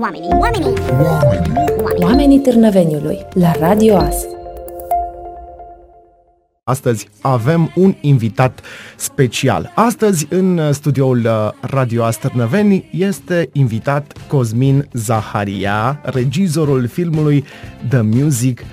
Oamenii, 0.00 0.28
oamenii, 0.40 0.74
oamenii, 1.02 1.52
Oamenii 2.00 2.38
Târnăveniului 2.40 3.26
la 3.32 3.52
Radio 3.52 3.96
As. 3.96 4.26
Astăzi 6.64 7.08
avem 7.20 7.72
un 7.76 7.94
invitat 8.00 8.60
special. 8.96 9.72
Astăzi 9.74 10.26
în 10.30 10.72
studioul 10.72 11.18
uh, 11.18 11.50
Radio 11.60 12.04
Astărnăveni 12.04 12.88
este 12.92 13.48
invitat 13.52 14.12
Cosmin 14.28 14.88
Zaharia, 14.92 16.00
regizorul 16.04 16.86
filmului 16.86 17.44
The 17.88 18.00
Music 18.00 18.64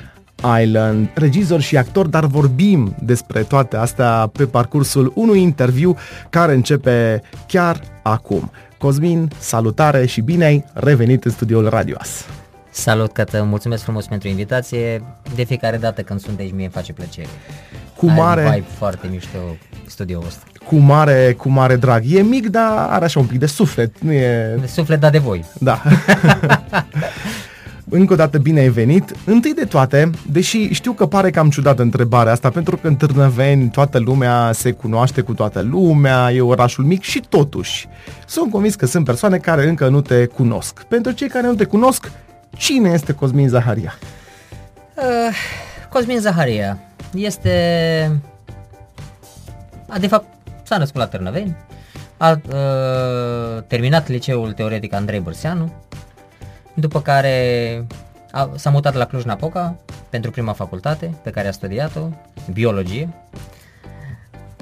Island, 0.61 1.09
regizor 1.13 1.59
și 1.61 1.77
actor, 1.77 2.07
dar 2.07 2.25
vorbim 2.25 2.95
despre 3.03 3.41
toate 3.41 3.77
astea 3.77 4.29
pe 4.33 4.45
parcursul 4.45 5.11
unui 5.15 5.41
interviu 5.41 5.95
care 6.29 6.53
începe 6.53 7.21
chiar 7.47 7.81
acum. 8.03 8.51
Cosmin, 8.79 9.31
salutare 9.39 10.05
și 10.05 10.21
bine 10.21 10.45
ai 10.45 10.65
revenit 10.73 11.25
în 11.25 11.31
studioul 11.31 11.69
Radio 11.69 11.95
As. 11.99 12.25
Salut, 12.71 13.11
Cătă, 13.11 13.43
mulțumesc 13.43 13.83
frumos 13.83 14.05
pentru 14.07 14.27
invitație. 14.27 15.03
De 15.35 15.43
fiecare 15.43 15.77
dată 15.77 16.01
când 16.01 16.19
sunt 16.19 16.39
aici, 16.39 16.51
mie 16.53 16.63
îmi 16.63 16.73
face 16.73 16.93
plăcere. 16.93 17.27
Cu 17.95 18.05
Are 18.09 18.15
mare, 18.19 18.45
un 18.45 18.51
vibe 18.51 18.65
foarte 18.77 19.07
mișto 19.11 19.37
studioul 19.85 20.23
ăsta. 20.27 20.43
cu 20.65 20.75
mare, 20.75 21.33
cu 21.37 21.49
mare 21.49 21.75
drag. 21.75 22.03
E 22.07 22.21
mic, 22.21 22.47
dar 22.49 22.71
are 22.89 23.05
așa 23.05 23.19
un 23.19 23.25
pic 23.25 23.39
de 23.39 23.45
suflet. 23.45 23.99
Nu 24.01 24.11
e 24.11 24.57
De 24.59 24.67
suflet 24.67 24.99
dat 24.99 25.11
de 25.11 25.17
voi. 25.17 25.45
Da. 25.59 25.81
Încă 27.89 28.13
o 28.13 28.15
dată 28.15 28.37
bine 28.37 28.59
ai 28.59 28.69
venit. 28.69 29.15
Întâi 29.25 29.53
de 29.53 29.65
toate, 29.65 30.09
deși 30.31 30.73
știu 30.73 30.91
că 30.91 31.05
pare 31.05 31.29
cam 31.29 31.49
ciudată 31.49 31.81
întrebarea 31.81 32.31
asta, 32.31 32.49
pentru 32.49 32.77
că 32.77 32.87
în 32.87 32.95
Târnăveni 32.95 33.69
toată 33.69 33.99
lumea 33.99 34.51
se 34.53 34.71
cunoaște 34.71 35.21
cu 35.21 35.33
toată 35.33 35.61
lumea, 35.61 36.31
e 36.31 36.41
orașul 36.41 36.83
mic 36.83 37.01
și 37.01 37.23
totuși 37.29 37.87
sunt 38.27 38.51
convins 38.51 38.75
că 38.75 38.85
sunt 38.85 39.05
persoane 39.05 39.37
care 39.37 39.67
încă 39.67 39.87
nu 39.87 40.01
te 40.01 40.25
cunosc. 40.25 40.83
Pentru 40.83 41.11
cei 41.11 41.27
care 41.27 41.47
nu 41.47 41.55
te 41.55 41.63
cunosc, 41.63 42.11
cine 42.55 42.89
este 42.89 43.13
Cosmin 43.13 43.47
Zaharia? 43.47 43.93
Uh, 44.95 45.35
Cosmin 45.89 46.19
Zaharia 46.19 46.77
este... 47.13 47.51
A, 49.87 49.97
de 49.97 50.07
fapt, 50.07 50.25
s-a 50.63 50.77
născut 50.77 50.99
la 50.99 51.07
Târnăveni, 51.07 51.55
a 52.17 52.39
uh, 52.47 53.63
terminat 53.67 54.07
liceul 54.07 54.51
teoretic 54.51 54.93
Andrei 54.93 55.19
Bărseanu, 55.19 55.73
după 56.79 57.01
care 57.01 57.85
a, 58.31 58.49
s-a 58.55 58.69
mutat 58.69 58.93
la 58.93 59.05
Cluj-Napoca 59.05 59.75
pentru 60.09 60.31
prima 60.31 60.53
facultate 60.53 61.13
pe 61.23 61.29
care 61.29 61.47
a 61.47 61.51
studiat-o, 61.51 62.07
biologie. 62.53 63.09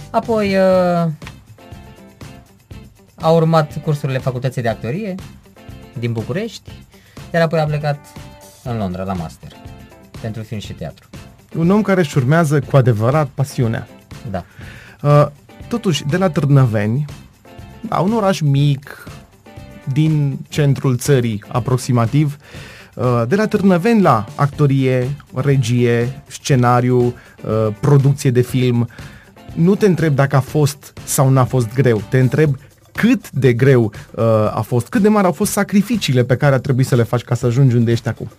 Apoi 0.09 0.55
uh, 0.55 1.11
a 3.15 3.29
urmat 3.29 3.81
cursurile 3.83 4.17
facultății 4.17 4.61
de 4.61 4.69
actorie 4.69 5.15
din 5.99 6.11
București, 6.11 6.71
iar 7.33 7.41
apoi 7.41 7.59
a 7.59 7.65
plecat 7.65 7.99
în 8.63 8.77
Londra 8.77 9.03
la 9.03 9.13
master 9.13 9.51
pentru 10.21 10.41
film 10.41 10.59
și 10.59 10.73
teatru. 10.73 11.09
Un 11.55 11.69
om 11.69 11.81
care 11.81 11.99
își 11.99 12.17
urmează 12.17 12.59
cu 12.59 12.75
adevărat 12.75 13.27
pasiunea. 13.27 13.87
Da. 14.31 14.43
Uh, 15.01 15.27
totuși, 15.67 16.03
de 16.03 16.17
la 16.17 16.29
Târnăveni, 16.29 17.05
da, 17.81 17.99
un 17.99 18.13
oraș 18.13 18.39
mic, 18.39 19.07
din 19.93 20.37
centrul 20.49 20.97
țării 20.97 21.43
aproximativ, 21.47 22.37
uh, 22.95 23.23
de 23.27 23.35
la 23.35 23.47
Târnăveni 23.47 24.01
la 24.01 24.25
actorie, 24.35 25.15
regie, 25.33 26.23
scenariu, 26.27 26.97
uh, 27.05 27.73
producție 27.79 28.31
de 28.31 28.41
film, 28.41 28.89
nu 29.53 29.75
te 29.75 29.85
întreb 29.85 30.15
dacă 30.15 30.35
a 30.35 30.39
fost 30.39 30.93
sau 31.03 31.29
n-a 31.29 31.45
fost 31.45 31.73
greu, 31.73 32.01
te 32.09 32.19
întreb 32.19 32.55
cât 32.91 33.31
de 33.31 33.53
greu 33.53 33.83
uh, 34.11 34.23
a 34.53 34.63
fost, 34.67 34.87
cât 34.87 35.01
de 35.01 35.07
mari 35.07 35.25
au 35.25 35.31
fost 35.31 35.51
sacrificiile 35.51 36.23
pe 36.23 36.35
care 36.35 36.55
a 36.55 36.59
trebuit 36.59 36.87
să 36.87 36.95
le 36.95 37.03
faci 37.03 37.21
ca 37.21 37.35
să 37.35 37.45
ajungi 37.45 37.75
unde 37.75 37.91
ești 37.91 38.07
acum. 38.07 38.29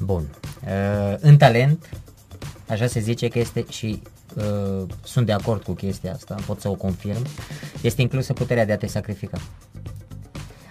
Bun. 0.00 0.22
Uh, 0.64 1.16
în 1.20 1.36
talent, 1.36 1.90
așa 2.68 2.86
se 2.86 3.00
zice 3.00 3.28
că 3.28 3.38
este 3.38 3.64
și 3.68 4.02
uh, 4.36 4.86
sunt 5.04 5.26
de 5.26 5.32
acord 5.32 5.62
cu 5.62 5.72
chestia 5.72 6.12
asta, 6.12 6.34
pot 6.46 6.60
să 6.60 6.68
o 6.68 6.74
confirm, 6.74 7.26
este 7.80 8.02
inclusă 8.02 8.32
puterea 8.32 8.66
de 8.66 8.72
a 8.72 8.76
te 8.76 8.86
sacrifica. 8.86 9.38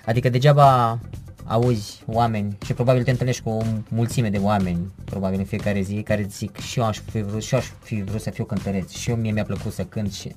Adică 0.06 0.30
degeaba 0.30 1.00
auzi 1.46 2.04
oameni 2.06 2.58
și 2.66 2.74
probabil 2.74 3.04
te 3.04 3.12
întâlnești 3.12 3.44
cu 3.44 3.50
o 3.50 3.62
mulțime 3.88 4.30
de 4.30 4.38
oameni, 4.38 4.92
probabil 5.04 5.40
în 5.40 5.46
fiecare 5.46 5.82
zi, 5.82 6.02
care 6.02 6.28
zic 6.30 6.60
și 6.60 6.80
eu 6.80 6.86
aș 6.86 7.00
fi 7.12 7.22
vrut, 7.22 7.44
și 7.44 7.54
eu 7.54 7.60
aș 7.60 7.66
fi 7.84 8.02
vrut 8.02 8.22
să 8.22 8.30
fiu 8.30 8.44
cântăreț, 8.44 8.92
și 8.92 9.10
eu 9.10 9.16
mie 9.16 9.32
mi-a 9.32 9.44
plăcut 9.44 9.74
să 9.74 9.84
cânt 9.84 10.14
și... 10.14 10.36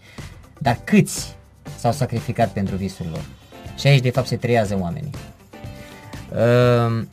Dar 0.58 0.80
câți 0.84 1.36
s-au 1.76 1.92
sacrificat 1.92 2.52
pentru 2.52 2.76
visul 2.76 3.06
lor? 3.10 3.24
Și 3.78 3.86
aici 3.86 4.02
de 4.02 4.10
fapt 4.10 4.26
se 4.26 4.36
triază 4.36 4.78
oamenii. 4.80 5.10
Uh, 6.32 7.04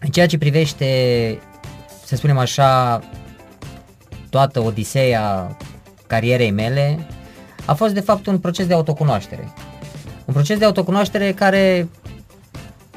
în 0.00 0.10
ceea 0.10 0.26
ce 0.26 0.38
privește, 0.38 1.38
să 2.04 2.16
spunem 2.16 2.38
așa, 2.38 3.00
toată 4.38 4.62
odiseea 4.62 5.56
carierei 6.06 6.50
mele, 6.50 7.06
a 7.64 7.74
fost 7.74 7.94
de 7.94 8.00
fapt 8.00 8.26
un 8.26 8.38
proces 8.38 8.66
de 8.66 8.74
autocunoaștere. 8.74 9.48
Un 10.24 10.34
proces 10.34 10.58
de 10.58 10.64
autocunoaștere 10.64 11.32
care, 11.32 11.88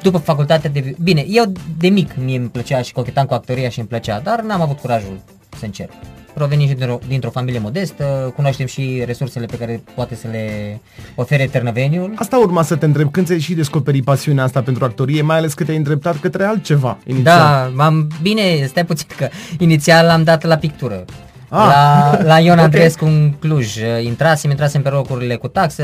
după 0.02 0.18
facultatea 0.18 0.70
de... 0.70 0.96
Bine, 1.04 1.26
eu 1.28 1.52
de 1.78 1.88
mic 1.88 2.16
mie 2.16 2.38
îmi 2.38 2.48
plăcea 2.48 2.82
și 2.82 2.94
cochetam 2.94 3.26
cu 3.26 3.34
actoria 3.34 3.70
și 3.70 3.80
îmi 3.80 3.88
plăcea, 3.88 4.20
dar 4.20 4.42
n-am 4.42 4.62
avut 4.62 4.80
curajul 4.80 5.20
să 5.58 5.66
încerc. 5.66 5.92
Provenim 6.34 6.68
și 6.68 6.74
dintr-o, 6.74 7.00
dintr-o 7.08 7.30
familie 7.30 7.60
modestă, 7.60 8.34
cunoaștem 8.36 8.66
și 8.66 9.04
resursele 9.06 9.46
pe 9.46 9.58
care 9.58 9.84
poate 9.96 10.16
să 10.16 10.28
le 10.32 10.80
ofere 11.16 11.46
Târnăveniul. 11.46 12.14
Asta 12.16 12.38
urma 12.38 12.64
să 12.64 12.76
te 12.76 12.86
întreb, 12.86 13.12
când 13.12 13.26
ți-ai 13.26 13.40
și 13.40 13.54
descoperit 13.54 14.04
pasiunea 14.04 14.44
asta 14.44 14.62
pentru 14.62 14.86
actorie, 14.86 15.22
mai 15.22 15.38
ales 15.38 15.54
că 15.54 15.64
te-ai 15.64 15.78
îndreptat 15.78 16.20
către 16.20 16.44
altceva 16.44 16.98
inițial. 17.06 17.38
Da, 17.38 17.72
m-am, 17.76 18.08
bine, 18.22 18.66
stai 18.68 18.86
puțin 18.86 19.08
că 19.18 19.30
inițial 19.58 20.10
am 20.10 20.24
dat 20.24 20.44
la 20.44 20.56
pictură. 20.56 21.06
Ah. 21.54 21.68
La, 21.68 22.18
la 22.24 22.40
Ion 22.40 22.58
Ok. 22.58 22.64
Andreescu 22.64 23.06
în 23.06 23.34
Cluj. 23.40 23.76
Intrasem, 24.04 24.50
intrasem 24.50 24.82
pe 24.82 24.90
locurile 24.90 25.36
cu 25.36 25.48
taxă. 25.48 25.84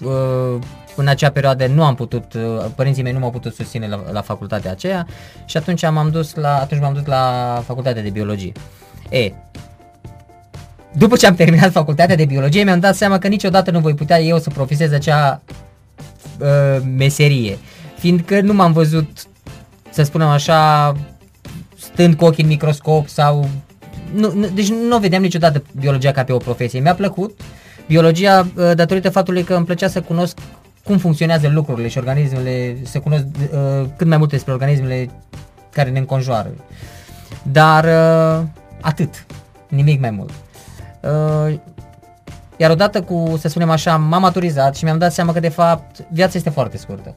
uh, 0.00 0.58
În 0.96 1.08
acea 1.08 1.30
perioadă 1.30 1.66
nu 1.66 1.84
am 1.84 1.94
putut, 1.94 2.34
uh, 2.34 2.64
părinții 2.74 3.02
mei 3.02 3.12
nu 3.12 3.18
m-au 3.18 3.30
putut 3.30 3.54
susține 3.54 3.88
la, 3.88 4.00
la 4.12 4.20
facultatea 4.20 4.70
aceea 4.70 5.06
și 5.44 5.56
atunci 5.56 5.82
m-am 5.90 6.10
dus 6.10 6.34
la, 6.34 6.56
atunci 6.56 6.80
m-am 6.80 6.92
dus 6.92 7.04
la 7.04 7.62
facultatea 7.66 8.02
de 8.02 8.10
biologie. 8.10 8.52
E, 9.08 9.32
după 10.92 11.16
ce 11.16 11.26
am 11.26 11.34
terminat 11.34 11.70
facultatea 11.70 12.16
de 12.16 12.24
biologie, 12.24 12.64
mi-am 12.64 12.80
dat 12.80 12.94
seama 12.94 13.18
că 13.18 13.28
niciodată 13.28 13.70
nu 13.70 13.80
voi 13.80 13.94
putea 13.94 14.20
eu 14.20 14.38
să 14.38 14.50
profesez 14.50 14.92
acea 14.92 15.42
uh, 16.38 16.82
meserie, 16.96 17.58
fiindcă 17.98 18.40
nu 18.40 18.52
m-am 18.52 18.72
văzut, 18.72 19.08
să 19.90 20.02
spunem 20.02 20.28
așa, 20.28 20.92
stând 21.78 22.14
cu 22.14 22.24
ochii 22.24 22.42
în 22.42 22.48
microscop 22.48 23.08
sau... 23.08 23.48
Nu, 24.14 24.32
nu, 24.34 24.46
deci 24.54 24.70
nu 24.70 24.98
vedeam 24.98 25.22
niciodată 25.22 25.62
biologia 25.80 26.12
ca 26.12 26.24
pe 26.24 26.32
o 26.32 26.36
profesie. 26.36 26.80
Mi-a 26.80 26.94
plăcut 26.94 27.40
biologia 27.86 28.46
uh, 28.56 28.70
datorită 28.74 29.10
faptului 29.10 29.42
că 29.42 29.54
îmi 29.54 29.64
plăcea 29.64 29.88
să 29.88 30.00
cunosc 30.00 30.38
cum 30.84 30.98
funcționează 30.98 31.48
lucrurile 31.48 31.88
și 31.88 31.98
organismele, 31.98 32.76
să 32.82 32.98
cunosc 32.98 33.24
uh, 33.24 33.86
cât 33.96 34.06
mai 34.06 34.16
multe 34.16 34.34
despre 34.34 34.52
organismele 34.52 35.10
care 35.72 35.90
ne 35.90 35.98
înconjoară. 35.98 36.50
Dar 37.42 37.84
uh, 37.84 38.46
atât, 38.80 39.26
nimic 39.68 40.00
mai 40.00 40.10
mult. 40.10 40.30
Uh, 41.00 41.58
iar 42.56 42.70
odată 42.70 43.02
cu, 43.02 43.36
să 43.40 43.48
spunem 43.48 43.70
așa, 43.70 43.96
m-am 43.96 44.20
maturizat 44.20 44.76
și 44.76 44.84
mi-am 44.84 44.98
dat 44.98 45.12
seama 45.12 45.32
că 45.32 45.40
de 45.40 45.48
fapt 45.48 46.04
viața 46.12 46.32
este 46.36 46.50
foarte 46.50 46.76
scurtă. 46.76 47.14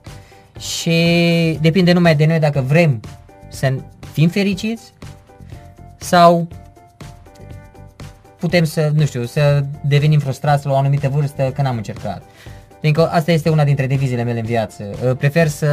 Și 0.59 1.57
depinde 1.61 1.93
numai 1.93 2.15
de 2.15 2.25
noi 2.25 2.39
dacă 2.39 2.63
vrem 2.67 2.99
să 3.49 3.73
fim 4.11 4.29
fericiți 4.29 4.93
sau 5.97 6.47
putem 8.43 8.63
să, 8.63 8.91
nu 8.93 9.05
știu, 9.05 9.25
să 9.25 9.63
devenim 9.81 10.19
frustrați 10.19 10.65
la 10.65 10.71
o 10.71 10.75
anumită 10.75 11.09
vârstă 11.09 11.51
că 11.55 11.61
n-am 11.61 11.75
încercat. 11.75 12.23
Fiindcă 12.79 13.09
asta 13.09 13.31
este 13.31 13.49
una 13.49 13.63
dintre 13.63 13.87
devizele 13.87 14.23
mele 14.23 14.39
în 14.39 14.45
viață. 14.45 14.83
Uh, 15.05 15.15
Prefer 15.17 15.47
să 15.47 15.69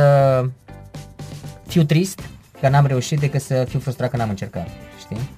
fiu 1.66 1.82
trist 1.82 2.20
că 2.60 2.68
n-am 2.68 2.86
reușit 2.86 3.20
decât 3.20 3.40
să 3.40 3.64
fiu 3.68 3.78
frustrat 3.78 4.10
că 4.10 4.16
n-am 4.16 4.28
încercat, 4.28 4.68
știi? 4.98 5.30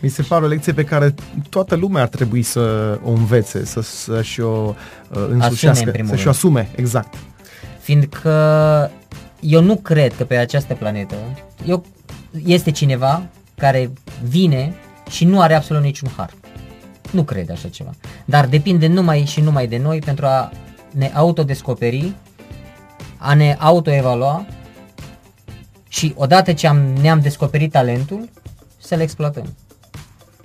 Mi 0.00 0.08
se 0.08 0.22
pare 0.22 0.44
o 0.44 0.48
lecție 0.48 0.72
pe 0.72 0.84
care 0.84 1.14
toată 1.48 1.74
lumea 1.74 2.02
ar 2.02 2.08
trebui 2.08 2.42
să 2.42 2.98
o 3.04 3.10
învețe, 3.10 3.64
să, 3.64 3.80
să-și 3.80 4.40
o 4.40 4.74
uh, 5.10 5.26
însușească, 5.30 5.84
în 5.84 5.92
primul 5.92 6.10
să-și 6.10 6.26
o 6.26 6.30
rând. 6.30 6.36
asume, 6.36 6.68
exact. 6.76 7.14
fiindcă 7.80 8.90
eu 9.40 9.62
nu 9.62 9.76
cred 9.76 10.16
că 10.16 10.24
pe 10.24 10.36
această 10.36 10.74
planetă 10.74 11.16
eu, 11.66 11.84
este 12.44 12.70
cineva 12.70 13.22
care 13.56 13.90
vine 14.28 14.74
și 15.10 15.24
nu 15.24 15.40
are 15.40 15.54
absolut 15.54 15.82
niciun 15.82 16.10
har. 16.16 16.30
Nu 17.14 17.22
cred 17.22 17.50
așa 17.50 17.68
ceva. 17.68 17.90
Dar 18.24 18.46
depinde 18.46 18.86
numai 18.86 19.24
și 19.24 19.40
numai 19.40 19.66
de 19.66 19.78
noi 19.78 19.98
pentru 19.98 20.26
a 20.26 20.50
ne 20.90 21.10
autodescoperi, 21.14 22.14
a 23.16 23.34
ne 23.34 23.56
autoevalua 23.58 24.46
și 25.88 26.14
odată 26.16 26.52
ce 26.52 26.66
am, 26.66 26.78
ne-am 27.00 27.20
descoperit 27.20 27.70
talentul, 27.70 28.28
să-l 28.78 29.00
exploatăm. 29.00 29.54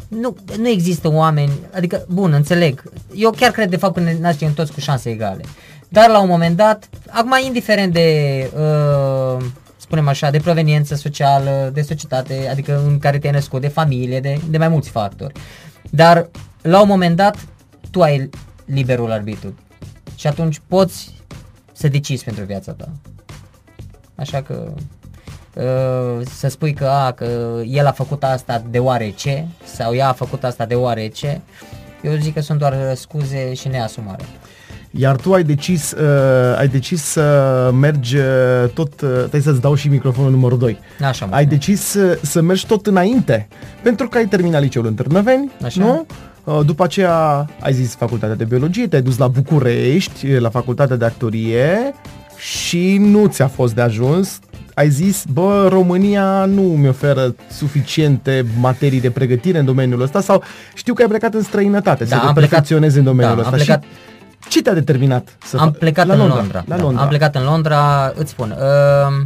Nu, 0.08 0.36
nu 0.58 0.68
există 0.68 1.12
oameni, 1.12 1.52
adică, 1.74 2.06
bun, 2.10 2.34
înțeleg. 2.34 2.84
Eu 3.16 3.30
chiar 3.30 3.52
cred 3.52 3.70
de 3.70 3.78
fapt 3.78 3.94
că 3.94 4.00
ne 4.00 4.18
naștem 4.20 4.54
toți 4.54 4.72
cu 4.72 4.80
șanse 4.80 5.10
egale. 5.10 5.44
Dar 5.88 6.10
la 6.10 6.20
un 6.20 6.28
moment 6.28 6.56
dat, 6.56 6.90
acum 7.10 7.32
indiferent 7.46 7.94
de, 7.94 8.50
uh, 8.56 9.46
spunem 9.78 10.08
așa, 10.08 10.30
de 10.30 10.40
proveniență 10.40 10.96
socială, 10.96 11.70
de 11.74 11.82
societate, 11.82 12.48
adică 12.52 12.82
în 12.88 13.00
care 13.00 13.20
te-ai 13.20 13.34
născut, 13.34 13.62
de 13.62 13.68
familie, 13.68 14.20
de, 14.20 14.40
de 14.50 14.58
mai 14.58 14.68
mulți 14.68 14.90
factori. 14.90 15.34
Dar 15.90 16.30
la 16.62 16.82
un 16.82 16.88
moment 16.88 17.16
dat, 17.16 17.38
tu 17.92 18.02
ai 18.02 18.30
liberul 18.66 19.12
arbitru 19.12 19.54
și 20.16 20.28
atunci 20.28 20.62
poți 20.68 21.14
să 21.74 21.88
decizi 21.88 22.24
pentru 22.24 22.44
viața 22.44 22.72
ta. 22.72 22.90
Așa 24.16 24.42
că 24.42 24.74
uh, 25.54 26.26
să 26.26 26.48
spui 26.48 26.74
că, 26.74 26.86
a, 26.86 27.12
că 27.12 27.62
el 27.66 27.86
a 27.86 27.92
făcut 27.92 28.24
asta 28.24 28.64
deoarece 28.70 29.48
sau 29.64 29.94
ea 29.94 30.08
a 30.08 30.14
făcut 30.14 30.44
asta 30.44 30.66
deoarece, 30.66 31.42
eu 32.04 32.16
zic 32.16 32.34
că 32.34 32.42
sunt 32.42 32.60
doar 32.60 32.96
scuze 32.96 33.54
și 33.54 33.68
neasumare. 33.68 34.24
Iar 34.92 35.16
tu 35.16 35.34
ai 35.34 35.44
decis, 35.44 35.92
uh, 35.92 36.58
ai 36.58 36.68
decis 36.68 37.04
să 37.04 37.70
mergi 37.74 38.18
uh, 38.18 38.24
tot, 38.74 39.02
uh, 39.02 39.10
trebuie 39.18 39.42
să-ți 39.42 39.62
dau 39.62 39.76
și 39.76 39.88
microfonul 39.88 40.32
numărul 40.32 40.58
2. 40.58 40.80
Așa, 41.04 41.26
mă. 41.26 41.36
Ai 41.36 41.46
decis 41.46 41.82
să, 41.82 42.20
să 42.22 42.42
mergi 42.42 42.66
tot 42.66 42.88
înainte, 42.88 43.48
pentru 43.84 44.10
că 44.10 44.18
ai 44.18 44.26
terminat 44.26 44.62
liceul 44.62 44.86
în 44.86 44.94
Târnăveni, 44.94 45.52
Așa. 45.64 45.84
nu? 45.84 46.06
Uh, 46.58 46.66
După 46.66 46.84
aceea 46.84 47.46
ai 47.60 47.74
zis 47.74 47.96
facultatea 47.96 48.36
de 48.36 48.44
biologie, 48.44 48.88
te-ai 48.88 49.02
dus 49.02 49.18
la 49.18 49.28
București, 49.28 50.38
la 50.38 50.50
facultatea 50.50 50.96
de 50.96 51.06
actorie 51.06 51.94
și 52.38 52.98
nu 53.00 53.28
ți-a 53.28 53.48
fost 53.48 53.74
de 53.76 53.82
ajuns. 53.82 54.40
Ai 54.74 54.90
zis, 54.90 55.24
bă, 55.34 55.68
România 55.72 56.46
nu 56.46 56.62
mi 56.62 56.88
oferă 56.88 57.36
suficiente 57.52 58.46
materii 58.60 59.02
de 59.02 59.10
pregătire 59.12 59.60
în 59.60 59.66
domeniul 59.66 60.02
ăsta 60.02 60.22
sau 60.22 60.44
știu 60.74 60.94
că 60.94 61.02
ai 61.02 61.08
plecat 61.08 61.34
în 61.34 61.42
străinătate 61.44 62.04
Da, 62.04 62.10
să 62.16 62.22
te 62.22 62.28
am 62.28 62.34
plecat- 62.34 62.50
perfecționezi 62.50 62.98
în 62.98 63.04
domeniul 63.04 63.36
da, 63.36 63.42
ăsta. 63.42 63.52
am 63.56 63.58
plecat- 63.62 63.84
Și 64.44 64.50
ce 64.50 64.62
te-a 64.62 64.74
determinat 64.74 65.38
să 65.46 65.58
Am 65.58 65.74
fa- 65.76 65.80
plecat 65.80 66.06
la 66.06 66.14
în 66.14 66.20
Londra, 66.20 66.38
Londra. 66.38 66.64
La 66.68 66.76
da, 66.76 66.82
Londra. 66.82 67.02
Am 67.02 67.08
plecat 67.08 67.36
în 67.36 67.44
Londra, 67.44 68.12
îți 68.16 68.30
spun. 68.32 68.56
Uh, 68.58 69.26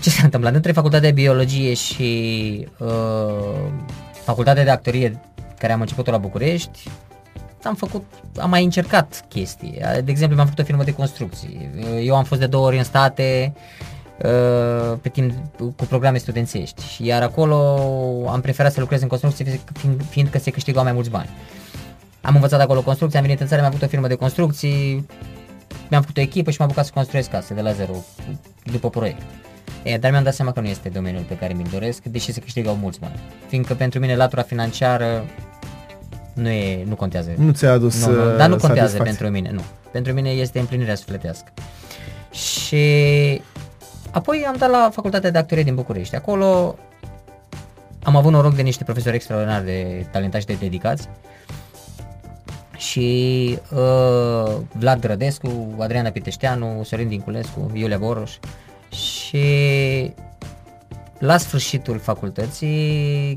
ce 0.00 0.10
s-a 0.10 0.20
întâmplat? 0.24 0.54
Între 0.54 0.72
facultatea 0.72 1.08
de 1.08 1.14
biologie 1.14 1.74
și 1.74 2.66
uh, 2.78 2.88
facultatea 4.24 4.64
de 4.64 4.70
actorie 4.70 5.20
care 5.58 5.72
am 5.72 5.80
început-o 5.80 6.10
la 6.10 6.18
București, 6.18 6.88
am 7.62 7.74
făcut, 7.74 8.04
am 8.38 8.50
mai 8.50 8.64
încercat 8.64 9.24
chestii. 9.28 9.78
De 10.04 10.10
exemplu, 10.10 10.34
mi-am 10.36 10.46
făcut 10.46 10.62
o 10.62 10.66
firmă 10.66 10.84
de 10.84 10.92
construcții. 10.92 11.70
Eu 12.02 12.16
am 12.16 12.24
fost 12.24 12.40
de 12.40 12.46
două 12.46 12.66
ori 12.66 12.78
în 12.78 12.84
state 12.84 13.52
uh, 14.24 14.98
pe 15.02 15.08
timp 15.08 15.32
cu 15.76 15.84
programe 15.88 16.18
studențești. 16.18 16.82
Iar 17.06 17.22
acolo 17.22 17.56
am 18.28 18.40
preferat 18.40 18.72
să 18.72 18.80
lucrez 18.80 19.02
în 19.02 19.08
construcții 19.08 19.60
fiind, 19.72 20.02
fiindcă 20.08 20.38
se 20.38 20.50
câștigau 20.50 20.82
mai 20.82 20.92
mulți 20.92 21.10
bani. 21.10 21.28
Am 22.20 22.34
învățat 22.34 22.60
acolo 22.60 22.82
construcții, 22.82 23.18
am 23.18 23.24
venit 23.24 23.40
în 23.40 23.46
țară, 23.46 23.60
mi-am 23.60 23.72
făcut 23.72 23.86
o 23.86 23.90
firmă 23.90 24.06
de 24.06 24.14
construcții, 24.14 25.06
mi-am 25.88 26.00
făcut 26.00 26.16
o 26.16 26.20
echipă 26.20 26.50
și 26.50 26.56
m-am 26.58 26.68
apucat 26.68 26.86
să 26.86 26.92
construiesc 26.94 27.30
case 27.30 27.54
de 27.54 27.60
la 27.60 27.72
zero, 27.72 27.94
după 28.62 28.90
proiect. 28.90 29.22
E, 29.84 29.98
dar 29.98 30.10
mi-am 30.10 30.22
dat 30.22 30.34
seama 30.34 30.52
că 30.52 30.60
nu 30.60 30.66
este 30.66 30.88
domeniul 30.88 31.24
pe 31.28 31.36
care 31.36 31.52
mi-l 31.52 31.68
doresc, 31.70 32.02
deși 32.02 32.32
se 32.32 32.40
câștigau 32.40 32.74
mulți 32.74 33.00
bani. 33.00 33.20
Fiindcă 33.46 33.74
pentru 33.74 33.98
mine 33.98 34.16
latura 34.16 34.42
financiară 34.42 35.24
nu, 36.34 36.48
e, 36.48 36.84
nu 36.88 36.94
contează. 36.94 37.30
Nu 37.36 37.52
ți-a 37.52 37.72
adus 37.72 38.06
nu, 38.06 38.12
nu, 38.12 38.30
uh, 38.30 38.36
dar 38.36 38.48
nu 38.48 38.56
contează 38.56 38.96
satisfacție. 38.96 39.04
pentru 39.04 39.28
mine, 39.28 39.50
nu. 39.50 39.62
Pentru 39.90 40.12
mine 40.12 40.30
este 40.30 40.58
împlinirea 40.58 40.94
sufletească. 40.94 41.52
Și 42.30 42.84
apoi 44.10 44.44
am 44.48 44.56
dat 44.58 44.70
la 44.70 44.90
facultatea 44.92 45.30
de 45.30 45.38
actorie 45.38 45.62
din 45.62 45.74
București. 45.74 46.16
Acolo 46.16 46.78
am 48.02 48.16
avut 48.16 48.32
noroc 48.32 48.54
de 48.54 48.62
niște 48.62 48.84
profesori 48.84 49.14
extraordinar 49.14 49.62
de 49.62 50.06
talentați 50.10 50.46
și 50.46 50.56
de 50.58 50.64
dedicați. 50.64 51.08
Și 52.76 53.58
uh, 53.74 54.52
Vlad 54.72 55.00
Drădescu, 55.00 55.74
Adriana 55.78 56.08
Piteșteanu, 56.08 56.82
Sorin 56.84 57.08
Dinculescu, 57.08 57.70
Iulia 57.74 57.98
Boroș. 57.98 58.32
Și 58.94 60.12
la 61.18 61.36
sfârșitul 61.36 61.98
facultății 61.98 63.36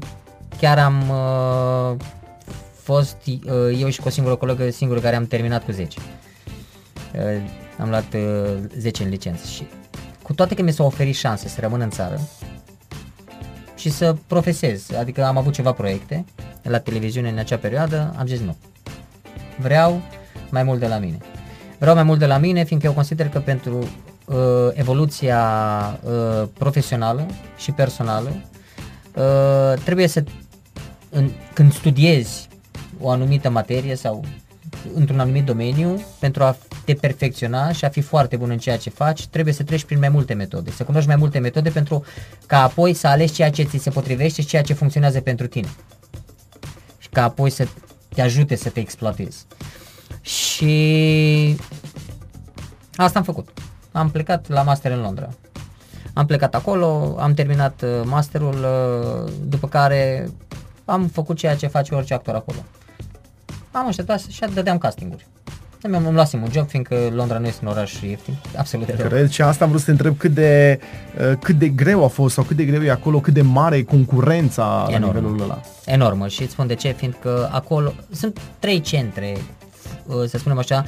chiar 0.58 0.80
am 0.80 1.10
uh, 1.10 2.06
fost 2.82 3.18
uh, 3.26 3.80
eu 3.80 3.90
și 3.90 4.00
cu 4.00 4.08
o 4.08 4.12
singură 4.12 4.36
colegă 4.36 4.70
singură 4.70 5.00
care 5.00 5.16
am 5.16 5.26
terminat 5.26 5.66
cu 5.66 5.72
10. 5.72 6.00
Uh, 6.00 7.22
am 7.78 7.90
luat 7.90 8.14
uh, 8.14 8.58
10 8.78 9.04
în 9.04 9.10
licență 9.10 9.48
și 9.48 9.68
cu 10.22 10.34
toate 10.34 10.56
că 10.56 10.62
mi 10.62 10.72
s-au 10.72 10.86
oferit 10.86 11.16
șanse 11.16 11.48
să 11.48 11.60
rămân 11.62 11.82
în 11.82 11.90
țară 11.90 12.20
și 13.76 13.90
să 13.90 14.16
profesez, 14.28 14.92
adică 15.00 15.26
am 15.26 15.38
avut 15.38 15.54
ceva 15.54 15.72
proiecte 15.72 16.26
la 16.62 16.80
televiziune 16.80 17.30
în 17.30 17.38
acea 17.38 17.58
perioadă, 17.58 18.14
am 18.18 18.26
zis 18.26 18.40
nu. 18.40 18.56
Vreau 19.60 20.02
mai 20.50 20.64
mult 20.64 20.80
de 20.80 20.88
la 20.88 20.98
mine. 20.98 21.18
Vreau 21.80 21.96
mai 21.96 22.04
mult 22.04 22.20
de 22.20 22.26
la 22.26 22.38
mine 22.38 22.64
fiindcă 22.64 22.88
eu 22.88 22.94
consider 22.94 23.30
că 23.30 23.40
pentru 23.40 23.78
uh, 23.78 23.88
evoluția 24.74 25.42
uh, 26.04 26.48
profesională 26.58 27.26
și 27.58 27.72
personală 27.72 28.42
uh, 29.16 29.80
trebuie 29.84 30.08
să 30.08 30.24
în, 31.10 31.32
când 31.54 31.74
studiezi 31.74 32.48
o 33.00 33.10
anumită 33.10 33.50
materie 33.50 33.96
sau 33.96 34.26
într-un 34.94 35.20
anumit 35.20 35.46
domeniu, 35.46 36.06
pentru 36.20 36.44
a 36.44 36.58
te 36.86 36.94
perfecționa 36.94 37.72
și 37.72 37.86
a 37.86 37.90
fi 37.90 38.02
foarte 38.02 38.36
bun 38.36 38.50
în 38.50 38.58
ceea 38.58 38.78
ce 38.78 38.90
faci, 38.90 39.28
trebuie 39.28 39.54
să 39.54 39.64
treci 39.64 39.84
prin 39.84 40.00
mai 40.00 40.10
multe 40.10 40.34
metode, 40.34 40.72
să 40.72 40.84
cunoști 40.84 41.08
mai 41.08 41.16
multe 41.16 41.40
metode 41.40 41.70
pentru 41.70 42.06
ca 42.46 42.64
apoi 42.64 42.94
să 42.94 43.08
alegi 43.08 43.34
ceea 43.34 43.52
ce 43.52 43.64
ți 43.64 43.78
se 43.78 43.90
potrivește 43.90 44.42
și 44.42 44.48
ceea 44.48 44.62
ce 44.62 44.74
funcționează 44.74 45.22
pentru 45.22 45.48
tine. 45.48 45.68
Și 46.98 47.10
ca 47.10 47.24
apoi 47.24 47.50
să 47.50 47.68
te 48.14 48.22
ajute 48.22 48.56
să 48.56 48.70
te 48.70 48.80
exploatezi. 48.80 49.46
Și 50.22 51.58
asta 52.96 53.20
am 53.20 53.26
făcut. 53.26 53.50
Am 53.98 54.10
plecat 54.10 54.50
la 54.50 54.62
master 54.62 54.92
în 54.92 55.02
Londra. 55.02 55.30
Am 56.14 56.26
plecat 56.26 56.56
acolo, 56.56 57.16
am 57.20 57.34
terminat 57.34 57.82
uh, 57.82 57.90
masterul, 58.06 58.56
uh, 58.56 59.32
după 59.48 59.68
care 59.68 60.30
am 60.86 61.08
făcut 61.08 61.38
ceea 61.38 61.56
ce 61.56 61.68
face 61.68 61.96
orice 61.96 62.14
actor 62.14 62.36
acolo. 62.36 62.58
Am 63.72 63.88
așteptat 63.88 64.20
și 64.20 64.42
dădeam 64.54 64.78
castinguri. 64.78 65.28
Mi-am 65.88 66.06
îmi 66.06 66.14
luasem 66.16 66.42
un 66.42 66.52
job, 66.52 66.68
fiindcă 66.68 66.96
Londra 67.14 67.38
nu 67.38 67.48
este 67.48 67.66
un 67.66 67.72
oraș 67.72 68.02
ieftin, 68.02 68.34
absolut 68.58 68.86
deloc. 68.86 69.08
Cred 69.08 69.30
și 69.30 69.42
asta 69.42 69.64
am 69.64 69.70
vrut 69.70 69.82
să 69.82 69.86
te 69.86 69.92
întreb 69.92 70.18
cât 70.18 70.32
de, 70.32 70.80
uh, 71.20 71.38
cât 71.42 71.56
de 71.56 71.68
greu 71.68 72.04
a 72.04 72.08
fost 72.08 72.34
sau 72.34 72.44
cât 72.44 72.56
de 72.56 72.66
greu 72.66 72.84
e 72.84 72.92
acolo, 72.92 73.20
cât 73.20 73.34
de 73.34 73.42
mare 73.42 73.78
e 73.78 73.84
concurența 73.84 74.86
la 74.88 74.94
Enorm. 74.96 75.16
nivelul 75.16 75.42
ăla. 75.42 75.60
Enormă 75.86 76.28
și 76.28 76.42
îți 76.42 76.52
spun 76.52 76.68
de 76.68 76.76
ce, 76.76 76.92
fiindcă 76.92 77.50
acolo 77.52 77.94
sunt 78.12 78.42
trei 78.60 78.82
centre, 78.82 79.38
uh, 80.06 80.24
să 80.28 80.38
spunem 80.38 80.58
așa, 80.58 80.86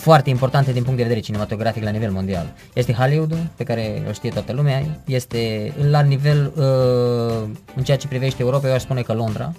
foarte 0.00 0.30
importante 0.30 0.72
din 0.72 0.82
punct 0.82 0.96
de 0.96 1.02
vedere 1.02 1.20
cinematografic 1.20 1.82
la 1.82 1.90
nivel 1.90 2.10
mondial. 2.10 2.52
Este 2.72 2.92
Hollywood, 2.92 3.36
pe 3.56 3.64
care 3.64 4.02
o 4.08 4.12
știe 4.12 4.30
toată 4.30 4.52
lumea, 4.52 4.82
este 5.06 5.72
la 5.90 6.00
nivel, 6.00 6.52
uh, 6.56 7.48
în 7.74 7.82
ceea 7.82 7.96
ce 7.96 8.08
privește 8.08 8.42
Europa, 8.42 8.68
eu 8.68 8.74
aș 8.74 8.82
spune 8.82 9.02
că 9.02 9.12
Londra 9.12 9.52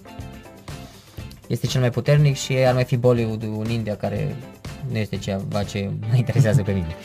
este 1.48 1.68
cel 1.68 1.82
mai 1.82 1.90
puternic 1.90 2.36
și 2.36 2.54
ar 2.54 2.74
mai 2.74 2.84
fi 2.84 2.98
Bollywood 2.98 3.44
în 3.44 3.70
India, 3.70 3.96
care 3.96 4.36
nu 4.92 4.98
este 4.98 5.18
ceva 5.18 5.64
ce 5.64 5.90
mă 6.10 6.16
interesează 6.16 6.62
pe 6.62 6.72
mine. 6.72 6.96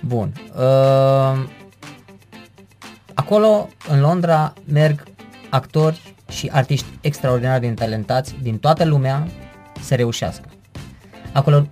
Bun. 0.00 0.32
Uh, 0.56 1.44
acolo, 3.14 3.68
în 3.88 4.00
Londra, 4.00 4.52
merg 4.64 5.02
actori 5.48 6.14
și 6.30 6.50
artiști 6.52 6.86
extraordinar 7.00 7.58
de 7.58 7.68
talentați 7.68 8.34
din 8.42 8.58
toată 8.58 8.84
lumea 8.84 9.28
să 9.80 9.94
reușească. 9.94 10.48
Acolo 11.32 11.66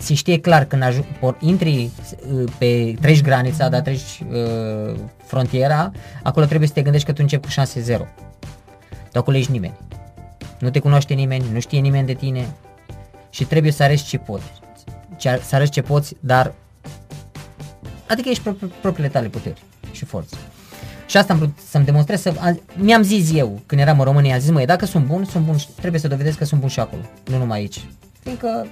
se 0.00 0.14
știe 0.14 0.40
clar 0.40 0.64
când 0.64 0.82
aju- 0.82 1.06
por, 1.20 1.36
intri 1.40 1.90
uh, 2.32 2.52
pe, 2.58 2.94
treci 3.00 3.22
granița, 3.22 3.68
dar 3.68 3.80
treci 3.80 4.22
uh, 4.30 4.98
frontiera, 5.24 5.92
acolo 6.22 6.46
trebuie 6.46 6.68
să 6.68 6.74
te 6.74 6.82
gândești 6.82 7.06
că 7.06 7.12
tu 7.12 7.18
începi 7.22 7.44
cu 7.44 7.50
șanse 7.50 7.80
zero. 7.80 8.06
Tu 9.12 9.18
acolo 9.18 9.36
ești 9.36 9.50
nimeni. 9.50 9.74
Nu 10.58 10.70
te 10.70 10.78
cunoaște 10.78 11.14
nimeni, 11.14 11.44
nu 11.52 11.60
știe 11.60 11.80
nimeni 11.80 12.06
de 12.06 12.14
tine 12.14 12.46
și 13.30 13.44
trebuie 13.44 13.72
să 13.72 13.82
arăți 13.82 14.04
ce 14.04 14.18
poți. 14.18 14.52
Ce, 15.16 15.40
să 15.46 15.54
arăți 15.54 15.70
ce 15.70 15.82
poți, 15.82 16.16
dar 16.20 16.52
adică 18.08 18.28
ești 18.28 18.42
pro, 18.42 18.52
propriile 18.80 19.08
tale 19.08 19.28
puteri 19.28 19.62
și 19.92 20.04
forțe. 20.04 20.36
Și 21.06 21.16
asta 21.16 21.32
am 21.32 21.38
vrut 21.38 21.58
să-mi 21.68 21.84
demonstrez, 21.84 22.20
să, 22.20 22.32
a, 22.38 22.54
mi-am 22.74 23.02
zis 23.02 23.34
eu 23.34 23.60
când 23.66 23.80
eram 23.80 23.98
în 23.98 24.04
România, 24.04 24.34
am 24.34 24.40
zis 24.40 24.50
măi, 24.50 24.66
dacă 24.66 24.86
sunt 24.86 25.06
bun, 25.06 25.24
sunt 25.24 25.44
bun, 25.44 25.56
și 25.56 25.66
trebuie 25.76 26.00
să 26.00 26.08
dovedesc 26.08 26.38
că 26.38 26.44
sunt 26.44 26.60
bun 26.60 26.68
și 26.68 26.80
acolo, 26.80 27.02
nu 27.24 27.38
numai 27.38 27.58
aici. 27.58 27.84
Fiindcă 28.22 28.66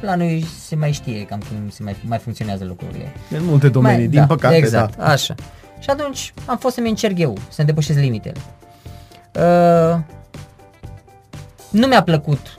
la 0.00 0.14
noi 0.14 0.44
se 0.66 0.76
mai 0.76 0.92
știe 0.92 1.24
cam 1.26 1.38
cum 1.38 1.68
se 1.70 1.82
mai, 1.82 1.96
mai 2.04 2.18
funcționează 2.18 2.64
lucrurile. 2.64 3.12
În 3.30 3.44
multe 3.44 3.68
domenii, 3.68 3.98
Mai- 3.98 4.08
din 4.08 4.20
da, 4.20 4.26
păcate, 4.26 4.56
Exact, 4.56 4.96
da. 4.96 5.04
așa. 5.04 5.34
Și 5.78 5.90
atunci 5.90 6.34
am 6.46 6.56
fost 6.58 6.74
să-mi 6.74 6.88
încerc 6.88 7.18
eu, 7.18 7.36
să-mi 7.48 7.66
depășesc 7.66 7.98
limitele. 7.98 8.40
Uh, 9.34 9.98
nu 11.70 11.86
mi-a 11.86 12.02
plăcut 12.02 12.58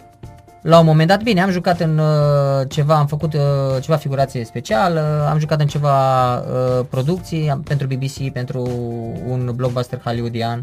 la 0.61 0.79
un 0.79 0.85
moment 0.85 1.07
dat, 1.07 1.23
bine, 1.23 1.41
am 1.41 1.49
jucat 1.49 1.79
în 1.79 1.97
uh, 1.97 2.67
ceva, 2.69 2.95
am 2.95 3.07
făcut 3.07 3.33
uh, 3.33 3.39
ceva 3.81 3.97
figurație 3.97 4.45
specială, 4.45 5.27
am 5.31 5.39
jucat 5.39 5.59
în 5.61 5.67
ceva 5.67 6.35
uh, 6.37 6.85
producții 6.89 7.49
am, 7.49 7.61
pentru 7.61 7.87
BBC, 7.87 8.31
pentru 8.33 8.61
un 9.27 9.51
blockbuster 9.55 10.01
hollywoodian, 10.03 10.61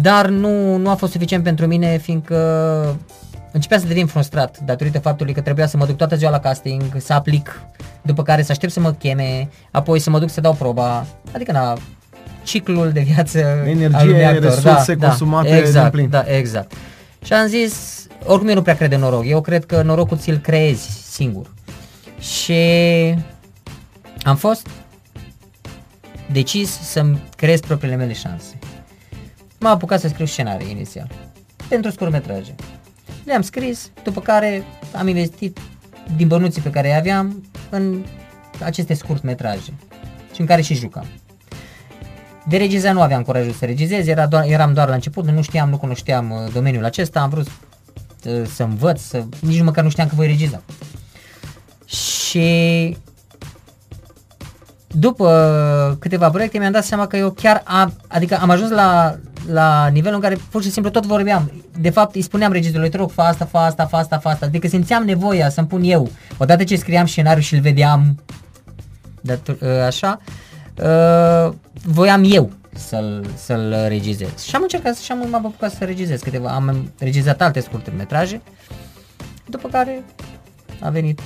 dar 0.00 0.28
nu, 0.28 0.76
nu 0.76 0.90
a 0.90 0.94
fost 0.94 1.12
suficient 1.12 1.44
pentru 1.44 1.66
mine, 1.66 1.96
fiindcă 1.96 2.36
începea 3.52 3.78
să 3.78 3.86
devin 3.86 4.06
frustrat 4.06 4.58
datorită 4.58 4.98
faptului 4.98 5.32
că 5.32 5.40
trebuia 5.40 5.66
să 5.66 5.76
mă 5.76 5.86
duc 5.86 5.96
toată 5.96 6.16
ziua 6.16 6.30
la 6.30 6.38
casting, 6.38 6.82
să 6.98 7.12
aplic, 7.12 7.62
după 8.02 8.22
care 8.22 8.42
să 8.42 8.52
aștept 8.52 8.72
să 8.72 8.80
mă 8.80 8.92
cheme, 8.92 9.48
apoi 9.70 9.98
să 9.98 10.10
mă 10.10 10.18
duc 10.18 10.30
să 10.30 10.40
dau 10.40 10.54
proba, 10.54 11.06
adică 11.32 11.52
na, 11.52 11.78
ciclul 12.42 12.92
de 12.92 13.00
viață 13.00 13.38
Energie, 13.38 13.90
al 13.92 14.08
unui 14.08 14.24
actor. 14.24 14.42
resurse 14.42 14.96
consumate 14.96 15.48
din 15.48 15.56
exact, 15.56 15.90
plin. 15.92 16.08
Da, 16.10 16.24
exact. 16.26 16.72
Și 17.24 17.32
am 17.32 17.46
zis, 17.46 18.06
oricum 18.24 18.48
eu 18.48 18.54
nu 18.54 18.62
prea 18.62 18.76
cred 18.76 18.92
în 18.92 19.00
noroc, 19.00 19.26
eu 19.26 19.40
cred 19.40 19.64
că 19.64 19.82
norocul 19.82 20.18
ți-l 20.18 20.38
creezi 20.38 20.88
singur. 21.10 21.54
Și 22.18 22.54
am 24.22 24.36
fost 24.36 24.66
decis 26.32 26.70
să-mi 26.80 27.22
creez 27.36 27.60
propriile 27.60 27.96
mele 27.96 28.12
șanse. 28.12 28.58
M-am 29.60 29.72
apucat 29.72 30.00
să 30.00 30.08
scriu 30.08 30.26
scenarii 30.26 30.70
inițial, 30.70 31.10
pentru 31.68 31.90
scurtmetraje. 31.90 32.54
Le-am 33.24 33.42
scris, 33.42 33.90
după 34.04 34.20
care 34.20 34.64
am 34.92 35.08
investit 35.08 35.58
din 36.16 36.28
bănuții 36.28 36.62
pe 36.62 36.70
care 36.70 36.88
îi 36.88 36.96
aveam 36.96 37.44
în 37.70 38.04
aceste 38.64 38.94
scurtmetraje 38.94 39.72
și 40.34 40.40
în 40.40 40.46
care 40.46 40.62
și 40.62 40.74
jucam. 40.74 41.06
De 42.48 42.56
regizat 42.56 42.94
nu 42.94 43.00
aveam 43.00 43.22
curajul 43.22 43.52
să 43.52 43.64
regizez, 43.64 44.06
era 44.06 44.26
doar, 44.26 44.44
eram 44.46 44.72
doar 44.72 44.88
la 44.88 44.94
început, 44.94 45.28
nu 45.28 45.42
știam, 45.42 45.68
nu 45.68 45.78
cunoșteam 45.78 46.30
uh, 46.30 46.52
domeniul 46.52 46.84
acesta, 46.84 47.20
am 47.20 47.28
vrut 47.28 47.46
uh, 47.46 48.42
să 48.54 48.62
învăț, 48.62 49.00
să, 49.00 49.24
nici 49.40 49.62
măcar 49.62 49.84
nu 49.84 49.90
știam 49.90 50.08
că 50.08 50.14
voi 50.14 50.26
regiza. 50.26 50.62
Și 51.84 52.96
după 54.86 55.96
câteva 56.00 56.30
proiecte 56.30 56.58
mi-am 56.58 56.72
dat 56.72 56.84
seama 56.84 57.06
că 57.06 57.16
eu 57.16 57.30
chiar 57.30 57.62
am, 57.64 57.94
adică 58.08 58.38
am 58.40 58.50
ajuns 58.50 58.70
la, 58.70 59.16
la 59.46 59.86
nivelul 59.86 60.14
în 60.14 60.22
care 60.22 60.38
pur 60.50 60.62
și 60.62 60.70
simplu 60.70 60.90
tot 60.90 61.06
vorbeam. 61.06 61.52
De 61.78 61.90
fapt 61.90 62.14
îi 62.14 62.22
spuneam 62.22 62.52
regizorului, 62.52 62.90
te 62.90 62.96
rog, 62.96 63.10
fa 63.10 63.22
asta, 63.22 63.44
fa 63.44 63.64
asta, 63.64 63.86
fa 63.86 63.98
asta, 63.98 64.18
fa 64.18 64.30
asta. 64.30 64.46
Adică 64.46 64.68
simțeam 64.68 65.04
nevoia 65.04 65.48
să-mi 65.48 65.66
pun 65.66 65.82
eu. 65.84 66.10
Odată 66.38 66.64
ce 66.64 66.76
scriam 66.76 67.06
scenariul 67.06 67.42
și 67.42 67.54
îl 67.54 67.60
vedeam 67.60 68.22
de, 69.20 69.38
așa, 69.86 70.20
uh, 70.82 71.54
voiam 71.84 72.24
eu 72.26 72.50
să-l, 72.74 73.26
să-l 73.36 73.74
regizez. 73.88 74.42
Și 74.42 74.54
am 74.54 74.62
încercat 74.62 74.96
și 74.96 75.12
am, 75.12 75.18
m-am 75.30 75.46
apucat 75.46 75.72
să 75.72 75.84
regizez 75.84 76.20
câteva, 76.20 76.50
am 76.50 76.92
regizat 76.98 77.40
alte 77.40 77.60
scurte 77.60 77.92
metraje, 77.96 78.40
după 79.46 79.68
care 79.68 80.04
a 80.80 80.90
venit 80.90 81.20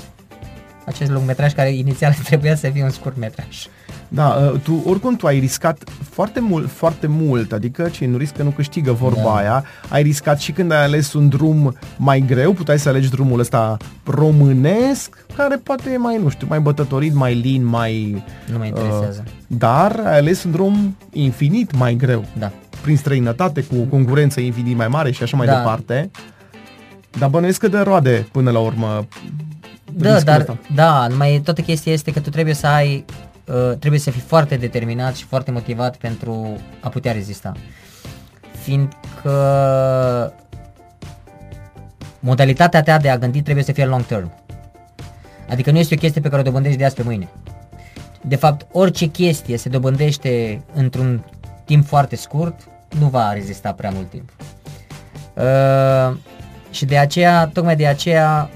acest 0.87 1.11
lungmetraj 1.11 1.53
care 1.53 1.73
inițial 1.75 2.13
trebuia 2.25 2.57
să 2.57 2.71
fie 2.73 2.83
un 2.83 2.91
scurt 2.91 3.17
metraj. 3.17 3.67
Da, 4.09 4.51
uh, 4.53 4.61
tu 4.61 4.83
oricum 4.87 5.17
tu 5.17 5.27
ai 5.27 5.39
riscat 5.39 5.85
foarte 6.11 6.41
mult, 6.41 6.71
foarte 6.71 7.07
mult, 7.07 7.53
adică 7.53 7.89
cine 7.89 8.09
nu 8.09 8.17
riscă 8.17 8.43
nu 8.43 8.51
câștigă 8.51 8.93
vorba 8.93 9.23
Da. 9.23 9.35
aia. 9.37 9.65
Ai 9.89 10.03
riscat 10.03 10.41
și 10.41 10.53
când 10.53 10.73
ai 10.73 10.83
ales 10.83 11.13
un 11.13 11.29
drum 11.29 11.77
mai 11.97 12.25
greu, 12.27 12.53
puteai 12.53 12.79
să 12.79 12.89
alegi 12.89 13.11
drumul 13.11 13.39
ăsta 13.41 13.77
românesc, 14.05 15.25
care 15.37 15.57
poate 15.57 15.91
e 15.91 15.97
mai, 15.97 16.19
nu 16.23 16.29
știu, 16.29 16.47
mai 16.51 16.61
bătătorit, 16.61 17.15
mai 17.15 17.35
lin, 17.35 17.65
mai... 17.65 18.25
Nu 18.53 18.59
mă 18.59 18.65
interesează. 18.65 19.23
Uh, 19.27 19.33
dar 19.47 20.01
ai 20.05 20.17
ales 20.19 20.45
un 20.45 20.51
drum 20.51 20.97
infinit 21.13 21.77
mai 21.77 21.95
greu. 21.95 22.25
Da. 22.39 22.53
Prin 22.83 22.97
străinătate, 22.97 23.63
cu 23.63 23.75
concurență 23.91 24.41
infinit 24.41 24.77
mai 24.77 24.89
mare 24.89 25.11
și 25.13 25.23
așa 25.23 25.37
mai 25.37 25.47
Da. 25.47 25.57
departe. 25.57 26.11
Dar 27.19 27.29
bănuiesc 27.29 27.61
că 27.61 27.69
de 27.69 27.79
roade 27.79 28.27
până 28.33 28.51
la 28.51 28.59
urmă 28.59 29.07
Da, 29.99 30.09
riscul 30.09 30.25
dar 30.33 30.41
ăsta. 30.41 30.59
da, 30.75 31.07
numai 31.07 31.41
toată 31.45 31.61
chestia 31.61 31.93
este 31.93 32.13
că 32.13 32.21
tu 32.21 32.31
trebuie 32.31 32.55
să 32.55 32.67
ai 32.67 33.05
uh, 33.45 33.77
trebuie 33.79 34.01
să 34.01 34.11
fii 34.11 34.21
foarte 34.21 34.57
determinat 34.57 35.15
și 35.15 35.25
foarte 35.25 35.51
motivat 35.51 35.97
pentru 35.97 36.57
a 36.81 36.89
putea 36.89 37.13
rezista. 37.13 37.53
Fiindcă 38.63 40.35
modalitatea 42.21 42.83
ta 42.83 42.99
de 42.99 43.09
a 43.11 43.19
gândi 43.19 43.43
trebuie 43.43 43.65
să 43.65 43.73
fie 43.73 43.85
long 43.85 44.05
term. 44.05 44.33
Adică 45.49 45.71
nu 45.71 45.79
este 45.79 45.95
o 45.95 45.99
chestie 45.99 46.21
pe 46.21 46.29
care 46.29 46.41
o 46.41 46.45
dobândești 46.45 46.79
de 46.79 46.85
azi 46.85 46.95
pe 46.95 47.03
mâine. 47.03 47.29
De 48.21 48.37
fapt, 48.37 48.67
orice 48.73 49.07
chestie 49.07 49.57
se 49.57 49.69
dobândește 49.69 50.63
într-un 50.75 51.25
timp 51.65 51.87
foarte 51.87 52.17
scurt, 52.17 52.61
nu 52.99 53.07
va 53.07 53.33
rezista 53.33 53.73
prea 53.73 53.91
mult 53.91 54.11
timp. 54.11 54.31
Uh, 55.35 56.17
și 56.71 56.85
de 56.85 56.99
aceea, 56.99 57.51
tocmai 57.53 57.77
de 57.77 57.87
aceea, 57.87 58.51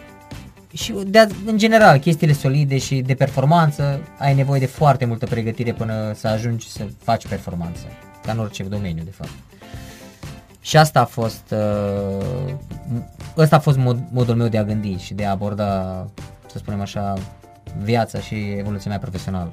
și 0.73 0.93
de, 1.07 1.29
în 1.47 1.59
general, 1.59 1.99
chestiile 1.99 2.33
solide 2.33 2.79
și 2.79 3.01
de 3.01 3.15
performanță, 3.15 4.01
ai 4.19 4.35
nevoie 4.35 4.61
de 4.61 4.67
foarte 4.67 5.05
multă 5.05 5.27
pregătire 5.27 5.73
până 5.73 6.13
să 6.15 6.29
ajungi 6.29 6.69
să 6.69 6.87
faci 7.03 7.27
performanță, 7.27 7.83
ca 8.25 8.33
în 8.33 8.39
orice 8.39 8.63
domeniu, 8.63 9.03
de 9.03 9.11
fapt. 9.11 9.31
Și 10.61 10.77
asta 10.77 11.01
a 11.01 11.05
fost, 11.05 11.43
uh, 11.51 12.55
ăsta 13.37 13.57
a 13.57 13.59
fost 13.59 13.79
mod, 13.79 13.99
modul 14.13 14.35
meu 14.35 14.49
de 14.49 14.59
a 14.59 14.65
gândi 14.65 14.97
și 14.97 15.15
de 15.15 15.25
a 15.25 15.31
aborda, 15.31 16.07
să 16.47 16.59
spunem 16.59 16.81
așa, 16.81 17.15
viața 17.83 18.19
și 18.21 18.35
evoluția 18.35 18.91
mea 18.91 18.99
profesională. 18.99 19.53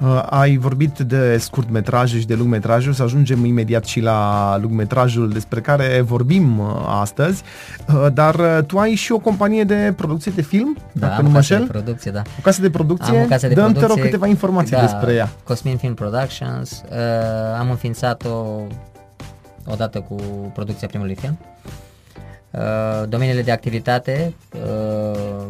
Uh, 0.00 0.22
ai 0.30 0.56
vorbit 0.56 0.98
de 0.98 1.36
scurtmetraje 1.38 2.18
și 2.18 2.26
de 2.26 2.34
lungmetraje, 2.34 2.88
o 2.88 2.92
să 2.92 3.02
ajungem 3.02 3.44
imediat 3.44 3.84
și 3.84 4.00
la 4.00 4.58
lungmetrajul 4.60 5.30
despre 5.30 5.60
care 5.60 6.00
vorbim 6.00 6.58
uh, 6.58 6.66
astăzi, 7.00 7.42
uh, 7.88 8.06
dar 8.12 8.34
uh, 8.34 8.58
tu 8.66 8.78
ai 8.78 8.94
și 8.94 9.12
o 9.12 9.18
companie 9.18 9.64
de 9.64 9.92
producție 9.96 10.32
de 10.34 10.42
film, 10.42 10.76
dacă 10.92 11.14
am 11.14 11.22
nu 11.22 11.28
o 11.28 11.30
mă 11.30 11.36
casă 11.36 11.54
de 11.54 11.60
înșel? 11.60 11.80
producție, 11.80 12.10
da. 12.10 12.22
O 12.38 12.42
casă 12.42 12.60
de 12.60 12.70
producție? 12.70 13.16
Am 13.16 13.22
o 13.22 13.26
casă 13.26 13.48
de 13.48 13.54
Dăm, 13.54 13.64
te 13.64 13.72
producție. 13.72 13.94
rog, 13.94 14.04
câteva 14.04 14.26
informații 14.26 14.76
da, 14.76 14.80
despre 14.80 15.14
ea. 15.14 15.28
Cosmin 15.44 15.76
Film 15.76 15.94
Productions. 15.94 16.82
Uh, 16.90 16.98
am 17.58 17.70
înființat-o 17.70 18.60
odată 19.66 20.00
cu 20.00 20.14
producția 20.54 20.88
primului 20.88 21.14
film. 21.14 21.38
Uh, 22.50 23.08
domeniile 23.08 23.42
de 23.42 23.50
activitate, 23.50 24.34
uh, 24.52 25.46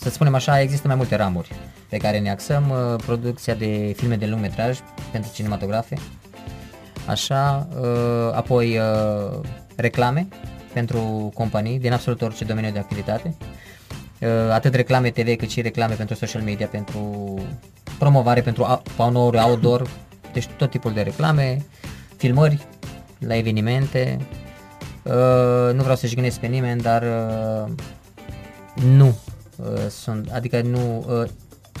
să 0.00 0.10
spunem 0.10 0.34
așa, 0.34 0.60
există 0.60 0.86
mai 0.86 0.96
multe 0.96 1.16
ramuri 1.16 1.52
pe 1.88 1.96
care 1.96 2.18
ne 2.18 2.30
axăm. 2.30 2.70
Uh, 2.70 3.02
producția 3.06 3.54
de 3.54 3.92
filme 3.96 4.16
de 4.16 4.26
lung 4.26 4.40
metraj 4.40 4.78
pentru 5.12 5.30
cinematografe, 5.34 5.96
așa, 7.06 7.68
uh, 7.80 8.32
apoi 8.32 8.78
uh, 8.78 9.40
reclame 9.76 10.28
pentru 10.72 11.30
companii 11.34 11.78
din 11.78 11.92
absolut 11.92 12.22
orice 12.22 12.44
domeniu 12.44 12.70
de 12.70 12.78
activitate. 12.78 13.34
Uh, 14.20 14.28
atât 14.52 14.74
reclame 14.74 15.10
TV 15.10 15.36
cât 15.36 15.50
și 15.50 15.60
reclame 15.60 15.94
pentru 15.94 16.14
social 16.14 16.42
media, 16.42 16.66
pentru 16.66 17.34
promovare, 17.98 18.40
pentru 18.40 18.64
a- 18.64 18.82
panouri 18.96 19.38
outdoor, 19.38 19.88
deci 20.32 20.46
tot 20.46 20.70
tipul 20.70 20.92
de 20.92 21.02
reclame, 21.02 21.64
filmări 22.16 22.66
la 23.18 23.36
evenimente. 23.36 24.18
Uh, 25.02 25.74
nu 25.74 25.80
vreau 25.82 25.96
să 25.96 26.06
jignesc 26.06 26.38
pe 26.38 26.46
nimeni, 26.46 26.80
dar 26.80 27.02
uh, 27.02 27.72
nu 28.82 29.18
uh, 29.62 29.88
sunt, 29.88 30.30
adică 30.32 30.60
nu 30.60 31.04
uh, 31.20 31.28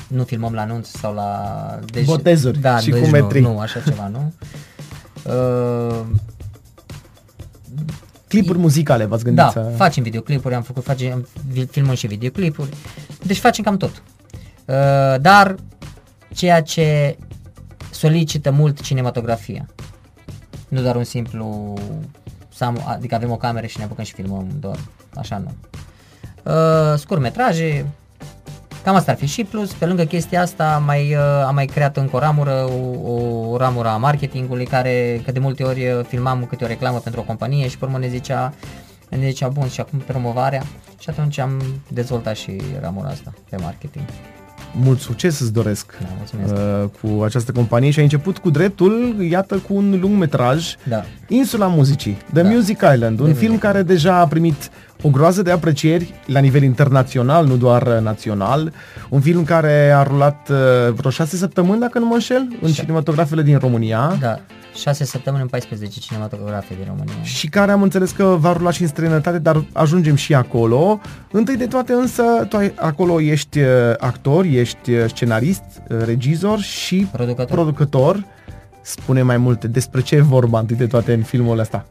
nu 0.08 0.24
filmăm 0.24 0.52
la 0.52 0.60
anunț 0.60 0.88
sau 0.88 1.14
la 1.14 1.78
deci, 1.92 2.04
Botezuri 2.04 2.58
da, 2.58 2.78
și 2.78 2.90
deci 2.90 3.00
cu 3.00 3.06
nu, 3.06 3.10
metrii. 3.10 3.42
Nu, 3.42 3.58
așa 3.58 3.80
ceva, 3.80 4.08
nu. 4.08 4.32
Uh, 5.24 6.06
Clipuri 8.28 8.58
muzicale, 8.58 9.04
v-ați 9.04 9.24
gândit 9.24 9.42
da, 9.44 9.50
să... 9.50 9.72
facem 9.76 10.02
videoclipuri, 10.02 10.54
am 10.54 10.62
făcut, 10.62 10.84
facem, 10.84 11.28
vi- 11.48 11.66
filmăm 11.66 11.94
și 11.94 12.06
videoclipuri, 12.06 12.68
deci 13.22 13.38
facem 13.38 13.64
cam 13.64 13.76
tot. 13.76 14.02
Uh, 14.64 15.20
dar 15.20 15.54
ceea 16.34 16.62
ce 16.62 17.16
solicită 17.90 18.50
mult 18.50 18.80
cinematografia, 18.80 19.66
nu 20.68 20.80
doar 20.80 20.96
un 20.96 21.04
simplu, 21.04 21.74
să 22.54 22.64
am, 22.64 22.82
adică 22.86 23.14
avem 23.14 23.30
o 23.30 23.36
cameră 23.36 23.66
și 23.66 23.78
ne 23.78 23.84
apucăm 23.84 24.04
și 24.04 24.12
filmăm 24.12 24.46
doar, 24.60 24.78
așa 25.14 25.38
nu. 25.38 25.52
Uh, 26.44 26.52
scurtmetraje, 26.96 27.86
cam 28.84 28.94
asta 28.94 29.10
ar 29.10 29.16
fi 29.16 29.26
și 29.26 29.44
plus, 29.44 29.72
pe 29.72 29.86
lângă 29.86 30.02
chestia 30.02 30.40
asta 30.42 30.74
am 30.74 30.84
mai, 30.84 31.14
uh, 31.14 31.44
am 31.46 31.54
mai 31.54 31.66
creat 31.66 31.96
încă 31.96 32.16
o 32.16 32.18
ramură, 32.18 32.68
o, 33.04 33.50
o 33.50 33.56
ramură 33.56 33.88
a 33.88 33.96
marketingului 33.96 34.64
care, 34.64 35.20
că 35.24 35.32
de 35.32 35.38
multe 35.38 35.62
ori 35.62 35.80
uh, 35.88 36.04
filmam 36.08 36.44
câte 36.48 36.64
o 36.64 36.66
reclamă 36.66 36.98
pentru 36.98 37.20
o 37.20 37.24
companie 37.24 37.68
și 37.68 37.78
pe 37.78 37.84
urmă 37.84 37.98
ne 37.98 38.08
zicea, 38.08 38.52
ne 39.08 39.28
zicea 39.28 39.48
bun 39.48 39.68
și 39.68 39.80
acum 39.80 39.98
promovarea 39.98 40.62
și 40.98 41.10
atunci 41.10 41.38
am 41.38 41.62
dezvoltat 41.88 42.36
și 42.36 42.60
ramura 42.80 43.08
asta 43.08 43.32
pe 43.50 43.56
marketing. 43.56 44.04
Mult 44.72 45.00
succes 45.00 45.40
îți 45.40 45.52
doresc 45.52 45.96
Da, 46.00 46.06
mulțumesc. 46.16 46.54
uh, 46.54 46.88
cu 47.16 47.22
această 47.22 47.52
companie 47.52 47.90
și 47.90 47.98
ai 47.98 48.04
început 48.04 48.38
cu 48.38 48.50
dreptul, 48.50 49.16
iată, 49.30 49.56
cu 49.56 49.74
un 49.74 49.98
lung 50.00 50.18
metraj, 50.18 50.74
Da. 50.88 51.04
Insula 51.28 51.66
Muzicii, 51.66 52.16
The 52.32 52.42
Da. 52.42 52.48
Music 52.48 52.80
Island, 52.94 53.18
un 53.20 53.24
The 53.26 53.34
film 53.34 53.50
Music 53.50 53.64
care 53.66 53.82
deja 53.82 54.16
a 54.16 54.26
primit 54.26 54.70
o 55.02 55.08
groază 55.08 55.42
de 55.42 55.50
aprecieri 55.50 56.14
la 56.26 56.40
nivel 56.40 56.62
internațional, 56.62 57.46
nu 57.46 57.56
doar 57.56 57.82
uh, 57.86 57.98
național. 58.02 58.72
Un 59.08 59.20
film 59.20 59.44
care 59.44 59.90
a 59.90 60.02
rulat 60.02 60.48
uh, 60.50 60.92
vreo 60.94 61.10
șase 61.10 61.36
săptămâni, 61.36 61.80
dacă 61.80 61.98
nu 61.98 62.06
mă 62.06 62.14
înșel, 62.14 62.48
în 62.62 62.70
Șa- 62.70 62.74
cinematografele 62.74 63.42
din 63.42 63.58
România. 63.58 64.16
Da, 64.20 64.40
6 64.74 65.04
săptămâni 65.04 65.42
în 65.42 65.48
14 65.48 66.00
cinematografe 66.00 66.74
din 66.74 66.84
România. 66.86 67.22
Și 67.22 67.48
care 67.48 67.72
am 67.72 67.82
înțeles 67.82 68.10
că 68.10 68.36
va 68.38 68.52
rula 68.52 68.70
și 68.70 68.82
în 68.82 68.88
străinătate, 68.88 69.38
dar 69.38 69.64
ajungem 69.72 70.14
și 70.14 70.34
acolo. 70.34 71.00
Întâi 71.32 71.56
de 71.56 71.66
toate 71.66 71.92
însă, 71.92 72.22
tu 72.48 72.56
ai, 72.56 72.72
acolo 72.76 73.20
ești 73.20 73.58
uh, 73.60 73.66
actor, 73.98 74.44
ești 74.44 74.90
uh, 74.92 75.04
scenarist, 75.08 75.62
uh, 75.88 75.96
regizor 76.04 76.58
și 76.58 77.06
Producător. 77.12 77.56
producător. 77.56 78.24
Spune 78.82 79.22
mai 79.22 79.36
multe. 79.36 79.66
Despre 79.68 80.00
ce 80.00 80.14
e 80.14 80.20
vorba 80.20 80.58
întâi 80.58 80.76
de 80.76 80.86
toate 80.86 81.12
în 81.12 81.22
filmul 81.22 81.58
ăsta? 81.58 81.84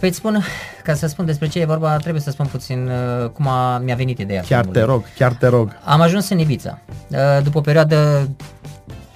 Păi 0.00 0.08
îți 0.08 0.18
spun, 0.18 0.42
ca 0.84 0.94
să 0.94 1.06
spun 1.06 1.24
despre 1.26 1.48
ce 1.48 1.60
e 1.60 1.64
vorba, 1.64 1.96
trebuie 1.96 2.22
să 2.22 2.30
spun 2.30 2.46
puțin 2.46 2.88
uh, 3.22 3.28
cum 3.28 3.48
a, 3.48 3.78
mi-a 3.78 3.94
venit 3.94 4.18
ideea 4.18 4.40
Chiar 4.40 4.48
filmului. 4.64 4.80
te 4.80 4.86
rog, 4.86 5.04
chiar 5.18 5.32
te 5.32 5.46
rog. 5.46 5.70
Am 5.84 6.00
ajuns 6.00 6.28
în 6.28 6.38
Ibiza, 6.38 6.78
uh, 7.08 7.18
după 7.42 7.58
o 7.58 7.60
perioadă 7.60 8.28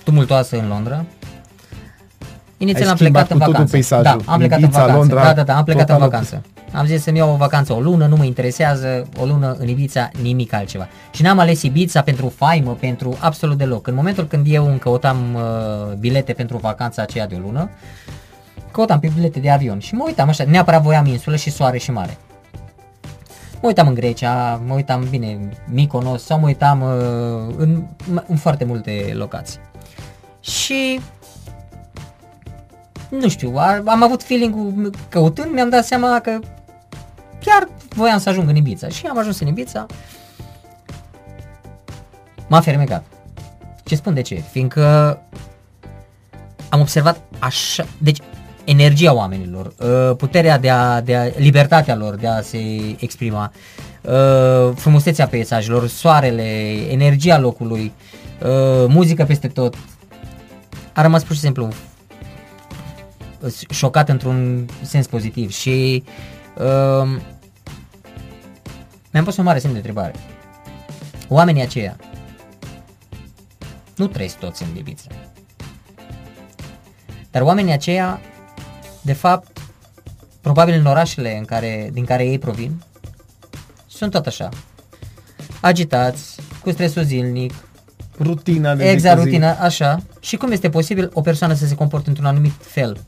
tumultoasă 0.04 0.56
în 0.58 0.68
Londra. 0.68 1.04
Inițial 2.56 2.85
Ai 2.85 2.90
am 2.90 2.96
schimbat 2.96 3.26
plecat 3.26 3.30
în 3.30 3.37
cu 3.38 3.44
totul 3.44 3.52
vacanță. 3.52 3.73
peisajul. 3.73 4.23
Da, 4.25 4.32
am 4.32 4.38
plecat 4.38 4.58
Ibiza, 4.61 4.78
în 4.80 4.87
vacanță. 4.87 4.99
Londra, 4.99 5.23
da, 5.25 5.32
da, 5.32 5.42
da, 5.42 5.56
am 5.56 5.64
plecat 5.64 5.88
în 5.88 5.94
total 5.94 6.08
vacanță. 6.08 6.42
Am 6.73 6.87
zis 6.87 7.02
să-mi 7.02 7.18
iau 7.18 7.32
o 7.32 7.37
vacanță 7.37 7.73
o 7.73 7.80
lună, 7.80 8.06
nu 8.06 8.16
mă 8.16 8.25
interesează, 8.25 9.08
o 9.20 9.25
lună 9.25 9.56
în 9.58 9.68
Ibiza, 9.68 10.11
nimic 10.23 10.52
altceva. 10.52 10.88
Și 11.11 11.23
n-am 11.23 11.38
ales 11.38 11.62
Ibiza 11.62 12.02
pentru 12.02 12.28
faimă, 12.28 12.73
pentru 12.80 13.16
absolut 13.20 13.58
deloc. 13.58 13.87
În 13.87 13.94
momentul 13.94 14.26
când 14.26 14.46
eu 14.49 14.66
îmi 14.66 14.78
căutam 14.78 15.16
uh, 15.35 15.92
bilete 15.99 16.32
pentru 16.32 16.56
vacanța 16.56 17.02
aceea 17.02 17.26
de 17.26 17.35
o 17.35 17.38
lună, 17.38 17.70
căutam 18.70 19.00
pe 19.00 19.11
bilete 19.14 19.40
de 19.40 19.50
avion 19.50 19.78
și 19.78 19.94
mă 19.94 20.04
uitam 20.06 20.28
așa, 20.28 20.44
neapărat 20.44 20.82
voiam 20.82 21.06
insulă 21.06 21.37
și 21.37 21.50
soare 21.50 21.78
și 21.78 21.90
mare. 21.90 22.18
Mă 23.61 23.66
uitam 23.68 23.87
în 23.87 23.94
Grecia, 23.94 24.61
mă 24.66 24.75
uitam, 24.75 25.06
bine, 25.11 25.49
Mykonos 25.64 26.25
sau 26.25 26.38
mă 26.38 26.46
uitam 26.46 26.80
uh, 26.80 27.54
în, 27.56 27.82
în 28.26 28.37
foarte 28.37 28.64
multe 28.64 29.12
locații. 29.14 29.61
Și 30.40 31.00
nu 33.08 33.28
știu, 33.28 33.52
a- 33.56 33.82
am 33.84 34.02
avut 34.02 34.22
feeling-ul 34.22 34.90
căutând, 35.08 35.52
mi-am 35.52 35.68
dat 35.68 35.84
seama 35.84 36.20
că 36.20 36.38
chiar 37.40 37.68
voiam 37.88 38.18
să 38.18 38.28
ajung 38.28 38.48
în 38.48 38.56
Ibiza 38.56 38.88
și 38.88 39.06
am 39.06 39.18
ajuns 39.18 39.40
în 39.40 39.46
Ibiza. 39.46 39.86
M-am 42.48 42.62
fermecat. 42.62 43.04
Ce 43.84 43.94
spun 43.96 44.14
de 44.14 44.20
ce? 44.22 44.42
Fiindcă 44.50 45.18
am 46.68 46.80
observat 46.80 47.20
așa, 47.38 47.86
deci 47.98 48.18
energia 48.64 49.14
oamenilor, 49.14 49.72
uh, 49.78 50.16
puterea 50.16 50.58
de 50.58 50.70
a, 50.70 51.00
de 51.00 51.16
a, 51.16 51.25
libertatea 51.36 51.96
lor 51.96 52.14
de 52.14 52.26
a 52.26 52.40
se 52.40 52.58
exprima, 52.98 53.52
uh, 54.02 54.72
frumusețea 54.75 55.26
peisajelor, 55.26 55.88
soarele, 55.88 56.42
energia 56.90 57.38
locului, 57.38 57.92
uh, 58.42 58.48
muzică 58.88 59.25
peste 59.25 59.48
tot. 59.48 59.75
A 60.92 61.02
rămas 61.02 61.22
pur 61.22 61.34
și 61.34 61.40
simplu 61.40 61.68
șocat 63.71 64.09
într-un 64.09 64.69
sens 64.83 65.07
pozitiv 65.07 65.50
și 65.50 66.05
uh, 66.57 67.21
mi-am 69.12 69.25
pus 69.25 69.37
un 69.37 69.45
mare 69.45 69.59
semn 69.59 69.73
de 69.73 69.78
întrebare. 69.78 70.14
Oamenii 71.28 71.62
aceia 71.62 71.97
nu 73.97 74.07
trăiesc 74.07 74.37
toți 74.37 74.62
în 74.62 74.76
Ibiza. 74.76 75.09
Dar 77.31 77.43
oamenii 77.43 77.73
aceia, 77.73 78.21
de 79.02 79.12
fapt, 79.12 79.59
probabil 80.40 80.75
în 80.75 80.87
orașele 80.87 81.37
în 81.37 81.45
care, 81.45 81.90
din 81.93 82.05
care 82.05 82.26
ei 82.26 82.38
provin, 82.38 82.83
sunt 83.87 84.11
tot 84.11 84.26
așa. 84.26 84.49
Agitați, 85.61 86.40
cu 86.62 86.71
stresul 86.71 87.02
zilnic, 87.02 87.52
Rutina 88.19 88.75
de 88.75 88.90
exact 88.90 89.19
zi 89.19 89.23
cu 89.23 89.28
zi. 89.28 89.37
rutina, 89.37 89.52
așa. 89.52 90.02
Și 90.21 90.37
cum 90.37 90.50
este 90.50 90.69
posibil 90.69 91.11
o 91.12 91.21
persoană 91.21 91.55
să 91.55 91.66
se 91.66 91.75
comporte 91.75 92.09
într-un 92.09 92.26
anumit 92.26 92.52
fel 92.61 93.07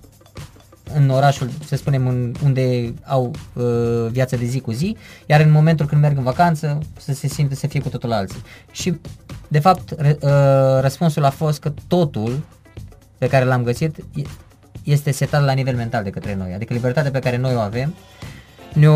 în 0.95 1.09
orașul, 1.09 1.49
să 1.65 1.77
spunem, 1.77 2.07
în, 2.07 2.35
unde 2.45 2.95
au 3.05 3.31
uh, 3.53 4.07
viața 4.11 4.37
de 4.37 4.45
zi 4.45 4.61
cu 4.61 4.73
zi, 4.73 4.97
iar 5.27 5.41
în 5.41 5.51
momentul 5.51 5.87
când 5.87 6.01
merg 6.01 6.17
în 6.17 6.23
vacanță 6.23 6.79
să 6.99 7.13
se 7.13 7.29
simte 7.29 7.55
să 7.55 7.67
fie 7.67 7.81
cu 7.81 7.89
totul 7.89 8.13
alții. 8.13 8.43
Și, 8.71 9.01
de 9.49 9.59
fapt, 9.59 9.95
re, 9.97 10.19
uh, 10.21 10.81
răspunsul 10.81 11.25
a 11.25 11.31
fost 11.31 11.61
că 11.61 11.73
totul 11.87 12.41
pe 13.19 13.27
care 13.27 13.45
l-am 13.45 13.63
găsit 13.63 13.97
e- 13.97 14.23
este 14.83 15.11
setat 15.11 15.45
la 15.45 15.53
nivel 15.53 15.77
mental 15.77 16.05
de 16.05 16.11
către 16.11 16.35
noi. 16.35 16.53
Adică 16.55 16.73
libertatea 16.73 17.11
pe 17.11 17.19
care 17.19 17.37
noi 17.37 17.55
o 17.55 17.59
avem 17.59 17.95
ne 18.73 18.89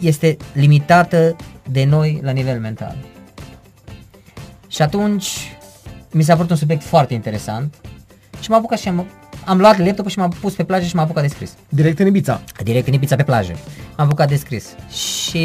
este 0.00 0.36
limitată 0.52 1.36
de 1.70 1.84
noi 1.84 2.20
la 2.22 2.30
nivel 2.30 2.60
mental. 2.60 2.96
Și 4.68 4.82
atunci 4.82 5.56
mi 6.12 6.22
s-a 6.22 6.34
părut 6.34 6.50
un 6.50 6.56
subiect 6.56 6.82
foarte 6.82 7.14
interesant 7.14 7.74
și 8.40 8.50
m-am 8.50 8.58
apucat 8.58 8.78
și 8.78 8.88
am, 8.88 9.06
am 9.48 9.58
luat 9.58 9.78
laptopul 9.78 10.10
și 10.10 10.18
m-am 10.18 10.30
pus 10.40 10.54
pe 10.54 10.64
plajă 10.64 10.86
și 10.86 10.94
m-am 10.94 11.04
apucat 11.04 11.22
de 11.22 11.28
scris. 11.28 11.50
Direct 11.68 11.98
în 11.98 12.06
Ibiza. 12.06 12.42
Direct 12.62 12.86
în 12.86 12.92
Ibiza 12.92 13.16
pe 13.16 13.22
plajă. 13.22 13.52
M-am 13.96 14.06
apucat 14.06 14.28
de 14.28 14.36
scris. 14.36 14.66
Și 14.90 15.38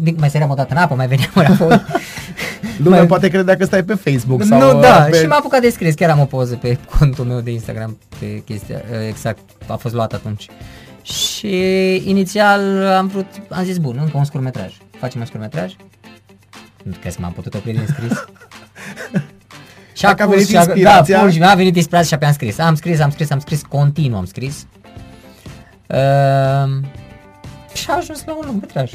din- 0.00 0.16
mai 0.18 0.30
săream 0.30 0.50
o 0.50 0.54
dată 0.54 0.74
în 0.74 0.76
apă, 0.80 0.94
mai 0.94 1.06
veneam 1.06 1.30
înapoi. 1.34 1.68
Lumea 2.84 2.98
Mai- 2.98 3.06
poate 3.08 3.28
credea 3.28 3.56
că 3.56 3.64
stai 3.64 3.84
pe 3.84 3.94
Facebook 3.94 4.42
sau 4.44 4.74
nu, 4.74 4.80
da, 4.80 5.06
pe... 5.10 5.16
și 5.16 5.26
m-am 5.26 5.38
apucat 5.38 5.60
de 5.60 5.70
scris. 5.70 5.94
Chiar 5.94 6.10
am 6.10 6.20
o 6.20 6.24
poză 6.24 6.54
pe 6.54 6.78
contul 6.98 7.24
meu 7.24 7.40
de 7.40 7.50
Instagram 7.50 7.98
pe 8.18 8.42
chestia, 8.44 8.82
exact, 9.08 9.40
a 9.66 9.76
fost 9.76 9.94
luat 9.94 10.12
atunci. 10.12 10.46
Și 11.02 11.54
inițial 12.08 12.86
am 12.86 13.06
vrut, 13.06 13.26
am 13.48 13.64
zis, 13.64 13.78
bun, 13.78 13.98
încă 14.02 14.16
un 14.16 14.24
scurtmetraj. 14.24 14.72
Facem 14.98 15.20
un 15.20 15.26
scurtmetraj? 15.26 15.72
Nu 16.82 16.92
crezi 17.00 17.16
că 17.16 17.22
m-am 17.22 17.32
putut 17.32 17.54
opri 17.54 17.72
din 17.72 17.86
scris? 17.88 18.24
Și 20.00 20.06
Dacă 20.06 20.22
a 20.22 20.26
pus 20.26 20.34
venit 20.34 20.48
și 20.48 20.56
a- 20.56 20.60
inspirația. 20.60 21.16
Da, 21.16 21.22
pur 21.22 21.30
și 21.32 21.38
mi-a 21.38 21.54
venit 21.54 21.76
inspirația 21.76 22.08
și 22.08 22.14
apoi 22.14 22.26
am 22.28 22.34
scris. 22.34 22.58
Am 22.58 22.74
scris, 22.74 23.00
am 23.00 23.10
scris, 23.10 23.30
am 23.30 23.38
scris, 23.38 23.62
continuu 23.62 24.18
am 24.18 24.24
scris. 24.24 24.66
Uh, 25.86 26.82
și 27.74 27.86
a 27.90 27.96
ajuns 27.96 28.24
la 28.26 28.32
un 28.36 28.42
lungmetraj. 28.46 28.90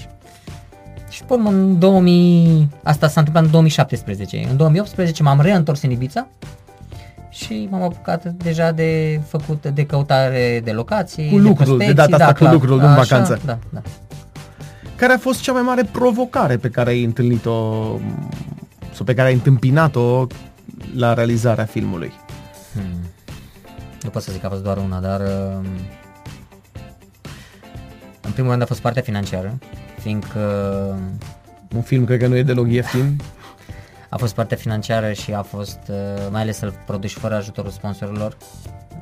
Și 1.09 1.23
pe 1.23 1.33
urmă 1.33 1.49
în 1.49 1.79
2000, 1.79 2.69
asta 2.83 3.07
s-a 3.07 3.19
întâmplat 3.19 3.45
în 3.45 3.51
2017. 3.51 4.47
În 4.49 4.57
2018 4.57 5.23
m-am 5.23 5.41
reîntors 5.41 5.81
în 5.81 5.91
Ibiza 5.91 6.27
și 7.29 7.67
m-am 7.71 7.81
apucat 7.81 8.23
deja 8.25 8.71
de 8.71 9.19
făcut 9.27 9.65
de 9.67 9.85
căutare 9.85 10.61
de 10.63 10.71
locații, 10.71 11.29
Cu 11.29 11.37
lucrul, 11.37 11.55
de 11.57 11.63
prospecții, 11.63 11.93
data 11.95 12.11
asta 12.11 12.25
da, 12.25 12.31
cu 12.31 12.37
clar, 12.37 12.53
lucrul, 12.53 12.77
nu 12.77 12.83
în 12.85 12.91
așa, 12.91 13.01
vacanță. 13.01 13.39
Da, 13.45 13.57
da. 13.69 13.81
Care 14.95 15.13
a 15.13 15.17
fost 15.17 15.41
cea 15.41 15.51
mai 15.51 15.61
mare 15.61 15.83
provocare 15.91 16.57
pe 16.57 16.69
care 16.69 16.89
ai 16.89 17.03
întâlnit-o 17.03 17.51
sau 18.93 19.05
pe 19.05 19.13
care 19.13 19.27
ai 19.27 19.33
întâmpinat-o 19.33 20.27
la 20.95 21.13
realizarea 21.13 21.65
filmului? 21.65 22.11
Hmm. 22.73 22.99
Nu 24.01 24.09
pot 24.09 24.21
să 24.21 24.31
zic 24.31 24.41
că 24.41 24.45
a 24.45 24.49
fost 24.49 24.63
doar 24.63 24.77
una, 24.77 24.99
dar 24.99 25.19
um, 25.19 25.65
în 28.21 28.31
primul 28.31 28.49
rând 28.49 28.61
a 28.61 28.65
fost 28.65 28.79
partea 28.79 29.01
financiară, 29.01 29.57
fiindcă 29.99 30.39
Un 31.75 31.81
film 31.81 32.05
cred 32.05 32.19
că 32.19 32.27
nu 32.27 32.35
e 32.35 32.43
deloc 32.43 32.69
ieftin. 32.69 33.21
a 34.09 34.17
fost 34.17 34.33
partea 34.35 34.57
financiară 34.57 35.13
și 35.13 35.33
a 35.33 35.41
fost, 35.41 35.79
uh, 35.89 36.27
mai 36.31 36.41
ales 36.41 36.57
să-l 36.57 36.73
produci 36.85 37.13
fără 37.13 37.35
ajutorul 37.35 37.71
sponsorilor, 37.71 38.37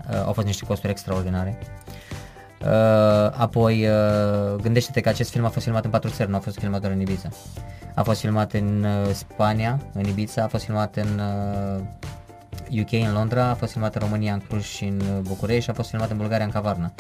uh, 0.10 0.24
au 0.26 0.34
fost 0.34 0.48
niște 0.48 0.66
costuri 0.66 0.92
extraordinare. 0.92 1.60
Uh, 2.66 2.70
apoi, 3.32 3.88
uh, 3.88 4.62
gândește-te 4.62 5.02
că 5.02 5.10
acest 5.10 5.30
film 5.30 5.46
a 5.46 5.50
fost 5.50 5.66
filmat 5.66 5.86
în 5.86 5.92
patru 5.92 6.10
țări, 6.10 6.30
nu 6.30 6.36
a 6.36 6.40
fost 6.40 6.60
filmat 6.60 6.82
doar 6.82 6.94
în 6.94 7.00
Ibiza. 7.00 7.30
A 7.94 8.04
fost 8.04 8.20
filmat 8.20 8.54
în 8.54 8.86
uh, 8.86 9.14
Spania, 9.14 9.80
în 9.94 10.04
Ibiza, 10.04 10.44
a 10.44 10.48
fost 10.48 10.64
filmat 10.64 10.96
în 10.96 11.22
uh, 12.70 12.82
UK, 12.82 12.92
în 12.92 13.14
Londra, 13.14 13.50
a 13.50 13.54
fost 13.54 13.72
filmat 13.72 13.96
în 13.96 14.02
România, 14.02 14.34
în 14.34 14.42
Cluj 14.48 14.64
și 14.64 14.84
în 14.84 15.00
uh, 15.00 15.20
București 15.22 15.64
și 15.64 15.70
a 15.70 15.74
fost 15.74 15.90
filmat 15.90 16.10
în 16.10 16.18
Bulgaria, 16.18 16.46
în 16.46 16.52
Cavarna. 16.52 16.92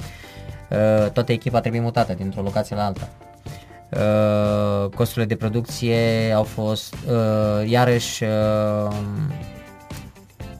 Uh, 0.69 1.11
toată 1.11 1.31
echipa 1.31 1.59
trebuie 1.59 1.81
mutată 1.81 2.13
dintr-o 2.13 2.41
locație 2.41 2.75
la 2.75 2.85
alta. 2.85 3.09
Uh, 3.89 4.89
costurile 4.89 5.25
de 5.25 5.35
producție 5.35 6.31
au 6.35 6.43
fost 6.43 6.93
uh, 6.93 7.69
iarăși 7.69 8.23
uh, 8.23 8.95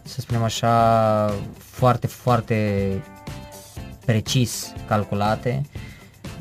să 0.03 0.21
spunem 0.21 0.43
așa 0.43 1.33
foarte, 1.57 2.07
foarte 2.07 2.87
precis 4.05 4.73
calculate 4.87 5.61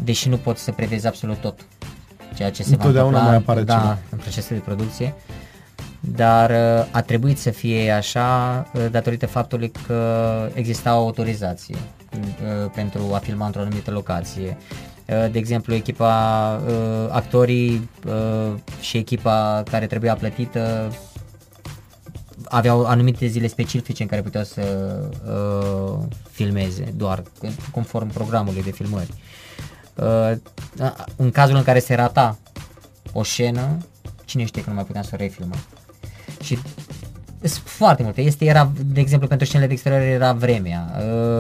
deși 0.05 0.29
nu 0.29 0.37
poți 0.37 0.63
să 0.63 0.73
prevezi 0.73 1.07
absolut 1.07 1.37
tot 1.37 1.67
ceea 2.35 2.51
ce 2.51 2.63
se 2.63 2.69
va 2.69 2.75
Întotdeauna 2.77 3.19
întâmpla 3.19 3.31
mai 3.31 3.37
apare 3.37 3.63
da, 3.63 3.75
ceva. 3.75 3.99
în 4.11 4.19
procesul 4.19 4.57
de 4.57 4.63
producție 4.63 5.15
dar 6.01 6.51
uh, 6.51 6.87
a 6.91 7.01
trebuit 7.03 7.39
să 7.39 7.51
fie 7.51 7.91
așa 7.91 8.67
uh, 8.75 8.87
datorită 8.91 9.27
faptului 9.27 9.73
că 9.87 10.51
exista 10.55 10.97
o 10.97 10.99
autorizație 10.99 11.77
uh, 12.13 12.71
pentru 12.75 13.11
a 13.15 13.19
filma 13.19 13.47
într-o 13.47 13.61
anumită 13.61 13.91
locație. 13.91 14.57
Uh, 15.07 15.31
De 15.31 15.39
exemplu, 15.39 15.75
echipa, 15.75 16.61
uh, 16.67 17.09
actorii 17.11 17.91
uh, 18.07 18.53
și 18.81 18.97
echipa 18.97 19.63
care 19.71 19.87
trebuia 19.87 20.15
plătită 20.15 20.93
aveau 22.53 22.85
anumite 22.85 23.27
zile 23.27 23.47
specifice 23.47 24.03
în 24.03 24.09
care 24.09 24.23
puteau 24.23 24.45
să 24.45 24.63
uh, 25.27 26.05
filmeze, 26.31 26.95
doar 26.97 27.23
conform 27.71 28.09
programului 28.09 28.63
de 28.63 28.71
filmări. 28.71 29.11
Uh, 29.95 30.33
în 31.17 31.31
cazul 31.31 31.57
în 31.57 31.63
care 31.63 31.79
se 31.79 31.95
rata 31.95 32.39
o 33.13 33.23
scenă, 33.23 33.79
cine 34.25 34.45
știe 34.45 34.63
că 34.63 34.69
nu 34.69 34.75
mai 34.75 34.85
puteam 34.85 35.05
să 35.05 35.11
o 35.15 35.17
refilmăm. 35.17 35.59
Și 36.43 36.59
sunt 37.41 37.63
foarte 37.65 38.03
multe. 38.03 38.21
Este, 38.21 38.45
era, 38.45 38.73
de 38.85 39.01
exemplu, 39.01 39.29
pentru 39.29 39.47
scenele 39.47 39.69
de 39.69 39.75
exterior 39.75 40.01
era 40.01 40.33
vremea. 40.33 40.91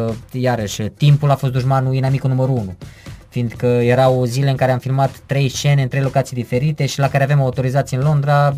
Uh, 0.07 0.14
iarăși, 0.31 0.83
timpul 0.83 1.31
a 1.31 1.35
fost 1.35 1.53
dușmanul 1.53 1.94
inamicul 1.94 2.31
numărul 2.31 2.57
1 2.57 2.77
fiindcă 3.33 3.66
erau 3.66 4.25
zile 4.25 4.51
în 4.51 4.57
care 4.57 4.72
am 4.72 4.79
filmat 4.79 5.18
trei 5.27 5.48
scene 5.48 5.83
în 5.83 5.88
trei 5.88 6.03
locații 6.03 6.37
diferite 6.37 6.87
și 6.87 6.98
la 6.98 7.09
care 7.09 7.22
aveam 7.22 7.40
autorizații 7.40 7.96
în 7.96 8.03
Londra, 8.03 8.57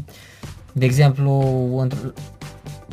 de 0.72 0.84
exemplu, 0.84 1.86
într- 1.86 2.12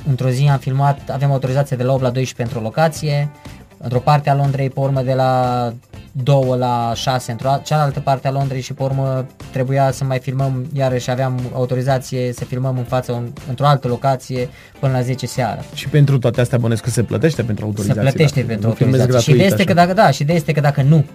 într-o 0.08 0.30
zi 0.30 0.48
am 0.52 0.58
filmat, 0.58 1.10
aveam 1.10 1.32
autorizație 1.32 1.78
de 1.78 1.84
la 1.84 1.94
8 1.94 2.02
la 2.02 2.10
12 2.10 2.36
pentru 2.36 2.60
o 2.60 2.62
locație, 2.62 3.30
într-o 3.78 4.00
parte 4.00 4.30
a 4.30 4.36
Londrei, 4.36 4.70
pe 4.70 4.80
urmă 4.80 5.02
de 5.02 5.14
la 5.14 5.74
2 6.12 6.56
la 6.58 6.92
6 6.96 7.32
într-o 7.32 7.62
cealaltă 7.64 8.00
parte 8.00 8.28
a 8.28 8.32
Londrei 8.32 8.62
și 8.62 8.74
pe 8.74 8.84
urmă 8.84 9.26
trebuia 9.52 9.92
să 9.92 10.04
mai 10.04 10.20
filmăm, 10.20 10.66
iarăși 10.74 11.12
aveam 11.12 11.40
autorizație 11.54 12.34
să 12.34 12.46
filmăm 12.46 12.78
în 12.78 12.84
față 12.84 13.12
un, 13.12 13.28
într-o 13.50 13.66
altă 13.66 13.88
locație 13.88 14.50
până 14.80 14.94
la 14.94 15.02
10 15.02 15.26
seara. 15.26 15.62
Și 15.74 15.88
pentru 15.88 16.20
toate 16.20 16.42
astea 16.42 16.58
bănesc 16.58 16.84
că 16.84 16.90
se 16.90 17.04
plătește 17.04 17.44
pentru 17.44 17.66
autorizație. 17.66 18.02
Se 18.04 18.10
plătește 18.10 18.42
pentru 18.42 18.68
autorizație. 18.68 19.20
Și 19.20 19.40
de 19.40 19.44
este 19.44 19.64
că 19.64 19.74
dacă, 19.74 19.94
da, 19.94 20.12
și 20.12 20.24
de 20.24 20.34
este 20.34 20.52
că 20.52 20.60
dacă 20.60 20.82
nu, 20.82 21.06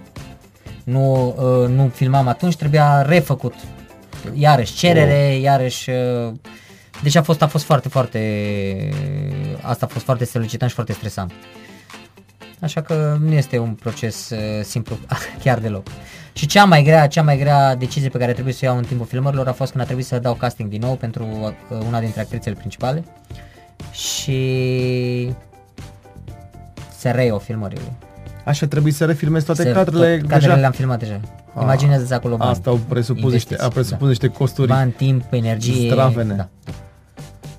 nu, 0.83 1.35
uh, 1.37 1.69
nu 1.69 1.91
filmam 1.93 2.27
atunci, 2.27 2.55
trebuia 2.55 3.01
refăcut. 3.01 3.53
Iarăși 4.33 4.73
cerere, 4.73 5.31
oh. 5.35 5.41
iarăși... 5.41 5.89
Uh, 5.89 6.33
deci 7.03 7.15
a 7.15 7.21
fost, 7.21 7.41
a 7.41 7.47
fost 7.47 7.63
foarte, 7.63 7.89
foarte... 7.89 8.19
Asta 9.61 9.85
a 9.85 9.89
fost 9.89 10.05
foarte 10.05 10.25
solicitant 10.25 10.69
și 10.69 10.75
foarte 10.75 10.93
stresant. 10.93 11.31
Așa 12.59 12.81
că 12.81 13.17
nu 13.19 13.33
este 13.33 13.57
un 13.57 13.73
proces 13.73 14.29
uh, 14.29 14.63
simplu 14.63 14.97
chiar 15.43 15.59
deloc. 15.59 15.87
Și 16.33 16.45
cea 16.45 16.65
mai 16.65 16.83
grea, 16.83 17.07
cea 17.07 17.21
mai 17.21 17.37
grea 17.37 17.75
decizie 17.75 18.09
pe 18.09 18.17
care 18.17 18.33
trebuie 18.33 18.53
să 18.53 18.59
o 18.63 18.65
iau 18.67 18.77
în 18.77 18.83
timpul 18.83 19.05
filmărilor 19.05 19.47
a 19.47 19.53
fost 19.53 19.71
când 19.71 19.83
a 19.83 19.85
trebuit 19.85 20.05
să 20.05 20.19
dau 20.19 20.33
casting 20.33 20.69
din 20.69 20.81
nou 20.81 20.95
pentru 20.95 21.23
uh, 21.69 21.77
una 21.87 21.99
dintre 21.99 22.21
actrițele 22.21 22.55
principale 22.55 23.03
și 23.91 25.31
să 26.97 27.09
reiau 27.09 27.39
filmările. 27.39 27.93
Așa 28.45 28.67
trebuie 28.67 28.93
să 28.93 29.05
refilmezi 29.05 29.45
toate 29.45 29.63
să, 29.63 29.71
cadrele 29.71 30.17
tot, 30.17 30.29
cadrele 30.29 30.55
le-am 30.55 30.71
filmat 30.71 30.99
deja. 30.99 31.19
Ah, 31.53 31.63
Imaginează-ți 31.63 32.13
acolo 32.13 32.35
bani. 32.37 32.51
Asta 32.51 32.69
au 32.69 32.75
presupus 32.75 33.31
niște, 33.31 33.55
a 33.59 33.67
presupus 33.67 34.01
da. 34.01 34.07
niște 34.07 34.27
costuri 34.27 34.67
Bani, 34.67 34.91
timp, 34.91 35.23
energie. 35.29 35.89
Stravene. 35.89 36.33
Da. 36.33 36.47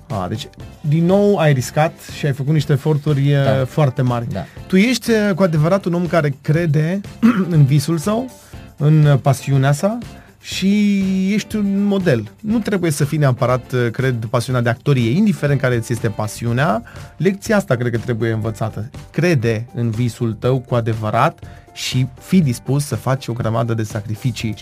A, 0.09 0.27
deci, 0.27 0.49
din 0.81 1.05
nou 1.05 1.37
ai 1.37 1.53
riscat 1.53 1.93
și 2.17 2.25
ai 2.25 2.33
făcut 2.33 2.53
niște 2.53 2.71
eforturi 2.71 3.31
da. 3.31 3.65
foarte 3.65 4.01
mari. 4.01 4.27
Da. 4.31 4.45
Tu 4.67 4.75
ești 4.75 5.11
cu 5.35 5.43
adevărat 5.43 5.85
un 5.85 5.93
om 5.93 6.07
care 6.07 6.35
crede 6.41 7.01
în 7.55 7.65
visul 7.65 7.97
său, 7.97 8.31
în 8.77 9.19
pasiunea 9.21 9.71
sa 9.71 9.97
și 10.41 10.93
ești 11.33 11.55
un 11.55 11.83
model. 11.83 12.31
Nu 12.39 12.59
trebuie 12.59 12.91
să 12.91 13.05
fii 13.05 13.17
neapărat, 13.17 13.73
cred, 13.91 14.25
pasiunea 14.29 14.61
de 14.61 14.69
actorie. 14.69 15.11
Indiferent 15.11 15.59
care 15.59 15.79
ți 15.79 15.91
este 15.91 16.09
pasiunea, 16.09 16.83
lecția 17.17 17.55
asta 17.55 17.75
cred 17.75 17.91
că 17.91 17.97
trebuie 17.97 18.31
învățată. 18.31 18.89
Crede 19.11 19.65
în 19.73 19.89
visul 19.89 20.33
tău 20.33 20.59
cu 20.59 20.75
adevărat 20.75 21.39
și 21.73 22.07
fi 22.19 22.41
dispus 22.41 22.85
să 22.85 22.95
faci 22.95 23.27
o 23.27 23.33
grămadă 23.33 23.73
de 23.73 23.83
sacrificii 23.83 24.55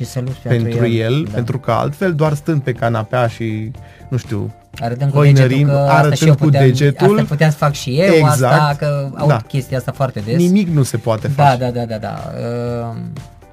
pentru 0.43 0.85
el, 0.85 1.13
el 1.13 1.23
da. 1.23 1.31
pentru 1.33 1.59
că 1.59 1.71
altfel 1.71 2.13
doar 2.13 2.33
stând 2.33 2.61
pe 2.61 2.71
canapea 2.71 3.27
și, 3.27 3.71
nu 4.09 4.17
știu, 4.17 4.53
Arătând 4.79 5.11
cu 5.11 5.21
degetul, 5.21 5.65
că 5.65 5.71
arătând 5.71 6.35
cu 6.35 6.43
puteam, 6.43 6.65
degetul. 6.65 7.11
Asta 7.11 7.23
puteam 7.23 7.49
să 7.49 7.57
fac 7.57 7.73
și 7.73 7.99
eu, 7.99 8.13
exact, 8.13 8.61
asta, 8.61 8.75
că 8.77 9.09
aud 9.15 9.29
da. 9.29 9.37
chestia 9.37 9.77
asta 9.77 9.91
foarte 9.91 10.19
des. 10.19 10.35
Nimic 10.35 10.67
nu 10.67 10.83
se 10.83 10.97
poate 10.97 11.31
da, 11.35 11.43
face. 11.43 11.57
Da, 11.57 11.69
da, 11.69 11.85
da, 11.85 11.97
da. 11.97 12.31
Uh... 12.91 12.97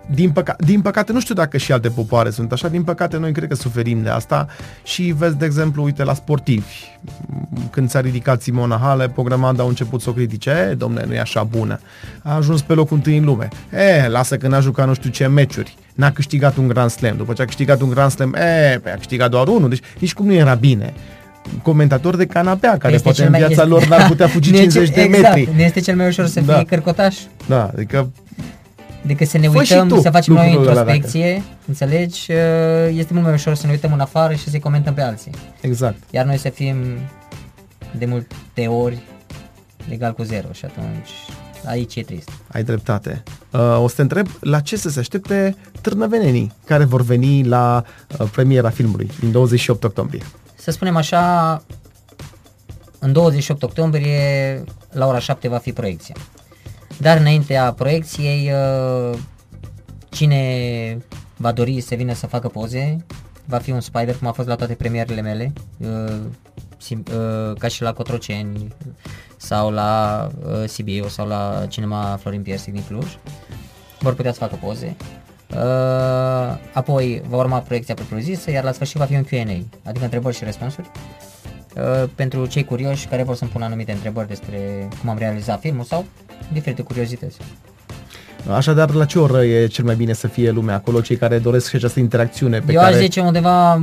Din, 0.06 0.30
păca- 0.30 0.56
din 0.58 0.80
păcate, 0.80 1.12
nu 1.12 1.20
știu 1.20 1.34
dacă 1.34 1.56
și 1.56 1.72
alte 1.72 1.88
popoare 1.88 2.30
sunt 2.30 2.52
așa, 2.52 2.68
din 2.68 2.82
păcate 2.82 3.16
noi 3.16 3.32
cred 3.32 3.48
că 3.48 3.54
suferim 3.54 4.02
de 4.02 4.08
asta 4.08 4.46
și 4.82 5.14
vezi, 5.18 5.36
de 5.36 5.44
exemplu, 5.44 5.82
uite, 5.84 6.04
la 6.04 6.14
sportivi. 6.14 6.74
Când 7.70 7.90
s-a 7.90 8.00
ridicat 8.00 8.42
Simona 8.42 8.78
Halep, 8.82 9.12
programanda 9.12 9.62
au 9.62 9.68
început 9.68 10.00
să 10.00 10.10
o 10.10 10.12
critique, 10.12 10.68
e, 10.70 10.74
domne, 10.74 11.04
nu 11.06 11.14
e 11.14 11.20
așa 11.20 11.42
bună. 11.42 11.80
A 12.22 12.34
ajuns 12.34 12.62
pe 12.62 12.74
locul 12.74 12.96
întâi 12.96 13.16
în 13.16 13.24
lume. 13.24 13.48
E, 13.72 14.08
lasă 14.08 14.36
că 14.36 14.48
n-a 14.48 14.60
jucat 14.60 14.86
nu 14.86 14.94
știu 14.94 15.10
ce 15.10 15.26
meciuri. 15.26 15.76
N-a 15.94 16.10
câștigat 16.10 16.56
un 16.56 16.68
Grand 16.68 16.90
Slam. 16.90 17.16
După 17.16 17.32
ce 17.32 17.42
a 17.42 17.44
câștigat 17.44 17.80
un 17.80 17.90
Grand 17.90 18.10
Slam, 18.10 18.34
e, 18.34 18.80
a 18.84 18.96
câștigat 18.96 19.30
doar 19.30 19.48
unul. 19.48 19.68
Deci 19.68 19.82
nici 19.98 20.14
cum 20.14 20.26
nu 20.26 20.32
era 20.32 20.54
bine 20.54 20.92
comentator 21.62 22.16
de 22.16 22.26
canapea, 22.26 22.76
care 22.78 22.94
este 22.94 23.04
poate 23.04 23.24
în 23.24 23.32
viața 23.32 23.62
mai, 23.62 23.68
lor 23.68 23.86
n-ar 23.86 24.06
putea 24.06 24.26
fugi 24.26 24.52
50 24.56 24.88
de 24.90 25.00
exact, 25.00 25.34
metri. 25.34 25.56
Ne 25.56 25.62
este 25.62 25.80
cel 25.80 25.96
mai 25.96 26.06
ușor 26.06 26.26
să 26.26 26.40
da. 26.40 26.54
fie 26.54 26.64
cărcotaș. 26.64 27.16
Da, 27.46 27.70
adică 27.72 28.10
decât 29.06 29.28
să 29.28 29.38
ne 29.38 29.48
uităm, 29.48 30.00
să 30.00 30.10
facem 30.10 30.34
noi 30.34 30.52
introspecție, 30.52 31.42
înțelegi? 31.66 32.30
Uh, 32.30 32.36
este 32.92 33.12
mult 33.12 33.24
mai 33.24 33.34
ușor 33.34 33.54
să 33.54 33.66
ne 33.66 33.72
uităm 33.72 33.92
în 33.92 34.00
afară 34.00 34.34
și 34.34 34.50
să-i 34.50 34.60
comentăm 34.60 34.94
pe 34.94 35.02
alții. 35.02 35.32
Exact. 35.60 35.96
Iar 36.10 36.24
noi 36.24 36.38
să 36.38 36.48
fim 36.48 36.76
de 37.98 38.06
multe 38.06 38.66
ori 38.66 39.02
egal 39.88 40.12
cu 40.12 40.22
zero 40.22 40.48
și 40.52 40.64
atunci 40.64 41.10
aici 41.66 41.96
e 41.96 42.02
trist. 42.02 42.30
Ai 42.52 42.62
dreptate. 42.62 43.22
Uh, 43.50 43.82
o 43.82 43.88
să 43.88 43.94
te 43.94 44.02
întreb 44.02 44.26
la 44.40 44.60
ce 44.60 44.76
să 44.76 44.88
se 44.88 44.98
aștepte 44.98 45.56
târnăvenenii 45.80 46.52
care 46.64 46.84
vor 46.84 47.02
veni 47.02 47.44
la 47.44 47.84
uh, 48.18 48.28
premiera 48.32 48.70
filmului 48.70 49.10
din 49.20 49.30
28 49.30 49.84
octombrie. 49.84 50.22
Să 50.54 50.70
spunem 50.70 50.96
așa, 50.96 51.62
în 52.98 53.12
28 53.12 53.62
octombrie 53.62 54.64
la 54.90 55.06
ora 55.06 55.18
7 55.18 55.48
va 55.48 55.58
fi 55.58 55.72
proiecția. 55.72 56.14
Dar 56.98 57.16
înaintea 57.16 57.72
proiecției, 57.72 58.50
uh, 58.52 59.18
cine 60.10 60.98
va 61.36 61.52
dori 61.52 61.80
să 61.80 61.94
vină 61.94 62.12
să 62.12 62.26
facă 62.26 62.48
poze, 62.48 63.04
va 63.44 63.58
fi 63.58 63.70
un 63.70 63.80
spider, 63.80 64.16
cum 64.16 64.28
a 64.28 64.32
fost 64.32 64.48
la 64.48 64.54
toate 64.54 64.74
premierele 64.74 65.20
mele, 65.20 65.52
uh, 65.78 66.16
uh, 66.90 67.56
ca 67.58 67.68
și 67.68 67.82
la 67.82 67.92
Cotroceni 67.92 68.68
sau 69.36 69.70
la 69.70 70.28
Sibiu 70.66 71.08
sau 71.08 71.26
la 71.26 71.66
Cinema 71.68 72.18
Florin 72.20 72.42
Piersic 72.42 72.72
din 72.72 72.84
Cluj. 72.86 73.06
Vor 73.98 74.14
putea 74.14 74.32
să 74.32 74.38
facă 74.38 74.58
poze. 74.60 74.96
Apoi 76.72 77.22
va 77.28 77.36
urma 77.36 77.58
proiecția 77.58 77.94
propriu-zisă, 77.94 78.50
iar 78.50 78.64
la 78.64 78.72
sfârșit 78.72 78.96
va 78.96 79.04
fi 79.04 79.14
un 79.14 79.24
Q&A, 79.24 79.64
adică 79.84 80.04
întrebări 80.04 80.36
și 80.36 80.44
răspunsuri 80.44 80.90
pentru 82.14 82.46
cei 82.46 82.64
curioși 82.64 83.06
care 83.06 83.22
vor 83.22 83.34
să-mi 83.34 83.50
pună 83.50 83.64
anumite 83.64 83.92
întrebări 83.92 84.28
despre 84.28 84.88
cum 85.00 85.08
am 85.08 85.18
realizat 85.18 85.60
filmul 85.60 85.84
sau 85.84 86.04
diferite 86.52 86.82
curiozități. 86.82 87.36
Așadar, 88.50 88.92
la 88.92 89.04
ce 89.04 89.18
oră 89.18 89.44
e 89.44 89.66
cel 89.66 89.84
mai 89.84 89.94
bine 89.94 90.12
să 90.12 90.28
fie 90.28 90.50
lumea 90.50 90.74
acolo, 90.74 91.00
cei 91.00 91.16
care 91.16 91.38
doresc 91.38 91.68
și 91.68 91.76
această 91.76 92.00
interacțiune? 92.00 92.58
Pe 92.58 92.72
Eu 92.72 92.80
care... 92.80 92.94
aș 92.94 93.00
zice 93.00 93.20
undeva, 93.20 93.80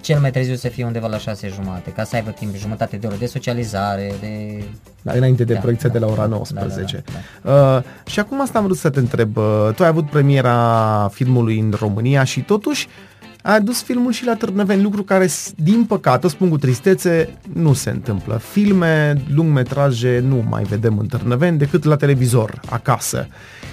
cel 0.00 0.20
mai 0.20 0.30
târziu 0.30 0.54
să 0.54 0.68
fie 0.68 0.84
undeva 0.84 1.06
la 1.06 1.18
șase 1.18 1.48
jumate, 1.48 1.90
ca 1.90 2.04
să 2.04 2.16
aibă 2.16 2.30
timp, 2.30 2.54
jumătate 2.56 2.96
de 2.96 3.06
oră 3.06 3.16
de 3.18 3.26
socializare, 3.26 4.12
de... 4.20 4.64
Da, 5.02 5.12
înainte 5.12 5.44
de 5.44 5.54
da, 5.54 5.60
proiecția 5.60 5.88
da, 5.88 5.98
de 5.98 6.04
la 6.04 6.10
ora 6.10 6.26
19. 6.26 7.04
Da, 7.06 7.12
da, 7.12 7.50
da, 7.50 7.60
da. 7.60 7.76
Uh, 7.76 7.82
și 8.06 8.20
acum 8.20 8.40
asta 8.40 8.58
am 8.58 8.64
vrut 8.64 8.76
să 8.76 8.90
te 8.90 8.98
întreb. 8.98 9.36
Uh, 9.36 9.68
tu 9.74 9.82
ai 9.82 9.88
avut 9.88 10.10
premiera 10.10 11.08
filmului 11.12 11.58
în 11.58 11.74
România 11.78 12.24
și 12.24 12.40
totuși 12.40 12.86
uh, 12.86 13.13
a 13.46 13.52
adus 13.52 13.82
filmul 13.82 14.12
și 14.12 14.24
la 14.24 14.34
Târnăveni, 14.34 14.82
lucru 14.82 15.02
care, 15.02 15.28
din 15.56 15.84
păcate, 15.84 16.26
o 16.26 16.28
spun 16.28 16.48
cu 16.48 16.58
tristețe, 16.58 17.28
nu 17.52 17.72
se 17.72 17.90
întâmplă. 17.90 18.36
Filme, 18.36 19.22
lungmetraje 19.34 20.20
nu 20.22 20.44
mai 20.48 20.62
vedem 20.62 20.98
în 20.98 21.06
Târnăveni 21.06 21.58
decât 21.58 21.84
la 21.84 21.96
televizor, 21.96 22.60
acasă. 22.70 23.26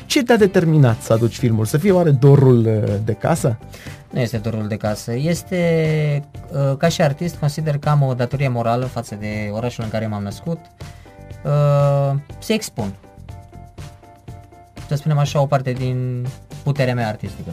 Ce 0.05 0.23
te-a 0.23 0.37
determinat 0.37 1.01
să 1.01 1.13
aduci 1.13 1.37
filmul? 1.37 1.65
Să 1.65 1.77
fie 1.77 1.91
oare 1.91 2.09
dorul 2.09 2.65
uh, 2.65 2.83
de 3.05 3.13
casă? 3.13 3.57
Nu 4.09 4.19
este 4.19 4.37
dorul 4.37 4.67
de 4.67 4.75
casă. 4.75 5.13
Este, 5.15 6.23
uh, 6.51 6.77
ca 6.77 6.87
și 6.87 7.01
artist, 7.01 7.35
consider 7.35 7.77
că 7.77 7.89
am 7.89 8.01
o 8.01 8.13
datorie 8.13 8.47
morală 8.47 8.85
față 8.85 9.17
de 9.19 9.49
orașul 9.51 9.83
în 9.83 9.89
care 9.89 10.07
m-am 10.07 10.23
născut, 10.23 10.59
uh, 11.43 12.19
să 12.39 12.53
expun. 12.53 12.93
Să 14.87 14.95
spunem 14.95 15.17
așa, 15.17 15.41
o 15.41 15.45
parte 15.45 15.71
din 15.71 16.25
puterea 16.63 16.93
mea 16.93 17.07
artistică. 17.07 17.51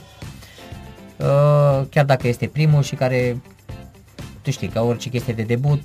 Uh, 1.18 1.86
chiar 1.90 2.04
dacă 2.04 2.28
este 2.28 2.46
primul 2.46 2.82
și 2.82 2.94
care, 2.94 3.40
tu 4.42 4.50
știi, 4.50 4.68
ca 4.68 4.82
orice 4.82 5.08
chestie 5.08 5.32
de 5.32 5.42
debut, 5.42 5.82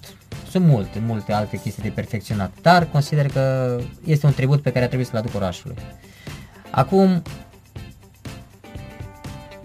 sunt 0.49 0.65
multe, 0.65 0.99
multe 1.05 1.33
alte 1.33 1.59
chestii 1.59 1.83
de 1.83 1.89
perfecționat, 1.89 2.51
dar 2.61 2.87
consider 2.91 3.27
că 3.27 3.77
este 4.05 4.25
un 4.25 4.33
tribut 4.33 4.61
pe 4.61 4.71
care 4.71 4.85
trebuie 4.85 5.05
să-l 5.05 5.17
aduc 5.17 5.35
orașului. 5.35 5.75
Acum, 6.71 7.21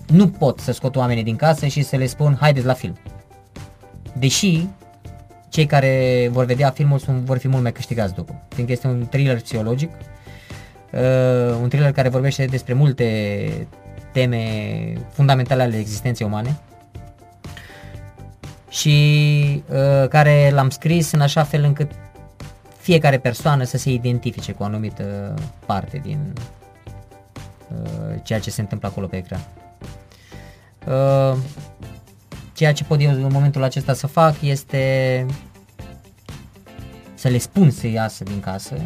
nu 0.07 0.29
pot 0.29 0.59
să 0.59 0.73
scot 0.73 0.97
oamenii 0.97 1.23
din 1.23 1.37
casă 1.37 1.67
și 1.67 1.83
să 1.83 1.97
le 1.97 2.07
spun 2.07 2.37
haideți 2.41 2.67
la 2.67 2.73
film. 2.73 2.99
Deși 4.13 4.67
cei 5.49 5.67
care 5.67 6.29
vor 6.33 6.45
vedea 6.45 6.71
filmul 6.71 6.99
sunt, 6.99 7.19
vor 7.19 7.39
fi 7.39 7.49
mult 7.49 7.63
mai 7.63 7.73
câștigați 7.73 8.15
după, 8.15 8.43
fiindcă 8.49 8.73
este 8.73 8.87
un 8.87 9.07
thriller 9.11 9.41
psihologic, 9.41 9.91
uh, 10.93 11.59
un 11.63 11.69
thriller 11.69 11.93
care 11.93 12.09
vorbește 12.09 12.45
despre 12.45 12.75
multe 12.75 13.69
teme 14.19 14.93
fundamentale 15.13 15.63
ale 15.63 15.79
existenței 15.79 16.27
umane 16.27 16.59
și 18.69 19.63
uh, 19.69 20.09
care 20.09 20.51
l-am 20.53 20.71
scris 20.71 21.13
în 21.13 21.21
așa 21.21 21.43
fel 21.43 21.63
încât 21.63 21.91
fiecare 22.81 23.19
persoană 23.19 23.65
să 23.65 23.77
se 23.77 23.91
identifice 23.91 24.53
cu 24.53 24.63
o 24.63 24.67
anumită 24.67 25.35
parte 25.67 26.01
din 26.05 26.33
uh, 27.69 28.15
ceea 28.23 28.41
ce 28.41 28.51
se 28.51 28.61
întâmplă 28.61 28.89
acolo 28.89 29.07
pe 29.07 29.17
ecran. 29.17 29.41
Uh, 30.87 31.39
ceea 32.53 32.73
ce 32.73 32.85
pot 32.85 33.01
eu 33.01 33.11
în 33.11 33.33
momentul 33.33 33.63
acesta 33.63 33.95
să 33.95 34.07
fac 34.07 34.43
este 34.43 35.27
să 37.15 37.29
le 37.29 37.39
spun 37.39 37.71
să 37.71 37.87
iasă 37.87 38.25
din 38.25 38.41
casă 38.41 38.77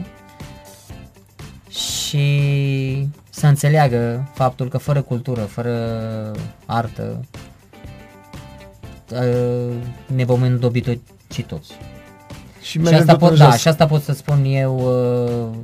și 1.69 3.09
să 3.35 3.47
înțeleagă 3.47 4.31
faptul 4.35 4.69
că 4.69 4.79
fără 4.79 5.03
cultură, 5.03 5.41
fără 5.41 5.73
artă, 6.67 7.25
ă, 9.13 9.25
ne 10.07 10.25
vom 10.25 10.43
îndobi 10.43 10.83
și 11.33 11.43
toți. 11.43 11.73
Și 12.61 12.71
Și 12.71 12.79
mergem 12.79 13.01
asta, 13.01 13.13
tot 13.13 13.21
pot, 13.21 13.31
în 13.31 13.37
da, 13.37 13.51
jos. 13.51 13.61
și 13.61 13.69
asta 13.69 13.87
pot 13.87 14.03
să 14.03 14.13
spun 14.13 14.45
eu 14.45 14.77
uh, 14.77 15.57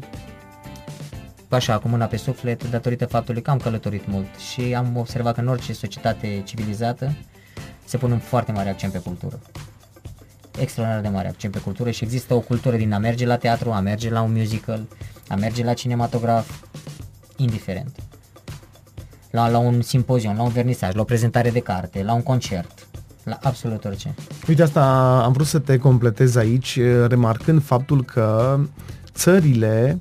așa, 1.49 1.79
cu 1.79 1.89
mâna 1.89 2.05
pe 2.05 2.17
suflet, 2.17 2.71
datorită 2.71 3.07
faptului 3.07 3.43
că 3.43 3.51
am 3.51 3.59
călătorit 3.59 4.07
mult 4.07 4.37
și 4.53 4.75
am 4.75 4.97
observat 4.97 5.35
că 5.35 5.41
în 5.41 5.49
orice 5.49 5.73
societate 5.73 6.43
civilizată 6.45 7.13
se 7.85 7.97
pune 7.97 8.13
un 8.13 8.19
foarte 8.19 8.53
mare 8.53 8.69
accent 8.69 8.93
pe 8.93 8.99
cultură. 8.99 9.41
Extraordinar 10.61 11.03
de 11.03 11.09
mare 11.09 11.29
accent 11.29 11.53
pe 11.53 11.59
cultură 11.59 11.91
și 11.91 12.05
există 12.05 12.35
o 12.35 12.41
cultură 12.41 12.77
din 12.77 12.93
a 12.93 12.99
merge 12.99 13.27
la 13.27 13.37
teatru, 13.37 13.73
a 13.73 13.81
merge 13.81 14.11
la 14.11 14.23
un 14.23 14.33
musical, 14.33 14.87
a 15.29 15.35
merge 15.35 15.65
la 15.65 15.75
cinematograf, 15.75 16.51
indiferent. 17.39 17.97
La, 19.31 19.49
la 19.49 19.59
un 19.59 19.83
simpozion, 19.83 20.37
la 20.37 20.43
un 20.43 20.53
vernisaj, 20.53 20.95
la 20.95 21.01
o 21.01 21.05
prezentare 21.05 21.51
de 21.51 21.61
carte, 21.61 22.03
la 22.03 22.13
un 22.13 22.23
concert, 22.23 22.87
la 23.25 23.39
absolut 23.43 23.85
orice. 23.85 24.15
Uite, 24.49 24.63
asta 24.63 24.83
am 25.25 25.33
vrut 25.33 25.47
să 25.47 25.59
te 25.59 25.79
completez 25.79 26.37
aici, 26.37 26.77
eh, 26.77 27.07
remarcând 27.09 27.63
faptul 27.63 28.05
că 28.05 28.59
țările 29.13 29.99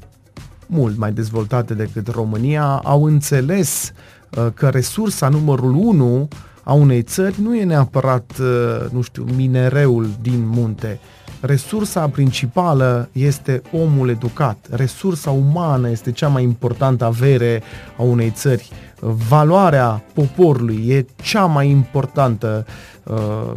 mult 0.65 0.97
mai 0.97 1.11
dezvoltate 1.11 1.73
decât 1.73 2.07
România 2.07 2.81
au 2.83 3.03
înțeles 3.03 3.91
eh, 4.29 4.45
că 4.53 4.69
resursa 4.69 5.29
numărul 5.29 5.75
1 5.75 6.27
a 6.63 6.73
unei 6.73 7.01
țări 7.01 7.41
nu 7.41 7.55
e 7.55 7.63
neapărat, 7.63 8.31
eh, 8.39 8.89
nu 8.91 9.01
știu, 9.01 9.25
minereul 9.35 10.09
din 10.21 10.47
munte. 10.47 10.99
Resursa 11.39 12.07
principală 12.07 13.09
este 13.11 13.61
omul 13.71 14.09
educat. 14.09 14.67
Resursa 14.69 15.31
umană 15.31 15.89
este 15.89 16.11
cea 16.11 16.27
mai 16.27 16.43
importantă 16.43 17.05
avere 17.05 17.61
a 17.97 18.01
unei 18.01 18.29
țări. 18.29 18.69
Valoarea 18.99 20.03
poporului 20.13 20.85
e 20.87 21.05
cea 21.21 21.45
mai 21.45 21.69
importantă 21.69 22.65
uh, 23.03 23.51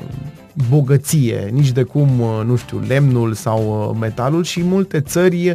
bogăție, 0.69 1.49
nici 1.53 1.71
de 1.71 1.83
cum, 1.83 2.21
uh, 2.21 2.43
nu 2.45 2.57
știu, 2.57 2.83
lemnul 2.87 3.33
sau 3.33 3.89
uh, 3.91 3.97
metalul 4.01 4.45
și 4.45 4.63
multe 4.63 5.01
țări 5.01 5.53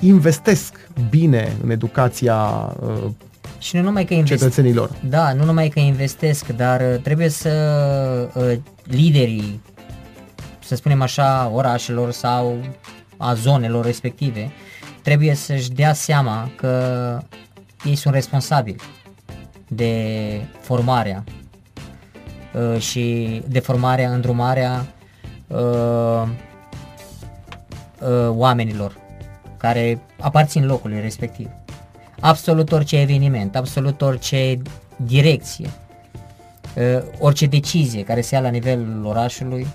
investesc 0.00 0.88
bine 1.10 1.56
în 1.62 1.70
educația 1.70 2.36
uh, 2.80 3.10
Și 3.58 3.76
nu 3.76 3.82
numai 3.82 4.04
că 4.04 4.14
investesc, 4.14 4.42
cetățenilor. 4.42 4.90
Da, 5.08 5.32
nu 5.32 5.44
numai 5.44 5.68
că 5.68 5.80
investesc, 5.80 6.46
dar 6.46 6.80
uh, 6.80 7.00
trebuie 7.02 7.28
să 7.28 7.50
uh, 8.34 8.58
liderii, 8.82 9.60
să 10.62 10.74
spunem 10.74 11.02
așa, 11.02 11.50
orașelor 11.54 12.10
sau 12.10 12.58
a 13.16 13.34
zonelor 13.34 13.84
respective, 13.84 14.52
trebuie 15.02 15.34
să-și 15.34 15.70
dea 15.70 15.92
seama 15.92 16.50
că 16.56 17.18
ei 17.84 17.94
sunt 17.94 18.14
responsabili 18.14 18.80
de 19.68 19.94
formarea 20.60 21.24
uh, 22.54 22.80
și 22.80 23.42
de 23.48 23.58
formarea, 23.58 24.12
îndrumarea 24.12 24.86
uh, 25.46 26.22
uh, 28.00 28.28
oamenilor 28.28 28.96
care 29.56 30.00
aparțin 30.20 30.66
locului 30.66 31.00
respectiv. 31.00 31.48
Absolut 32.20 32.72
orice 32.72 33.00
eveniment, 33.00 33.56
absolut 33.56 34.02
orice 34.02 34.58
direcție, 34.96 35.70
uh, 36.76 37.02
orice 37.18 37.46
decizie 37.46 38.04
care 38.04 38.20
se 38.20 38.34
ia 38.34 38.40
la 38.40 38.48
nivelul 38.48 39.04
orașului, 39.04 39.66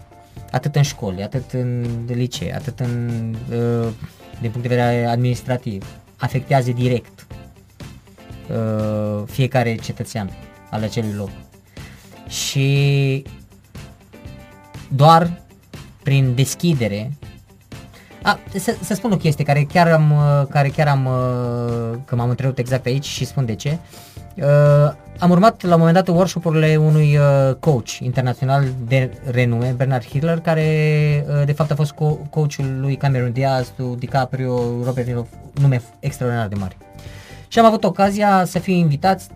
atât 0.52 0.76
în 0.76 0.82
școli, 0.82 1.24
atât 1.24 1.52
în 1.52 1.86
licee, 2.08 2.56
atât 2.56 2.80
în, 2.80 3.10
uh, 3.50 3.88
din 4.42 4.52
punct 4.52 4.68
de 4.68 4.76
vedere 4.76 5.06
administrativ, 5.06 5.86
afectează 6.18 6.72
direct 6.72 7.28
uh, 8.50 9.24
fiecare 9.26 9.76
cetățean 9.76 10.30
al 10.70 10.84
acelui 10.84 11.14
loc. 11.14 11.30
Și 12.28 13.24
doar 14.90 15.42
prin 16.04 16.36
deschidere 16.36 17.12
a, 18.22 18.40
să, 18.56 18.76
să 18.82 18.94
spun 18.94 19.12
o 19.12 19.18
chestie 19.18 19.46
care 19.46 19.64
chiar 19.64 19.88
am, 19.88 20.12
uh, 20.12 20.48
care 20.50 20.70
chiar 20.70 20.88
am, 20.88 21.06
uh, 21.06 22.00
că 22.06 22.16
m-am 22.16 22.30
întrebat 22.30 22.58
exact 22.58 22.86
aici 22.86 23.06
și 23.06 23.26
spun 23.26 23.46
de 23.46 23.56
ce. 23.56 23.70
Uh, 23.70 24.27
am 25.20 25.30
urmat 25.30 25.62
la 25.62 25.74
un 25.74 25.80
moment 25.80 26.06
dat 26.06 26.16
workshop-urile 26.16 26.76
unui 26.76 27.18
uh, 27.18 27.56
coach 27.60 27.98
internațional 28.00 28.66
de 28.88 29.12
renume, 29.32 29.74
Bernard 29.78 30.06
Hiller, 30.06 30.40
care 30.40 31.26
uh, 31.30 31.46
de 31.46 31.52
fapt 31.52 31.72
a 31.72 31.76
fost 31.76 31.94
co- 31.94 32.30
coachul 32.30 32.80
lui 32.80 32.96
Cameron 32.96 33.32
Diaz, 33.32 33.74
lui 33.76 33.96
DiCaprio, 33.96 34.56
Robert 34.84 34.96
De 34.96 35.02
Niro, 35.02 35.28
nume 35.54 35.82
extraordinar 36.00 36.48
de 36.48 36.56
mari. 36.56 36.78
Și 37.48 37.60
am 37.60 37.66
avut 37.66 37.84
ocazia 37.84 38.46
să 38.46 38.60
fiu 38.60 38.74
invitați, 38.74 39.28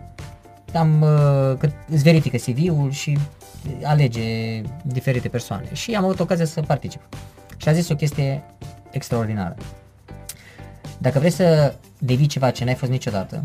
am, 0.74 1.02
uh, 1.02 1.58
că 1.58 1.68
îți 1.90 2.02
verifică 2.02 2.36
CV-ul 2.36 2.90
și 2.90 3.18
alege 3.82 4.60
diferite 4.82 5.28
persoane 5.28 5.68
și 5.72 5.94
am 5.94 6.04
avut 6.04 6.20
ocazia 6.20 6.44
să 6.44 6.60
particip. 6.60 7.00
Și 7.56 7.68
a 7.68 7.72
zis 7.72 7.88
o 7.88 7.94
chestie 7.94 8.42
extraordinară. 8.90 9.56
Dacă 10.98 11.18
vrei 11.18 11.30
să 11.30 11.74
devii 11.98 12.26
ceva 12.26 12.50
ce 12.50 12.64
n-ai 12.64 12.74
fost 12.74 12.90
niciodată, 12.90 13.42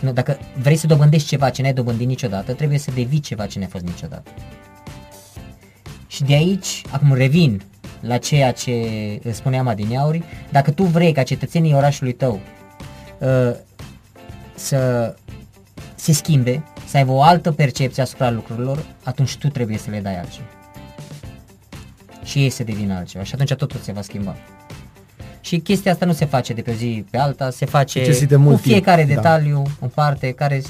nu, 0.00 0.12
dacă 0.12 0.38
vrei 0.62 0.76
să 0.76 0.86
dobândești 0.86 1.28
ceva 1.28 1.50
ce 1.50 1.62
n-ai 1.62 1.72
dobândit 1.72 2.06
niciodată, 2.06 2.52
trebuie 2.52 2.78
să 2.78 2.90
devii 2.94 3.20
ceva 3.20 3.46
ce 3.46 3.58
n-ai 3.58 3.68
fost 3.68 3.84
niciodată. 3.84 4.30
Și 6.06 6.24
de 6.24 6.34
aici, 6.34 6.82
acum 6.90 7.12
revin 7.12 7.62
la 8.00 8.18
ceea 8.18 8.52
ce 8.52 8.72
spuneam 9.30 9.66
adineauri, 9.66 10.22
dacă 10.50 10.70
tu 10.70 10.82
vrei 10.82 11.12
ca 11.12 11.22
cetățenii 11.22 11.74
orașului 11.74 12.12
tău 12.12 12.40
uh, 13.18 13.56
să 14.54 15.14
se 15.94 16.12
schimbe, 16.12 16.64
să 16.86 16.96
aibă 16.96 17.12
o 17.12 17.22
altă 17.22 17.52
percepție 17.52 18.02
asupra 18.02 18.30
lucrurilor, 18.30 18.84
atunci 19.04 19.36
tu 19.36 19.48
trebuie 19.48 19.78
să 19.78 19.90
le 19.90 20.00
dai 20.00 20.18
altceva. 20.18 20.46
Și 22.24 22.38
ei 22.38 22.50
să 22.50 22.64
devină 22.64 22.94
altceva 22.94 23.24
și 23.24 23.34
atunci 23.34 23.54
totul 23.54 23.80
se 23.80 23.92
va 23.92 24.02
schimba. 24.02 24.36
Și 25.46 25.58
chestia 25.58 25.92
asta 25.92 26.04
nu 26.06 26.12
se 26.12 26.24
face 26.24 26.52
de 26.52 26.62
pe 26.62 26.70
o 26.70 26.74
zi 26.74 27.04
pe 27.10 27.18
alta, 27.18 27.50
se 27.50 27.66
face 27.66 27.98
Necesită 27.98 28.34
cu 28.34 28.40
mult 28.40 28.60
timp, 28.60 28.72
fiecare 28.72 29.04
da. 29.04 29.14
detaliu 29.14 29.62
în 29.80 29.88
parte, 29.88 30.32
care, 30.32 30.62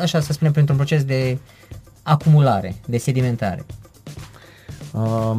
așa 0.00 0.20
să 0.20 0.32
spunem, 0.32 0.52
printr-un 0.52 0.76
proces 0.76 1.04
de 1.04 1.38
acumulare, 2.02 2.74
de 2.86 2.98
sedimentare. 2.98 3.64
Uh, 4.92 5.38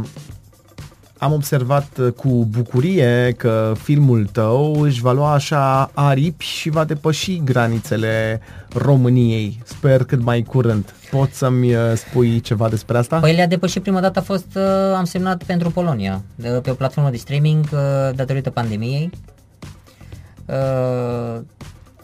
am 1.25 1.33
observat 1.33 1.97
uh, 1.97 2.11
cu 2.11 2.29
bucurie 2.49 3.33
că 3.37 3.73
filmul 3.81 4.25
tău 4.31 4.81
își 4.81 5.01
va 5.01 5.11
lua 5.11 5.33
așa 5.33 5.91
aripi 5.93 6.45
și 6.45 6.69
va 6.69 6.83
depăși 6.83 7.41
granițele 7.43 8.41
României. 8.73 9.61
Sper 9.63 10.03
cât 10.03 10.21
mai 10.21 10.41
curând. 10.41 10.93
Poți 11.11 11.37
să-mi 11.37 11.75
uh, 11.75 11.81
spui 11.95 12.39
ceva 12.39 12.69
despre 12.69 12.97
asta? 12.97 13.19
Păi 13.19 13.33
le-a 13.33 13.47
depășit 13.47 13.81
prima 13.81 13.99
dată 13.99 14.19
a 14.19 14.21
fost, 14.21 14.47
uh, 14.55 14.93
am 14.95 15.03
semnat 15.03 15.43
pentru 15.43 15.69
Polonia, 15.69 16.21
de, 16.35 16.47
pe 16.47 16.69
o 16.69 16.73
platformă 16.73 17.09
de 17.09 17.17
streaming 17.17 17.65
uh, 17.71 18.15
datorită 18.15 18.49
pandemiei. 18.49 19.09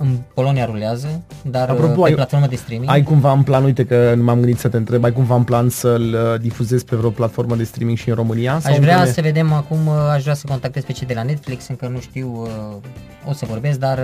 Uh, 0.01 0.07
în 0.07 0.17
Polonia 0.33 0.65
rulează, 0.65 1.21
dar 1.43 1.61
Apropo, 1.61 1.81
Apropo, 1.83 2.01
pe 2.01 2.07
ai- 2.07 2.13
platformă 2.15 2.47
de 2.47 2.55
streaming. 2.55 2.89
Ai 2.89 3.03
cumva 3.03 3.31
în 3.31 3.43
plan, 3.43 3.63
uite 3.63 3.85
că 3.85 4.13
nu 4.15 4.23
m-am 4.23 4.37
gândit 4.39 4.59
să 4.59 4.67
te 4.67 4.77
întreb, 4.77 5.03
ai 5.03 5.11
cumva 5.11 5.35
în 5.35 5.43
plan 5.43 5.69
să-l 5.69 6.13
uh, 6.33 6.39
difuzezi 6.41 6.85
pe 6.85 6.95
vreo 6.95 7.09
platformă 7.09 7.55
de 7.55 7.63
streaming 7.63 7.97
și 7.97 8.09
în 8.09 8.15
România? 8.15 8.55
Aș 8.55 8.61
sau 8.61 8.75
vrea 8.79 8.93
încă 8.95 9.05
ne- 9.07 9.11
să 9.13 9.21
vedem 9.21 9.53
acum, 9.53 9.87
uh, 9.87 9.93
aș 10.11 10.21
vrea 10.21 10.33
să 10.33 10.45
contactez 10.47 10.83
pe 10.83 10.91
cei 10.91 11.07
de 11.07 11.13
la 11.13 11.23
Netflix, 11.23 11.67
încă 11.67 11.87
nu 11.87 11.99
știu, 11.99 12.41
uh, 12.41 13.29
o 13.29 13.33
să 13.33 13.45
vorbesc, 13.49 13.79
dar 13.79 13.97
uh, 13.97 14.03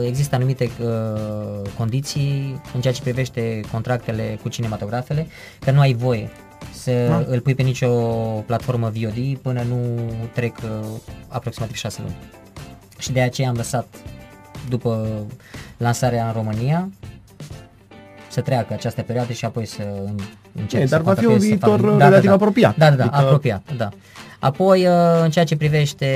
uh, 0.00 0.06
există 0.06 0.34
anumite 0.34 0.70
uh, 0.82 1.68
condiții 1.78 2.60
în 2.74 2.80
ceea 2.80 2.92
ce 2.94 3.02
privește 3.02 3.60
contractele 3.72 4.38
cu 4.42 4.48
cinematografele, 4.48 5.26
că 5.60 5.70
nu 5.70 5.80
ai 5.80 5.94
voie 5.94 6.30
să 6.72 6.90
Ah. 6.90 7.24
îl 7.26 7.40
pui 7.40 7.54
pe 7.54 7.62
nicio 7.62 7.88
platformă 8.46 8.92
VOD 9.00 9.36
până 9.42 9.62
nu 9.68 9.76
trec 10.34 10.56
uh, 10.62 10.86
aproximativ 11.28 11.74
6 11.76 11.98
luni. 12.02 12.16
Și 12.98 13.12
de 13.12 13.20
aceea 13.20 13.48
am 13.48 13.54
lăsat 13.56 13.86
după 14.68 15.06
lansarea 15.76 16.26
în 16.26 16.32
România 16.32 16.88
să 18.28 18.40
treacă 18.40 18.72
această 18.72 19.02
perioadă 19.02 19.32
și 19.32 19.44
apoi 19.44 19.66
să 19.66 19.82
în- 20.04 20.18
încep 20.60 20.80
E, 20.80 20.86
să 20.86 20.90
dar 20.90 21.00
va 21.00 21.14
fi 21.14 21.24
un 21.24 21.30
contactez, 21.30 21.58
să 21.60 21.66
fac- 21.66 21.70
viitor 21.80 21.98
relativ 21.98 22.30
apropiat. 22.30 22.76
Da, 22.76 22.88
da, 22.90 22.96
da, 22.96 23.02
Adică- 23.04 23.16
apropiat, 23.20 23.62
da. 23.76 23.88
Apoi, 24.40 24.86
uh, 24.86 24.92
în 25.22 25.30
ceea 25.30 25.44
ce 25.44 25.56
privește, 25.56 26.08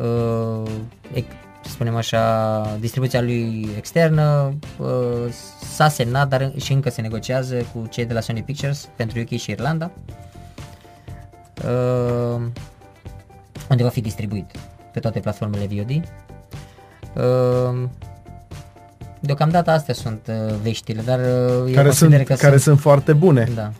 uh, 0.00 0.70
ec- 1.14 1.36
să 1.64 1.70
spunem 1.70 1.96
așa, 1.96 2.76
distribuția 2.80 3.20
lui 3.20 3.68
externă, 3.76 4.54
uh, 4.78 4.86
s-a 5.74 5.88
semnat, 5.88 6.28
dar 6.28 6.52
și 6.60 6.72
încă 6.72 6.90
se 6.90 7.00
negociază 7.00 7.54
cu 7.72 7.86
cei 7.90 8.04
de 8.04 8.12
la 8.12 8.20
Sony 8.20 8.42
Pictures 8.42 8.88
pentru 8.96 9.20
UK 9.20 9.28
și 9.38 9.50
Irlanda, 9.50 9.90
uh, 11.64 12.40
unde 13.70 13.82
va 13.82 13.88
fi 13.88 14.00
distribuit 14.00 14.50
pe 14.92 15.00
toate 15.00 15.20
platformele 15.20 15.66
VOD. 15.66 16.00
Uh, 17.14 17.88
Deocamdată 19.20 19.70
astea 19.70 19.94
sunt 19.94 20.20
uh, 20.28 20.54
veștile, 20.62 21.02
dar 21.04 21.18
uh, 21.18 21.24
eu 21.66 21.74
care, 21.74 21.86
consider 21.86 22.16
sunt, 22.16 22.26
că 22.26 22.34
care 22.34 22.56
sunt 22.56 22.80
foarte 22.80 23.12
bune. 23.12 23.48
Da, 23.54 23.70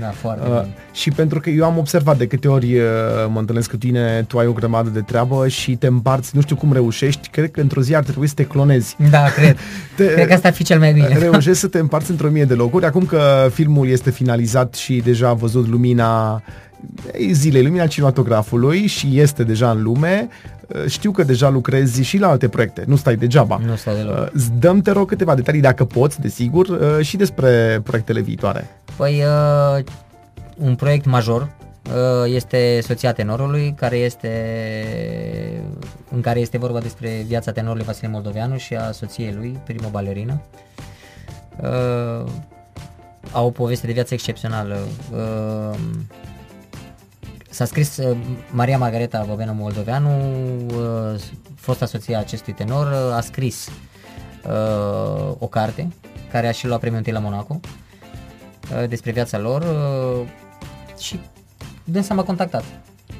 da, 0.00 0.10
foarte 0.10 0.48
Uh, 0.48 0.60
bine. 0.60 0.74
și 0.92 1.10
pentru 1.10 1.40
că 1.40 1.50
eu 1.50 1.64
am 1.64 1.78
observat 1.78 2.16
de 2.18 2.26
câte 2.26 2.48
ori 2.48 2.78
uh, 2.78 2.82
mă 3.28 3.38
întâlnesc 3.38 3.70
cu 3.70 3.76
tine, 3.76 4.24
tu 4.28 4.38
ai 4.38 4.46
o 4.46 4.52
grămadă 4.52 4.88
de 4.88 5.00
treabă 5.00 5.48
și 5.48 5.76
te 5.76 5.86
împarți, 5.86 6.30
nu 6.34 6.40
știu 6.40 6.56
cum 6.56 6.72
reușești, 6.72 7.28
cred 7.28 7.50
că 7.50 7.60
într-o 7.60 7.80
zi 7.80 7.94
ar 7.94 8.02
trebui 8.02 8.26
să 8.26 8.34
te 8.34 8.44
clonezi. 8.44 8.96
Da, 9.10 9.24
cred. 9.36 9.56
Te- 9.96 10.06
Cred 10.12 10.26
că 10.26 10.32
asta 10.32 10.48
ar 10.48 10.54
fi 10.54 10.64
cel 10.64 10.78
mai 10.78 10.92
bine. 10.92 11.18
Reușești 11.30 11.58
să 11.60 11.66
te 11.68 11.78
împarți 11.86 12.10
într-o 12.10 12.28
mie 12.28 12.44
de 12.44 12.54
locuri. 12.54 12.84
Acum 12.84 13.04
că 13.06 13.48
filmul 13.52 13.88
este 13.88 14.10
finalizat 14.10 14.74
și 14.74 15.00
deja 15.04 15.28
a 15.28 15.34
văzut 15.34 15.68
lumina, 15.68 16.42
zilei 17.32 17.62
lumina 17.62 17.86
cinematografului 17.86 18.86
și 18.86 19.20
este 19.20 19.42
deja 19.42 19.70
în 19.70 19.82
lume. 19.82 20.28
Uh, 20.68 20.84
Știu 20.86 21.10
că 21.10 21.22
deja 21.22 21.48
lucrezi 21.48 22.02
și 22.02 22.18
la 22.18 22.28
alte 22.28 22.48
proiecte, 22.48 22.84
nu 22.86 22.96
stai 22.96 23.16
degeaba. 23.16 23.60
Nu 23.66 23.76
stai 23.76 23.94
deloc. 23.94 24.18
Uh, 24.18 24.28
îți 24.32 24.50
dăm, 24.58 24.80
te 24.80 24.90
rog, 24.90 25.08
câteva 25.08 25.34
detalii, 25.34 25.60
dacă 25.60 25.84
poți, 25.84 26.20
desigur, 26.20 26.68
uh, 26.68 27.04
și 27.04 27.16
despre 27.16 27.80
proiectele 27.84 28.20
viitoare. 28.20 28.70
Păi, 28.96 29.22
uh, 29.76 29.84
un 30.56 30.74
proiect 30.74 31.04
major 31.04 31.50
uh, 31.86 32.34
este 32.34 32.78
Soția 32.82 33.12
Tenorului, 33.12 33.74
care 33.76 33.96
este, 33.96 34.30
în 36.10 36.20
care 36.20 36.40
este 36.40 36.58
vorba 36.58 36.80
despre 36.80 37.24
viața 37.26 37.52
tenorului 37.52 37.84
Vasile 37.84 38.08
Moldoveanu 38.08 38.56
și 38.56 38.74
a 38.74 38.90
soției 38.90 39.34
lui, 39.36 39.58
primă 39.64 39.88
balerină. 39.90 40.40
Uh, 41.60 42.30
au 43.32 43.46
o 43.46 43.50
poveste 43.50 43.86
de 43.86 43.92
viață 43.92 44.14
excepțională. 44.14 44.78
Uh, 45.12 45.78
S-a 47.54 47.64
scris 47.64 47.96
uh, 47.96 48.16
Maria 48.50 48.78
Margareta 48.78 49.24
Bobena 49.28 49.52
Moldoveanu, 49.52 50.10
uh, 50.66 51.20
fosta 51.56 51.86
soție 51.86 52.14
a 52.14 52.18
acestui 52.18 52.52
tenor, 52.52 52.86
uh, 52.86 53.16
a 53.16 53.20
scris 53.20 53.68
uh, 54.46 55.34
o 55.38 55.46
carte 55.46 55.88
care 56.30 56.48
a 56.48 56.50
și 56.50 56.66
luat 56.66 56.80
premiul 56.80 56.98
întâi 56.98 57.20
la 57.20 57.28
Monaco 57.28 57.60
uh, 57.60 58.88
despre 58.88 59.10
viața 59.10 59.38
lor 59.38 59.62
uh, 59.62 60.28
și 60.98 61.20
dânsa 61.84 62.14
m-a 62.14 62.22
contactat 62.22 62.64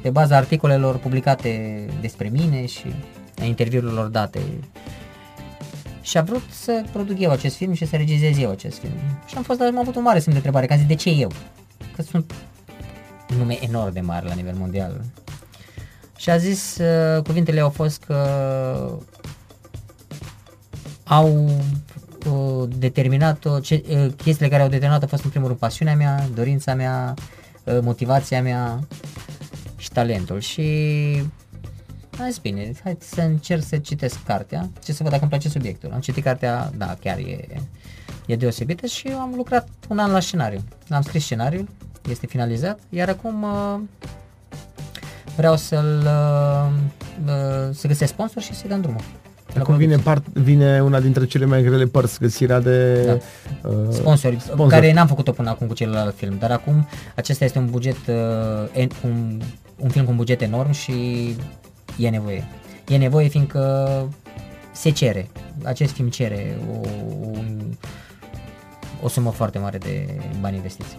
pe 0.01 0.09
baza 0.09 0.35
articolelor 0.35 0.97
publicate 0.97 1.85
despre 2.01 2.29
mine 2.29 2.65
și 2.65 2.93
a 3.41 3.43
interviurilor 3.43 4.07
date 4.07 4.39
și 6.01 6.17
a 6.17 6.21
vrut 6.21 6.43
să 6.49 6.83
produc 6.91 7.19
eu 7.19 7.31
acest 7.31 7.55
film 7.55 7.73
și 7.73 7.85
să 7.85 7.95
regizez 7.95 8.37
eu 8.37 8.49
acest 8.49 8.79
film. 8.79 8.93
Și 9.25 9.35
am 9.37 9.43
fost, 9.43 9.61
am 9.61 9.79
avut 9.79 9.95
un 9.95 10.03
mare 10.03 10.19
semn 10.19 10.31
de 10.31 10.37
întrebare, 10.37 10.65
că 10.65 10.73
am 10.73 10.79
zis, 10.79 10.87
de 10.87 10.95
ce 10.95 11.09
eu? 11.09 11.31
Că 11.95 12.01
sunt 12.01 12.33
nume 13.37 13.63
enorm 13.63 13.93
de 13.93 13.99
mari 13.99 14.27
la 14.27 14.33
nivel 14.33 14.55
mondial. 14.57 15.01
Și 16.17 16.29
a 16.29 16.37
zis, 16.37 16.77
uh, 16.77 17.23
cuvintele 17.23 17.59
au 17.59 17.69
fost 17.69 18.03
că 18.03 18.25
au 21.03 21.49
uh, 22.31 22.69
determinat 22.77 23.61
ce, 23.61 23.83
uh, 23.89 24.07
chestiile 24.15 24.49
care 24.49 24.61
au 24.61 24.69
determinat 24.69 25.01
au 25.01 25.07
fost 25.07 25.23
în 25.23 25.29
primul 25.29 25.47
rând 25.47 25.59
pasiunea 25.59 25.95
mea, 25.95 26.27
dorința 26.33 26.73
mea, 26.73 27.13
uh, 27.63 27.77
motivația 27.81 28.41
mea 28.41 28.79
și 29.77 29.89
talentul. 29.89 30.39
Și 30.39 30.61
am 32.19 32.25
zis, 32.25 32.37
bine, 32.37 32.71
hai 32.83 32.97
să 32.99 33.21
încerc 33.21 33.63
să 33.63 33.77
citesc 33.77 34.23
cartea, 34.23 34.69
ce 34.83 34.93
să 34.93 35.03
văd 35.03 35.11
dacă 35.11 35.21
îmi 35.21 35.31
place 35.31 35.49
subiectul. 35.49 35.91
Am 35.93 35.99
citit 35.99 36.23
cartea, 36.23 36.71
da, 36.77 36.95
chiar 37.01 37.17
e, 37.17 37.47
e 38.27 38.35
deosebită 38.35 38.85
și 38.85 39.07
am 39.07 39.33
lucrat 39.35 39.67
un 39.87 39.97
an 39.99 40.11
la 40.11 40.19
scenariu. 40.19 40.59
Am 40.89 41.01
scris 41.01 41.23
scenariul, 41.23 41.67
este 42.09 42.25
finalizat, 42.27 42.79
iar 42.89 43.09
acum 43.09 43.43
uh, 43.43 43.79
vreau 45.35 45.55
să-l 45.55 46.01
uh, 46.05 46.71
uh, 47.25 47.73
să 47.75 47.87
găsesc 47.87 48.11
sponsor 48.11 48.41
și 48.41 48.53
să-i 48.53 48.69
dăm 48.69 48.81
drumul. 48.81 49.01
La 49.53 49.61
Acum 49.61 49.77
vine, 49.77 49.95
producție. 49.97 50.13
part, 50.33 50.43
vine 50.45 50.81
una 50.83 50.99
dintre 50.99 51.25
cele 51.25 51.45
mai 51.45 51.63
grele 51.63 51.85
părți, 51.85 52.19
găsirea 52.19 52.59
de 52.59 53.03
Da. 53.05 53.17
uh, 53.69 53.75
sponsori, 53.89 54.39
sponsor. 54.39 54.67
care 54.69 54.93
n-am 54.93 55.07
făcut-o 55.07 55.31
până 55.31 55.49
acum 55.49 55.67
cu 55.67 55.73
celălalt 55.73 56.15
film, 56.15 56.35
dar 56.39 56.51
acum 56.51 56.87
acesta 57.15 57.45
este 57.45 57.57
un 57.59 57.69
buget, 57.69 57.97
uh, 58.07 58.15
en, 58.73 58.89
un, 59.03 59.41
un 59.79 59.89
film 59.89 60.05
cu 60.05 60.11
un 60.11 60.17
buget 60.17 60.41
enorm 60.41 60.71
și 60.71 60.91
e 61.97 62.09
nevoie. 62.09 62.47
E 62.87 62.97
nevoie 62.97 63.27
fiindcă 63.27 64.09
se 64.71 64.89
cere, 64.89 65.27
acest 65.63 65.93
film 65.93 66.09
cere 66.09 66.57
o, 66.71 66.87
un, 67.21 67.61
o 69.01 69.07
sumă 69.07 69.31
foarte 69.31 69.59
mare 69.59 69.77
de 69.77 70.07
bani 70.39 70.55
investiți. 70.55 70.97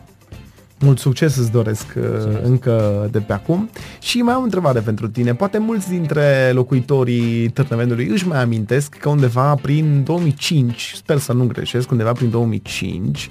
Mult 0.78 0.98
succes 0.98 1.36
îți 1.36 1.50
doresc 1.50 1.86
uh, 1.96 2.02
încă 2.42 3.08
de 3.10 3.18
pe 3.18 3.32
acum. 3.32 3.70
Și 4.00 4.18
mai 4.18 4.34
am 4.34 4.40
o 4.40 4.44
întrebare 4.44 4.80
pentru 4.80 5.08
tine. 5.08 5.34
Poate 5.34 5.58
mulți 5.58 5.88
dintre 5.88 6.50
locuitorii 6.52 7.48
Târnăveniului 7.48 8.06
își 8.06 8.26
mai 8.26 8.42
amintesc 8.42 8.94
că 8.94 9.08
undeva 9.08 9.54
prin 9.54 10.04
2005, 10.04 10.92
sper 10.96 11.18
să 11.18 11.32
nu 11.32 11.46
greșesc, 11.46 11.90
undeva 11.90 12.12
prin 12.12 12.30
2005, 12.30 13.30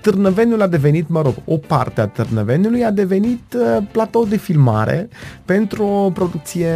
Târnăveniul 0.00 0.62
a 0.62 0.66
devenit, 0.66 1.08
mă 1.08 1.22
rog, 1.22 1.34
o 1.44 1.56
parte 1.56 2.00
a 2.00 2.06
Târnăveniului 2.06 2.84
a 2.84 2.90
devenit 2.90 3.56
uh, 3.56 3.82
platou 3.92 4.24
de 4.24 4.36
filmare 4.36 5.08
pentru 5.44 5.84
o 5.84 6.10
producție 6.10 6.68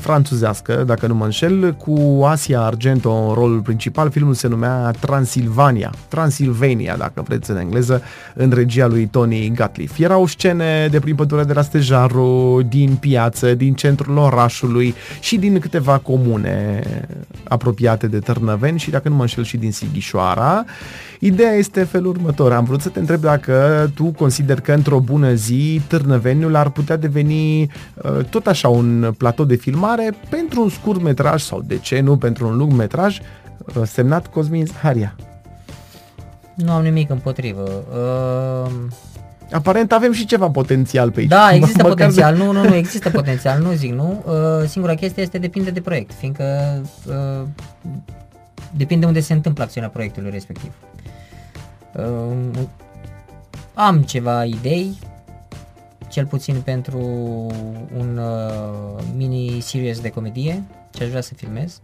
franțuzească, 0.00 0.84
dacă 0.86 1.06
nu 1.06 1.14
mă 1.14 1.24
înșel, 1.24 1.72
cu 1.72 2.22
Asia 2.24 2.60
Argento 2.60 3.12
în 3.12 3.34
rolul 3.34 3.60
principal. 3.60 4.10
Filmul 4.10 4.34
se 4.34 4.48
numea 4.48 4.90
Transilvania, 5.00 5.92
Transilvania, 6.08 6.96
dacă 6.96 7.22
vreți 7.22 7.50
în 7.50 7.56
engleză, 7.56 8.02
în 8.34 8.50
regia 8.50 8.86
lui 8.86 9.06
Tony 9.06 9.50
Gatliff. 9.54 9.98
Erau 9.98 10.26
scene 10.26 10.88
de 10.90 11.00
prin 11.00 11.14
pădurea 11.14 11.44
de 11.44 11.52
la 11.52 11.62
Stejaru, 11.62 12.60
din 12.68 12.94
piață, 12.94 13.54
din 13.54 13.74
centrul 13.74 14.16
orașului 14.16 14.94
și 15.20 15.36
din 15.36 15.58
câteva 15.58 15.98
comune 15.98 16.82
apropiate 17.44 18.06
de 18.06 18.18
Târnăveni 18.18 18.78
și, 18.78 18.90
dacă 18.90 19.08
nu 19.08 19.14
mă 19.14 19.20
înșel, 19.20 19.44
și 19.44 19.56
din 19.56 19.72
Sighișoara. 19.72 20.64
Ideea 21.20 21.52
este 21.52 21.84
felul 21.84 22.06
următor. 22.10 22.52
Am 22.52 22.64
vrut 22.64 22.80
să 22.80 22.88
te 22.88 22.98
întreb 22.98 23.20
dacă 23.20 23.90
tu 23.94 24.04
consideri 24.04 24.62
că 24.62 24.72
într-o 24.72 24.98
bună 25.00 25.32
zi 25.34 25.80
Târnăveniul 25.88 26.54
ar 26.56 26.70
putea 26.70 26.96
deveni 26.96 27.60
uh, 27.62 28.24
tot 28.30 28.46
așa 28.46 28.68
un 28.68 29.14
platou 29.18 29.44
de 29.44 29.54
filmare 29.54 30.14
pentru 30.28 30.62
un 30.62 30.68
scurt 30.68 31.02
metraj 31.02 31.42
sau 31.42 31.60
de 31.66 31.78
ce 31.78 32.00
nu 32.00 32.16
pentru 32.16 32.46
un 32.46 32.56
lung 32.56 32.72
metraj 32.72 33.18
uh, 33.76 33.82
semnat 33.84 34.26
Cosmin 34.26 34.66
Zaharia. 34.66 35.14
Nu 36.54 36.72
am 36.72 36.82
nimic 36.82 37.10
împotrivă. 37.10 37.82
Uh, 38.64 38.70
Aparent 39.52 39.92
avem 39.92 40.12
și 40.12 40.26
ceva 40.26 40.50
potențial 40.50 41.10
pe 41.10 41.20
aici. 41.20 41.28
Da, 41.28 41.48
există 41.54 41.82
Măcar 41.82 41.94
de- 41.96 42.02
potențial. 42.04 42.36
Nu, 42.36 42.52
nu, 42.52 42.68
nu, 42.68 42.74
există 42.74 43.10
potențial. 43.10 43.60
Nu 43.62 43.72
zic 43.72 43.92
nu. 43.92 44.24
Uh, 44.26 44.68
singura 44.68 44.94
chestie 44.94 45.22
este 45.22 45.38
depinde 45.38 45.70
de 45.70 45.80
proiect, 45.80 46.12
fiindcă 46.18 46.44
uh, 47.08 47.46
depinde 48.76 49.06
unde 49.06 49.20
se 49.20 49.32
întâmplă 49.32 49.62
acțiunea 49.64 49.88
proiectului 49.90 50.30
respectiv. 50.30 50.70
Uh, 50.70 51.05
am 53.74 54.02
ceva 54.02 54.44
idei, 54.44 54.98
cel 56.08 56.26
puțin 56.26 56.60
pentru 56.60 56.98
un 57.96 58.18
uh, 58.18 59.02
mini-series 59.16 60.00
de 60.00 60.08
comedie 60.08 60.62
ce 60.92 61.02
aș 61.02 61.08
vrea 61.08 61.20
să 61.20 61.34
filmez. 61.34 61.80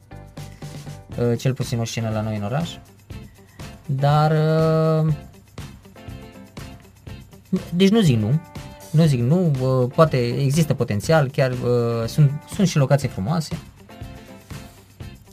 Uh, 1.19 1.39
cel 1.39 1.55
puțin 1.55 1.81
o 1.81 1.85
scenă 1.85 2.11
la 2.11 2.21
noi 2.21 2.37
în 2.37 2.43
oraș. 2.43 2.71
Dar 3.87 4.31
uh, 4.31 5.15
deci 7.75 7.89
nu 7.89 8.01
zic 8.01 8.19
nu. 8.19 8.41
Nu 8.91 9.05
zic 9.05 9.21
nu, 9.21 9.51
uh, 9.61 9.91
poate 9.95 10.17
există 10.17 10.75
potențial, 10.75 11.29
chiar 11.29 11.51
uh, 11.51 12.07
sunt, 12.07 12.31
sunt 12.55 12.69
și 12.69 12.77
locații 12.77 13.09
frumoase. 13.09 13.59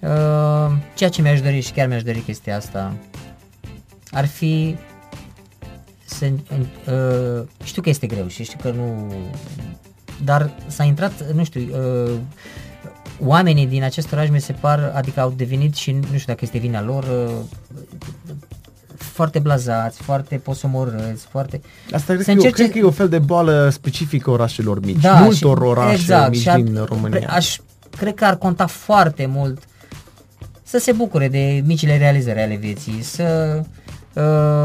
Uh, 0.02 0.72
ceea 0.96 1.10
ce 1.10 1.22
mi-aș 1.22 1.42
dori 1.42 1.60
și 1.60 1.72
chiar 1.72 1.88
mi-aș 1.88 2.04
dori 2.04 2.20
chestia 2.20 2.56
asta 2.56 2.94
ar 4.12 4.26
fi 4.26 4.76
să, 6.06 6.26
uh, 6.26 7.48
știu 7.64 7.82
că 7.82 7.90
este 7.90 8.08
greu 8.08 8.28
și 8.28 8.44
știu 8.44 8.58
că 8.62 8.70
nu 8.72 9.14
dar 10.24 10.52
s-a 10.68 10.84
intrat, 10.84 11.32
nu 11.34 11.44
știu, 11.44 11.62
uh, 11.62 12.12
oamenii 13.20 13.68
din 13.68 13.84
acest 13.84 14.12
oraș 14.12 14.30
mi 14.30 14.42
se 14.42 14.54
par, 14.54 14.92
adică 14.96 15.20
au 15.20 15.34
devenit 15.38 15.76
și 15.76 15.92
nu 15.92 16.00
știu 16.18 16.24
dacă 16.34 16.40
este 16.42 16.58
vina 16.58 16.82
lor, 16.82 17.04
uh, 17.04 17.34
foarte 18.98 19.40
blazați, 19.40 20.02
foarte 20.02 20.36
posomorâți, 20.38 21.26
foarte... 21.30 21.62
Asta 21.92 22.14
cred, 22.14 22.26
Să 22.26 22.26
că, 22.26 22.32
e 22.32 22.34
o- 22.34 22.36
încerce- 22.36 22.56
cred 22.56 22.72
că 22.72 22.78
e 22.78 22.84
o 22.84 22.92
fel 22.92 23.10
de 23.10 23.20
boală 23.20 23.70
specifică 23.72 24.30
orașelor 24.30 24.80
mici. 24.86 25.02
Da, 25.02 25.20
Multor 25.20 25.58
și- 25.58 25.64
orașe 25.64 25.94
exact, 25.94 26.30
mici 26.32 26.40
și 26.42 26.50
ar- 26.50 26.62
din 26.62 26.84
România. 26.86 27.30
Aș, 27.30 27.58
cred 27.98 28.14
că 28.14 28.26
ar 28.26 28.38
conta 28.38 28.66
foarte 28.66 29.26
mult 29.26 29.64
să 30.64 30.78
se 30.78 30.92
bucure 30.92 31.28
de 31.28 31.64
micile 31.66 31.98
realizări 31.98 32.40
ale 32.42 32.56
vieții, 32.56 33.02
să, 33.02 33.56
uh, 33.60 33.66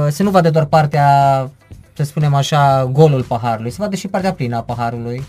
să 0.09 0.23
nu 0.23 0.31
vadă 0.31 0.51
doar 0.51 0.65
partea, 0.65 1.51
să 1.93 2.03
spunem 2.03 2.35
așa, 2.35 2.85
golul 2.93 3.23
paharului, 3.23 3.71
să 3.71 3.77
vadă 3.81 3.97
și 3.97 4.09
partea 4.09 4.33
plină 4.33 4.57
a 4.57 4.63
paharului 4.63 5.25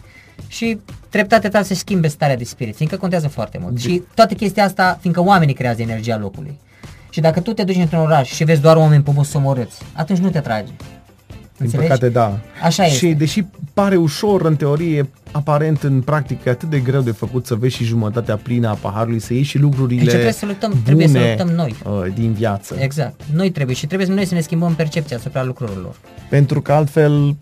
și 0.48 0.80
treptat, 1.10 1.40
treptat 1.40 1.66
să 1.66 1.74
schimbe 1.74 2.08
starea 2.08 2.38
de 2.38 2.44
spirit, 2.44 2.76
fiindcă 2.76 2.98
contează 2.98 3.28
foarte 3.28 3.58
mult. 3.62 3.80
Și 3.80 4.04
toată 4.14 4.34
chestia 4.34 4.64
asta, 4.64 4.98
fiindcă 5.02 5.24
oamenii 5.24 5.54
creează 5.54 5.82
energia 5.82 6.18
locului. 6.18 6.60
Și 7.10 7.22
dacă 7.22 7.40
tu 7.40 7.54
te 7.54 7.64
duci 7.64 7.76
într-un 7.76 8.00
oraș 8.00 8.32
și 8.34 8.44
vezi 8.44 8.62
doar 8.62 8.76
oameni 8.76 9.04
pomosomorâți, 9.04 9.82
atunci 9.94 10.20
nu 10.20 10.30
te 10.30 10.40
trage. 10.40 10.72
Din 11.58 11.66
Înțelegi? 11.66 11.88
păcate, 11.88 12.10
da. 12.10 12.40
Așa 12.64 12.84
și 12.84 13.06
este. 13.06 13.18
deși 13.18 13.46
pare 13.74 13.96
ușor 13.96 14.46
în 14.46 14.56
teorie, 14.56 15.10
aparent 15.32 15.84
în 15.84 16.02
practică 16.02 16.50
e 16.50 16.52
atât 16.52 16.70
de 16.70 16.80
greu 16.80 17.02
de 17.02 17.12
făcut 17.12 17.46
să 17.46 17.56
vezi 17.56 17.76
și 17.76 17.84
jumătatea 17.84 18.36
plină 18.38 18.68
a 18.70 18.74
paharului, 18.74 19.20
să 19.20 19.34
iei 19.34 19.44
și 19.44 19.58
lucrurile 19.58 20.02
Deci 20.02 20.10
trebuie 20.10 20.32
să 20.32 20.46
luptăm- 20.46 20.70
bune 20.70 20.82
trebuie 20.84 21.08
să 21.08 21.18
luptăm 21.20 21.48
noi. 21.56 21.76
uh, 21.86 22.14
din 22.14 22.32
viață. 22.34 22.76
Exact. 22.80 23.22
Noi 23.34 23.52
trebuie 23.52 23.76
și 23.76 23.86
trebuie 23.88 24.08
noi 24.08 24.26
să 24.26 24.34
ne 24.34 24.42
schimbăm 24.42 24.74
percepția 24.76 25.18
asupra 25.18 25.44
lucrurilor. 25.44 25.96
Pentru 26.30 26.62
că 26.62 26.72
altfel 26.72 27.36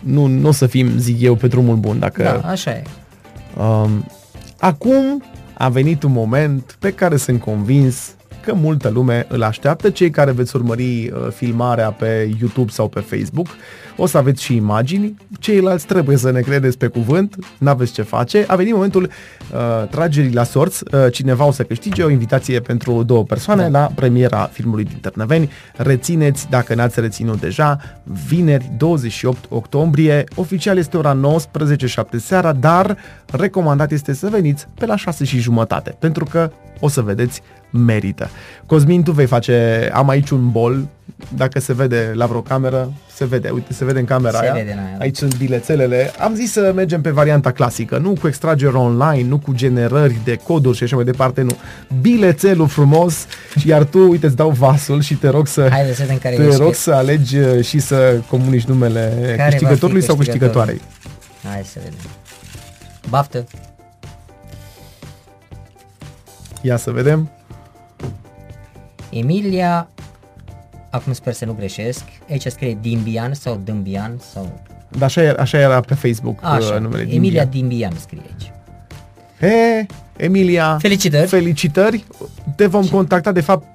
nu, 0.00 0.26
nu 0.26 0.48
o 0.48 0.52
să 0.52 0.66
fim, 0.66 0.98
zic 0.98 1.20
eu, 1.20 1.34
pe 1.34 1.46
drumul 1.46 1.76
bun. 1.76 1.98
Dacă, 1.98 2.22
Da, 2.22 2.48
așa 2.48 2.70
e. 2.70 2.82
Um, 3.60 4.06
acum 4.58 5.22
a 5.54 5.68
venit 5.68 6.02
un 6.02 6.12
moment 6.12 6.76
pe 6.78 6.92
care 6.92 7.16
sunt 7.16 7.40
convins 7.40 8.14
că 8.40 8.54
multă 8.54 8.88
lume 8.88 9.26
îl 9.28 9.42
așteaptă. 9.42 9.90
Cei 9.90 10.10
care 10.10 10.30
veți 10.30 10.56
urmări 10.56 10.82
uh, 11.08 11.28
filmarea 11.30 11.90
pe 11.90 12.30
YouTube 12.38 12.70
sau 12.70 12.88
pe 12.88 13.00
Facebook 13.00 13.46
o 14.00 14.06
să 14.06 14.18
aveți 14.18 14.42
și 14.42 14.54
imagini, 14.54 15.16
ceilalți 15.38 15.86
trebuie 15.86 16.16
să 16.16 16.30
ne 16.30 16.40
credeți 16.40 16.78
pe 16.78 16.86
cuvânt, 16.86 17.36
n-aveți 17.58 17.92
ce 17.92 18.02
face. 18.02 18.44
A 18.48 18.56
venit 18.56 18.72
momentul 18.72 19.02
uh, 19.02 19.88
tragerii 19.90 20.32
la 20.32 20.42
sorți, 20.42 20.82
uh, 20.92 21.12
cineva 21.12 21.44
o 21.44 21.50
să 21.50 21.62
câștige 21.62 22.02
o 22.02 22.10
invitație 22.10 22.60
pentru 22.60 23.02
două 23.02 23.24
persoane 23.24 23.62
da. 23.62 23.78
la 23.78 23.90
premiera 23.94 24.50
filmului 24.52 24.84
din 24.84 24.98
Târnăveni. 25.00 25.50
Rețineți, 25.76 26.46
dacă 26.50 26.74
n-ați 26.74 27.00
reținut 27.00 27.40
deja, 27.40 27.80
vineri 28.28 28.70
28 28.76 29.44
octombrie, 29.48 30.24
oficial 30.34 30.78
este 30.78 30.96
ora 30.96 31.16
19.07 31.16 32.02
seara, 32.16 32.52
dar 32.52 32.96
recomandat 33.32 33.92
este 33.92 34.12
să 34.12 34.28
veniți 34.28 34.66
pe 34.74 34.86
la 34.86 34.96
6 34.96 35.24
și 35.24 35.38
jumătate, 35.38 35.96
pentru 35.98 36.24
că 36.24 36.50
o 36.80 36.88
să 36.88 37.00
vedeți 37.00 37.42
merită. 37.70 38.30
Cosmin, 38.66 39.02
tu 39.02 39.12
vei 39.12 39.26
face, 39.26 39.88
am 39.92 40.08
aici 40.08 40.30
un 40.30 40.50
bol, 40.50 40.88
dacă 41.36 41.60
se 41.60 41.72
vede 41.72 42.10
la 42.14 42.26
vreo 42.26 42.40
cameră, 42.40 42.92
se 43.14 43.24
vede, 43.24 43.48
uite, 43.50 43.72
se 43.72 43.84
vede 43.84 43.98
în 43.98 44.04
camera 44.04 44.38
Se 44.38 44.44
aia. 44.44 44.52
vede 44.52 44.72
în 44.72 44.78
aia, 44.78 44.88
da. 44.96 45.02
Aici 45.02 45.16
sunt 45.16 45.36
bilețelele. 45.36 46.10
Am 46.18 46.34
zis 46.34 46.52
să 46.52 46.72
mergem 46.74 47.00
pe 47.00 47.10
varianta 47.10 47.50
clasică, 47.52 47.98
nu 47.98 48.12
cu 48.20 48.26
extragere 48.26 48.76
online, 48.76 49.28
nu 49.28 49.38
cu 49.38 49.52
generări 49.52 50.16
de 50.24 50.34
coduri 50.34 50.76
și 50.76 50.82
așa 50.82 50.96
mai 50.96 51.04
departe, 51.04 51.42
nu. 51.42 51.56
Bilețelul 52.00 52.68
frumos, 52.68 53.26
iar 53.64 53.84
tu, 53.84 54.08
uite, 54.08 54.26
îți 54.26 54.36
dau 54.36 54.50
vasul 54.50 55.00
și 55.00 55.14
te 55.14 55.28
rog 55.28 55.46
să, 55.46 55.68
Haideți 55.70 55.96
să 55.96 56.02
vedem 56.02 56.18
care 56.18 56.34
te 56.36 56.42
e 56.42 56.56
rog 56.56 56.68
ești. 56.68 56.82
să 56.82 56.92
alegi 56.92 57.38
uh, 57.38 57.64
și 57.64 57.78
să 57.78 58.20
comunici 58.28 58.64
numele 58.64 59.12
va 59.36 59.42
fi 59.44 59.50
câștigătorului 59.50 60.02
sau 60.02 60.16
câștigătorul? 60.16 60.64
câștigătoarei. 60.64 60.80
Hai 61.44 61.62
să 61.64 61.78
vedem. 61.84 61.98
Baftă. 63.08 63.44
Ia 66.62 66.76
să 66.76 66.90
vedem. 66.90 67.30
Emilia, 69.10 69.88
acum 70.90 71.12
sper 71.12 71.32
să 71.32 71.44
nu 71.44 71.52
greșesc, 71.52 72.04
aici 72.30 72.46
scrie 72.46 72.78
Dimbian 72.80 73.34
sau 73.34 73.60
Dâmbian 73.64 74.20
sau... 74.32 74.60
Dar 74.88 75.02
așa 75.02 75.22
era, 75.22 75.42
așa 75.42 75.58
era 75.58 75.80
pe 75.80 75.94
Facebook 75.94 76.40
uh, 76.42 76.48
Așa, 76.48 76.78
numele 76.78 77.02
Emilia 77.02 77.44
Dimbian. 77.44 77.50
Dimbian 77.50 77.92
scrie 78.00 78.22
aici. 78.32 78.52
He, 79.40 79.86
Emilia, 80.16 80.76
Felicitări. 80.80 81.26
felicitări. 81.26 82.04
Te 82.56 82.66
vom 82.66 82.86
contacta, 82.86 83.32
de 83.32 83.40
fapt, 83.40 83.66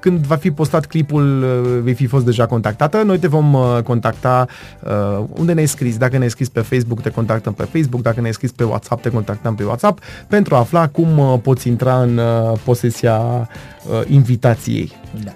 când 0.00 0.26
va 0.26 0.36
fi 0.36 0.50
postat 0.50 0.86
clipul, 0.86 1.42
uh, 1.42 1.80
vei 1.82 1.94
fi 1.94 2.06
fost 2.06 2.24
deja 2.24 2.46
contactată. 2.46 3.02
Noi 3.02 3.18
te 3.18 3.26
vom 3.26 3.54
uh, 3.54 3.78
contacta 3.84 4.46
uh, 4.84 5.24
unde 5.32 5.52
ne-ai 5.52 5.66
scris. 5.66 5.96
Dacă 5.96 6.16
ne-ai 6.16 6.30
scris 6.30 6.48
pe 6.48 6.60
Facebook, 6.60 7.00
te 7.00 7.10
contactăm 7.10 7.52
pe 7.52 7.62
Facebook. 7.72 8.02
Dacă 8.02 8.20
ne-ai 8.20 8.32
scris 8.32 8.52
pe 8.52 8.64
WhatsApp, 8.64 9.02
te 9.02 9.10
contactăm 9.10 9.54
pe 9.54 9.64
WhatsApp 9.64 9.98
pentru 10.26 10.54
a 10.54 10.58
afla 10.58 10.88
cum 10.88 11.18
uh, 11.18 11.38
poți 11.42 11.68
intra 11.68 12.02
în 12.02 12.16
uh, 12.18 12.58
posesia 12.64 13.18
uh, 13.18 14.00
invitației. 14.06 14.92
Da. 15.24 15.30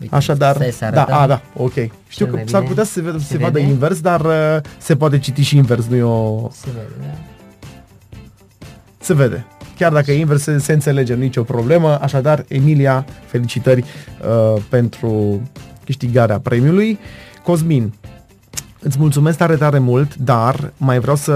Uite, 0.00 0.14
Așadar, 0.14 0.54
stai 0.54 0.70
să 0.70 0.88
da, 0.92 1.02
arătăm. 1.02 1.20
a, 1.22 1.26
da, 1.26 1.40
ok. 1.56 1.72
Știu 1.72 1.90
Cel 2.08 2.26
că 2.26 2.34
mai 2.34 2.44
s-ar 2.46 2.60
bine. 2.60 2.70
putea 2.72 2.84
să 2.84 2.92
se, 2.92 3.00
vadă, 3.00 3.18
să 3.18 3.24
Se 3.24 3.32
se 3.32 3.38
vadă 3.38 3.58
vede? 3.58 3.70
invers, 3.70 4.00
dar 4.00 4.20
uh, 4.20 4.32
se 4.78 4.96
poate 4.96 5.18
citi 5.18 5.42
și 5.42 5.56
invers, 5.56 5.86
nu 5.86 5.96
e 5.96 6.02
o... 6.02 6.48
Se 6.52 6.66
vede, 6.74 6.92
da. 7.00 7.06
Se 9.00 9.14
vede. 9.14 9.46
Chiar 9.76 9.92
dacă 9.92 10.12
e 10.12 10.18
invers, 10.18 10.42
se, 10.42 10.58
se 10.58 10.72
înțelege, 10.72 11.14
nicio 11.14 11.42
problemă. 11.42 11.98
Așadar, 12.00 12.44
Emilia, 12.48 13.04
felicitări 13.26 13.84
uh, 13.84 14.62
pentru 14.68 15.42
câștigarea 15.84 16.38
premiului. 16.38 16.98
Cosmin, 17.42 17.94
îți 18.80 18.98
mulțumesc 18.98 19.38
tare, 19.38 19.56
tare 19.56 19.78
mult, 19.78 20.14
dar 20.14 20.72
mai 20.76 20.98
vreau 20.98 21.16
să 21.16 21.32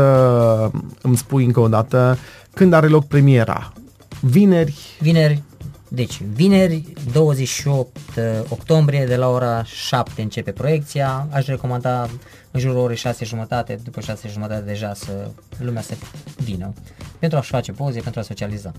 îmi 1.02 1.16
spui 1.16 1.44
încă 1.44 1.60
o 1.60 1.68
dată 1.68 2.18
când 2.54 2.72
are 2.72 2.86
loc 2.86 3.06
premiera. 3.06 3.72
Vineri, 4.20 4.78
Vineri, 5.00 5.42
deci 5.88 6.20
vineri 6.34 6.92
28 7.12 7.96
octombrie 8.48 9.04
de 9.04 9.16
la 9.16 9.28
ora 9.28 9.62
7 9.64 10.22
începe 10.22 10.50
proiecția. 10.50 11.26
Aș 11.30 11.46
recomanda 11.46 12.08
în 12.50 12.60
jurul 12.60 12.76
orei 12.78 12.96
6 12.96 13.24
jumătate, 13.24 13.78
după 13.84 14.00
6 14.00 14.28
jumătate 14.28 14.62
deja 14.66 14.94
să 14.94 15.28
lumea 15.58 15.82
să 15.82 15.94
vină 16.36 16.72
pentru 17.18 17.38
a-și 17.38 17.50
face 17.50 17.72
poze, 17.72 18.00
pentru 18.00 18.20
a 18.20 18.22
socializa. 18.22 18.72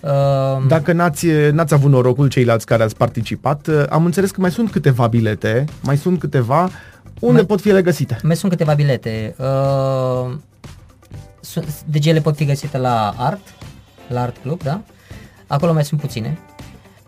Uh, 0.00 0.66
Dacă 0.68 0.92
n-ați, 0.92 1.26
n-ați 1.26 1.74
avut 1.74 1.90
norocul 1.90 2.28
ceilalți 2.28 2.66
care 2.66 2.82
ați 2.82 2.96
participat, 2.96 3.68
am 3.90 4.04
înțeles 4.04 4.30
că 4.30 4.40
mai 4.40 4.50
sunt 4.50 4.70
câteva 4.70 5.06
bilete, 5.06 5.64
mai 5.82 5.96
sunt 5.96 6.18
câteva 6.18 6.70
unde 7.20 7.36
Mai- 7.36 7.46
pot 7.46 7.60
fi 7.60 7.68
ele 7.68 7.82
găsite. 7.82 8.18
Mai 8.22 8.36
sunt 8.36 8.50
câteva 8.50 8.74
bilete. 8.74 9.34
Uh, 9.38 10.34
sunt- 11.40 11.82
deci 11.86 12.06
ele 12.06 12.20
pot 12.20 12.36
fi 12.36 12.44
găsite 12.44 12.78
la 12.78 13.14
Art, 13.16 13.40
la 14.08 14.20
Art 14.22 14.36
Club, 14.42 14.62
da? 14.62 14.80
Acolo 15.46 15.72
mai 15.72 15.84
sunt 15.84 16.00
puține. 16.00 16.38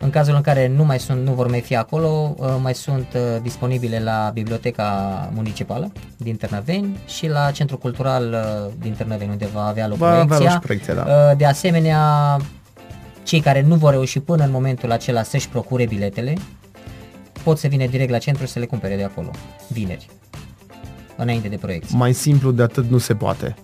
În 0.04 0.10
cazul 0.10 0.34
în 0.34 0.40
care 0.40 0.68
nu 0.68 0.84
mai 0.84 0.98
sunt, 1.00 1.26
nu 1.26 1.32
vor 1.32 1.48
mai 1.48 1.60
fi 1.60 1.76
acolo, 1.76 2.34
uh, 2.38 2.46
mai 2.62 2.74
sunt 2.74 3.06
uh, 3.14 3.42
disponibile 3.42 4.00
la 4.00 4.30
Biblioteca 4.34 5.30
Municipală 5.34 5.92
din 6.16 6.36
Târnăveni 6.36 6.98
și 7.06 7.28
la 7.28 7.50
Centrul 7.50 7.78
Cultural 7.78 8.32
uh, 8.32 8.72
din 8.80 8.92
Târnăveni, 8.92 9.30
unde 9.30 9.48
va 9.52 9.66
avea 9.66 9.88
loc 9.88 9.98
Va 9.98 10.06
avea 10.08 10.18
loc 10.18 10.26
proiecția. 10.28 10.54
și 10.54 10.58
proiecția, 10.58 10.94
da. 10.94 11.02
Uh, 11.30 11.36
De 11.36 11.44
asemenea, 11.44 12.36
cei 13.22 13.40
care 13.40 13.62
nu 13.62 13.74
vor 13.74 13.90
reuși 13.90 14.20
până 14.20 14.44
în 14.44 14.50
momentul 14.50 14.90
acela 14.90 15.22
să-și 15.22 15.48
procure 15.48 15.86
biletele, 15.86 16.34
pot 17.42 17.58
să 17.58 17.66
vină 17.66 17.86
direct 17.86 18.10
la 18.10 18.18
centru 18.18 18.46
să 18.46 18.58
le 18.58 18.66
cumpere 18.66 18.96
de 18.96 19.04
acolo, 19.04 19.30
vineri, 19.68 20.06
înainte 21.16 21.48
de 21.48 21.56
proiecție. 21.56 21.96
Mai 21.98 22.12
simplu 22.12 22.50
de 22.50 22.62
atât 22.62 22.90
nu 22.90 22.98
se 22.98 23.14
poate. 23.14 23.54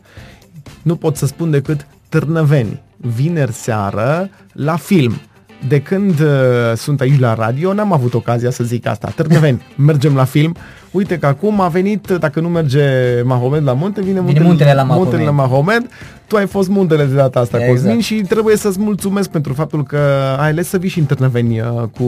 Nu 0.82 0.96
pot 0.96 1.16
să 1.16 1.26
spun 1.26 1.50
decât 1.50 1.86
Târnăveni, 2.08 2.82
vineri 2.96 3.52
seară, 3.52 4.30
la 4.52 4.76
film. 4.76 5.20
De 5.68 5.80
când 5.80 6.20
uh, 6.20 6.28
sunt 6.76 7.00
aici 7.00 7.18
la 7.18 7.34
radio, 7.34 7.72
n-am 7.72 7.92
avut 7.92 8.14
ocazia 8.14 8.50
să 8.50 8.64
zic 8.64 8.86
asta. 8.86 9.12
Târnăveni, 9.16 9.62
mergem 9.76 10.14
la 10.14 10.24
film. 10.24 10.56
Uite 10.90 11.18
că 11.18 11.26
acum 11.26 11.60
a 11.60 11.68
venit, 11.68 12.06
dacă 12.06 12.40
nu 12.40 12.48
merge 12.48 12.82
Mahomed 13.24 13.62
la 13.64 13.72
munte, 13.72 14.00
vine, 14.02 14.20
Vine 14.20 14.40
muntele 14.40 14.72
la 14.74 14.82
Mahomed. 14.82 15.02
muntele 15.02 15.24
la 15.24 15.30
Mahomed. 15.34 15.86
Tu 16.26 16.36
ai 16.36 16.46
fost 16.46 16.68
muntele 16.68 17.04
de 17.04 17.14
data 17.14 17.40
asta, 17.40 17.56
Exact. 17.58 17.72
Cosmin, 17.76 18.00
și 18.00 18.14
trebuie 18.14 18.56
să-ți 18.56 18.80
mulțumesc 18.80 19.30
pentru 19.30 19.52
faptul 19.52 19.84
că 19.84 19.98
ai 20.38 20.48
ales 20.48 20.68
să 20.68 20.78
vii 20.78 20.88
și 20.88 20.98
în 20.98 21.04
Târnăveni 21.04 21.60
uh, 21.60 21.66
cu 21.96 22.04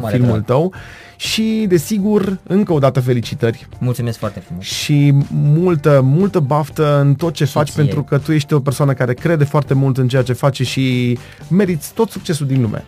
mare 0.00 0.16
filmul 0.16 0.30
drag. 0.32 0.44
tău. 0.44 0.72
Și, 1.16 1.64
desigur, 1.68 2.38
încă 2.46 2.72
o 2.72 2.78
dată 2.78 3.00
felicitări 3.00 3.66
Mulțumesc 3.78 4.18
foarte 4.18 4.40
frumos. 4.46 4.64
și 4.64 5.14
multă, 5.32 6.00
multă 6.04 6.38
baftă 6.38 7.00
în 7.00 7.14
tot 7.14 7.32
ce 7.34 7.44
faci, 7.44 7.68
ție. 7.68 7.82
pentru 7.82 8.02
că 8.02 8.18
tu 8.18 8.32
ești 8.32 8.52
o 8.54 8.60
persoană 8.60 8.92
care 8.92 9.14
crede 9.14 9.44
foarte 9.44 9.74
mult 9.74 9.98
în 9.98 10.08
ceea 10.08 10.22
ce 10.22 10.32
face 10.32 10.64
și 10.64 11.18
meriți 11.48 11.92
tot 11.94 12.10
succesul 12.10 12.46
din 12.46 12.60
lume. 12.60 12.84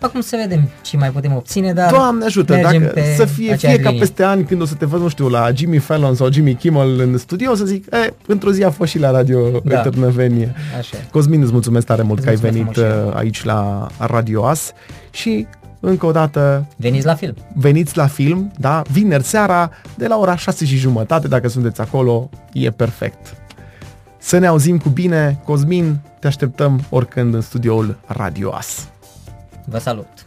Acum 0.00 0.20
să 0.20 0.36
vedem 0.42 0.68
ce 0.82 0.96
mai 0.96 1.10
putem 1.10 1.34
obține, 1.34 1.72
dar 1.72 1.90
Doamne 1.90 2.24
ajută, 2.24 2.52
mergem 2.52 2.80
dacă 2.82 2.92
pe 2.94 3.14
să 3.16 3.24
fie, 3.24 3.52
aceeași 3.52 3.76
fie 3.76 3.84
ca 3.84 3.90
linie. 3.90 3.98
peste 4.06 4.22
ani 4.22 4.44
când 4.44 4.60
o 4.60 4.64
să 4.64 4.74
te 4.74 4.86
văd, 4.86 5.00
nu 5.00 5.08
știu, 5.08 5.28
la 5.28 5.50
Jimmy 5.54 5.78
Fallon 5.78 6.14
sau 6.14 6.32
Jimmy 6.32 6.54
Kimmel 6.54 7.00
în 7.00 7.18
studio, 7.18 7.50
o 7.50 7.54
să 7.54 7.64
zic, 7.64 7.86
e, 7.92 8.14
într-o 8.26 8.50
zi 8.52 8.62
a 8.64 8.70
fost 8.70 8.90
și 8.90 8.98
la 8.98 9.10
Radio 9.10 9.50
Da. 9.50 9.58
da. 9.74 9.80
Târnăveni. 9.80 10.48
Așa. 10.78 10.96
e. 10.96 11.06
Cosmin, 11.10 11.42
îți 11.42 11.52
mulțumesc 11.52 11.86
tare 11.86 12.02
mult 12.02 12.18
Îți 12.18 12.26
că 12.26 12.32
ai 12.32 12.38
mulțumesc 12.40 12.64
venit 12.66 12.84
frumos 12.84 13.02
și 13.02 13.08
uh, 13.08 13.16
aici 13.16 13.44
la 13.44 13.86
Radio 13.98 14.46
As 14.46 14.72
și 15.10 15.46
încă 15.80 16.06
o 16.06 16.10
dată 16.10 16.66
Veniți 16.76 17.06
la 17.06 17.14
film. 17.14 17.34
veniți 17.54 17.96
la 17.96 18.06
film, 18.06 18.52
da, 18.58 18.82
vineri 18.92 19.24
seara, 19.24 19.70
de 19.96 20.06
la 20.06 20.16
ora 20.18 20.36
6 20.36 20.64
și 20.64 20.76
jumătate, 20.76 21.28
dacă 21.28 21.48
sunteți 21.48 21.80
acolo, 21.80 22.30
e 22.52 22.70
perfect. 22.70 23.34
Să 24.18 24.38
ne 24.38 24.46
auzim 24.46 24.78
cu 24.78 24.88
bine, 24.88 25.40
Cosmin, 25.44 25.96
te 26.20 26.26
așteptăm 26.26 26.80
oricând 26.88 27.34
în 27.34 27.40
studioul 27.40 27.96
Radio 28.06 28.50
As. 28.54 28.88
Vă 29.70 29.78
salut! 29.78 30.17